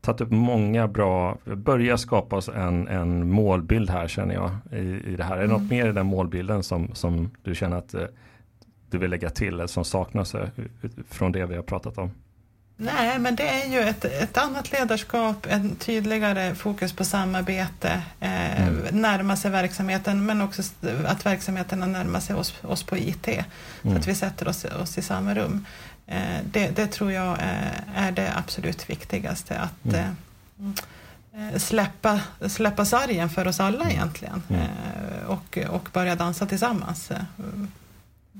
tagit 0.00 0.20
upp 0.20 0.30
många 0.30 0.88
bra, 0.88 1.38
börjar 1.44 1.96
skapas 1.96 2.48
en, 2.48 2.88
en 2.88 3.30
målbild 3.30 3.90
här 3.90 4.08
känner 4.08 4.34
jag 4.34 4.50
i, 4.72 5.12
i 5.12 5.16
det 5.16 5.24
här. 5.24 5.36
Är 5.36 5.40
det 5.40 5.44
mm. 5.44 5.62
något 5.62 5.70
mer 5.70 5.88
i 5.88 5.92
den 5.92 6.06
målbilden 6.06 6.62
som, 6.62 6.94
som 6.94 7.30
du 7.42 7.54
känner 7.54 7.76
att 7.76 7.94
eh, 7.94 8.04
du 8.90 8.98
vill 8.98 9.10
lägga 9.10 9.30
till 9.30 9.54
eller 9.54 9.66
som 9.66 9.84
saknas 9.84 10.34
eh, 10.34 10.48
från 11.08 11.32
det 11.32 11.46
vi 11.46 11.56
har 11.56 11.62
pratat 11.62 11.98
om? 11.98 12.10
Nej, 12.80 13.18
men 13.18 13.36
det 13.36 13.48
är 13.48 13.68
ju 13.68 13.80
ett, 13.80 14.04
ett 14.04 14.36
annat 14.36 14.72
ledarskap, 14.72 15.46
en 15.46 15.76
tydligare 15.76 16.54
fokus 16.54 16.92
på 16.92 17.04
samarbete, 17.04 18.02
eh, 18.20 18.68
mm. 18.68 19.00
närma 19.00 19.36
sig 19.36 19.50
verksamheten 19.50 20.26
men 20.26 20.42
också 20.42 20.62
att 21.06 21.26
verksamheterna 21.26 21.86
närmar 21.86 22.20
sig 22.20 22.36
oss, 22.36 22.54
oss 22.62 22.82
på 22.82 22.96
IT. 22.96 23.28
Mm. 23.28 23.44
Så 23.82 23.98
att 23.98 24.06
vi 24.06 24.14
sätter 24.14 24.48
oss, 24.48 24.64
oss 24.64 24.98
i 24.98 25.02
samma 25.02 25.34
rum. 25.34 25.66
Eh, 26.06 26.38
det, 26.44 26.68
det, 26.68 26.86
tror 26.86 27.12
jag 27.12 27.32
eh, 27.32 27.96
är 27.96 28.12
det 28.12 28.32
absolut 28.36 28.90
viktigaste. 28.90 29.58
Att 29.58 29.94
mm. 29.94 30.16
Eh, 31.34 31.58
släppa, 31.58 32.20
släppa 32.48 32.84
sargen 32.84 33.30
för 33.30 33.48
oss 33.48 33.60
alla 33.60 33.80
mm. 33.80 33.92
egentligen 33.92 34.42
mm. 34.48 34.68
och, 35.26 35.58
och 35.70 35.88
börja 35.92 36.16
dansa 36.16 36.46
tillsammans. 36.46 37.10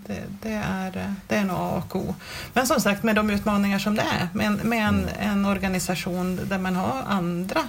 Det, 0.06 0.22
det, 0.42 0.52
är, 0.52 1.14
det 1.26 1.36
är 1.36 1.44
nog 1.44 1.56
A 1.56 1.82
och 1.86 1.96
O. 1.96 2.14
Men 2.52 2.66
som 2.66 2.80
sagt 2.80 3.02
med 3.02 3.16
de 3.16 3.30
utmaningar 3.30 3.78
som 3.78 3.94
det 3.94 4.02
är 4.02 4.28
med, 4.32 4.64
med 4.64 4.88
en, 4.88 5.08
mm. 5.08 5.14
en 5.18 5.46
organisation 5.46 6.40
där 6.48 6.58
man 6.58 6.76
har 6.76 7.02
andra 7.06 7.60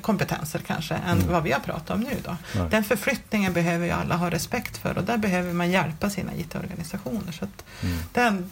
kompetenser 0.00 0.58
kanske 0.58 0.94
än 0.94 1.18
mm. 1.18 1.32
vad 1.32 1.42
vi 1.42 1.52
har 1.52 1.60
pratat 1.60 1.90
om 1.90 2.00
nu. 2.00 2.16
Då. 2.24 2.36
Den 2.70 2.84
förflyttningen 2.84 3.52
behöver 3.52 3.86
ju 3.86 3.92
alla 3.92 4.16
ha 4.16 4.30
respekt 4.30 4.76
för 4.76 4.98
och 4.98 5.04
där 5.04 5.16
behöver 5.16 5.52
man 5.52 5.70
hjälpa 5.70 6.10
sina 6.10 6.34
IT-organisationer. 6.34 7.32
Så 7.32 7.46
mm. 7.82 7.98
den, 8.12 8.50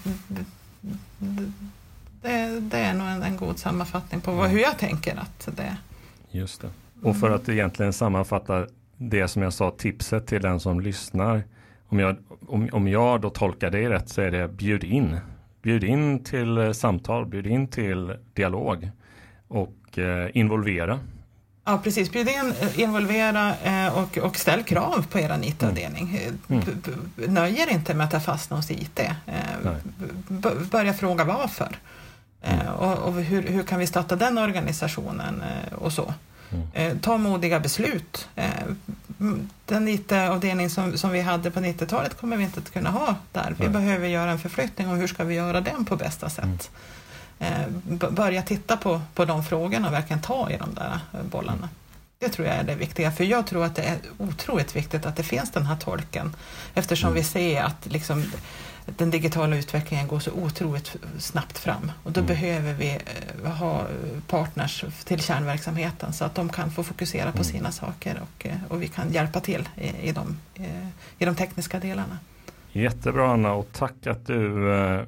det, 2.23 2.61
det, 2.61 2.79
är 2.79 2.95
nog 2.95 3.07
en, 3.07 3.23
en, 3.23 3.37
god 3.37 3.59
sammanfattning 3.59 4.21
på 4.21 4.33
vad, 4.33 4.51
hur 4.51 4.59
jag 4.59 4.79
tänker 4.79 5.17
att 5.17 5.49
det 5.57 5.77
Just 6.31 6.61
det. 6.61 6.71
Och 7.03 7.17
för 7.17 7.31
att 7.31 7.49
egentligen 7.49 7.93
sammanfatta 7.93 8.67
det 8.97 9.29
som 9.29 9.43
jag 9.43 9.53
sa, 9.53 9.71
tipset 9.71 10.27
till 10.27 10.43
den 10.43 10.61
som 10.61 10.81
lyssnar. 10.81 11.45
Om 11.93 11.99
jag, 11.99 12.17
om, 12.49 12.69
om 12.73 12.89
jag 12.89 13.21
då 13.21 13.31
tolkar 13.31 13.71
det 13.71 13.91
rätt 13.91 14.09
så 14.09 14.21
är 14.21 14.31
det 14.31 14.49
bjud 14.49 14.85
in. 14.85 15.17
Bjud 15.63 15.85
in 15.85 16.25
till 16.25 16.59
eh, 16.59 16.73
samtal, 16.73 17.27
bjud 17.27 17.47
in 17.47 17.69
till 17.69 18.17
dialog 18.35 18.91
och 19.49 19.99
eh, 19.99 20.31
involvera. 20.35 21.01
Ja 21.65 21.81
precis, 21.85 22.13
bjud 22.13 22.29
in, 22.29 22.53
eh, 22.61 22.81
involvera 22.81 23.55
eh, 23.57 23.99
och, 23.99 24.19
och 24.19 24.37
ställ 24.37 24.63
krav 24.63 25.07
på 25.11 25.19
er 25.19 25.41
IT-avdelning. 25.43 26.21
Mm. 26.49 26.63
mm. 26.63 27.35
Nöj 27.35 27.61
er 27.61 27.73
inte 27.73 27.95
med 27.95 28.07
att 28.07 28.13
jag 28.13 28.25
fastnar 28.25 28.57
hos 28.57 28.71
IT. 28.71 28.99
Eh, 28.99 29.73
börja 30.71 30.93
fråga 30.93 31.25
varför. 31.25 31.77
Mm. 32.43 32.67
Och, 32.67 32.99
och 32.99 33.15
hur, 33.15 33.43
hur, 33.43 33.63
kan 33.63 33.79
vi 33.79 33.87
stötta 33.87 34.17
den 34.17 34.39
organisationen 34.39 35.43
och 35.73 35.93
så. 35.93 36.15
Mm. 36.75 36.99
Ta 37.01 37.19
modiga 37.19 37.61
beslut. 37.61 38.29
Den 39.67 39.89
IT-avdelning 39.89 40.71
som, 40.71 40.99
som 40.99 41.11
vi 41.11 41.21
hade 41.21 41.51
på 41.51 41.61
90-talet 41.61 42.21
kommer 42.21 42.37
vi 42.37 42.45
inte 42.45 42.61
att 42.61 42.73
kunna 42.73 42.91
ha 42.91 43.15
där. 43.33 43.55
Vi 43.59 43.69
behöver 43.69 44.09
göra 44.09 44.31
en 44.31 44.39
förflyttning 44.39 44.89
och 44.89 44.97
hur 44.97 45.07
ska 45.07 45.25
vi 45.25 45.35
göra 45.35 45.61
den 45.61 45.85
på 45.85 45.97
bästa 45.97 46.31
sätt? 46.31 46.45
Mm 46.45 46.59
eh, 47.43 48.11
börja 48.11 48.43
titta 48.43 48.77
på, 48.77 49.01
på 49.15 49.25
de 49.25 49.45
frågorna 49.45 49.89
och 49.89 49.95
verkligen 49.95 50.23
ta 50.23 50.51
i 50.51 50.57
de 50.57 50.75
där 50.75 51.01
eh, 51.13 51.23
bollarna. 51.23 51.69
Det 52.19 52.29
tror 52.29 52.47
jag 52.49 52.57
är 52.57 52.65
det 52.65 52.75
viktiga, 52.75 53.13
för 53.13 53.25
jag 53.25 53.47
tror 53.47 53.65
att 53.65 53.77
det 53.77 53.83
är 53.83 53.99
otroligt 54.19 54.77
viktigt 54.77 55.07
att 55.07 55.17
det 55.17 55.23
finns 55.23 55.51
den 55.51 55.67
här 55.67 55.77
tolken 55.77 56.37
eftersom 56.75 57.09
mm. 57.09 57.23
vi 57.23 57.29
ser 57.29 57.63
att 57.63 57.87
liksom, 57.87 58.33
den 58.87 59.11
digitala 59.11 59.57
utvecklingen 59.57 60.09
går 60.09 60.19
så 60.19 60.31
otroligt 60.33 60.97
snabbt 61.19 61.59
fram 61.59 61.93
och 62.05 62.13
då 62.13 62.21
mm. 62.21 62.29
behöver 62.29 62.75
vi 62.75 62.99
eh, 63.45 63.53
ha 63.53 63.87
partners 64.27 64.85
till 65.05 65.21
kärnverksamheten 65.21 66.13
så 66.13 66.25
att 66.25 66.35
de 66.35 66.49
kan 66.49 66.71
få 66.71 66.83
fokusera 66.83 67.33
på 67.33 67.39
mm. 67.39 67.45
sina 67.45 67.73
saker 67.73 68.23
och, 68.23 68.47
eh, 68.47 68.57
och 68.69 68.83
vi 68.83 68.89
kan 68.89 69.13
hjälpa 69.13 69.41
till 69.41 69.69
i, 69.77 70.09
i, 70.09 70.13
de, 70.13 70.39
i 71.19 71.25
de 71.25 71.35
tekniska 71.35 71.81
delarna. 71.81 72.19
Jättebra 72.73 73.33
Anna 73.33 73.53
och 73.53 73.69
tack 73.73 74.07
att 74.07 74.27
du 74.27 75.07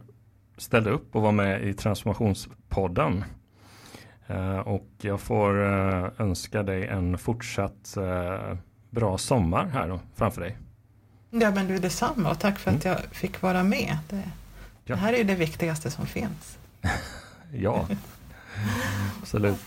ställde 0.56 0.90
upp 0.90 1.16
och 1.16 1.22
var 1.22 1.32
med 1.32 1.62
i 1.62 1.74
Transformationspodden. 1.74 3.24
Eh, 4.26 4.58
och 4.58 4.88
jag 5.00 5.20
får 5.20 5.64
eh, 5.64 6.06
önska 6.18 6.62
dig 6.62 6.86
en 6.86 7.18
fortsatt 7.18 7.96
eh, 7.96 8.56
bra 8.90 9.18
sommar 9.18 9.66
här 9.66 9.98
framför 10.14 10.40
dig. 10.40 10.56
Ja 11.40 11.50
men 11.50 11.68
du 11.68 11.78
detsamma 11.78 12.30
och 12.30 12.38
tack 12.38 12.58
för 12.58 12.70
mm. 12.70 12.78
att 12.78 12.84
jag 12.84 12.98
fick 13.10 13.42
vara 13.42 13.62
med. 13.62 13.98
Det, 14.08 14.22
ja. 14.84 14.94
det 14.94 15.00
här 15.00 15.12
är 15.12 15.16
ju 15.18 15.24
det 15.24 15.34
viktigaste 15.34 15.90
som 15.90 16.06
finns. 16.06 16.58
ja, 17.52 17.88
absolut. 19.22 19.60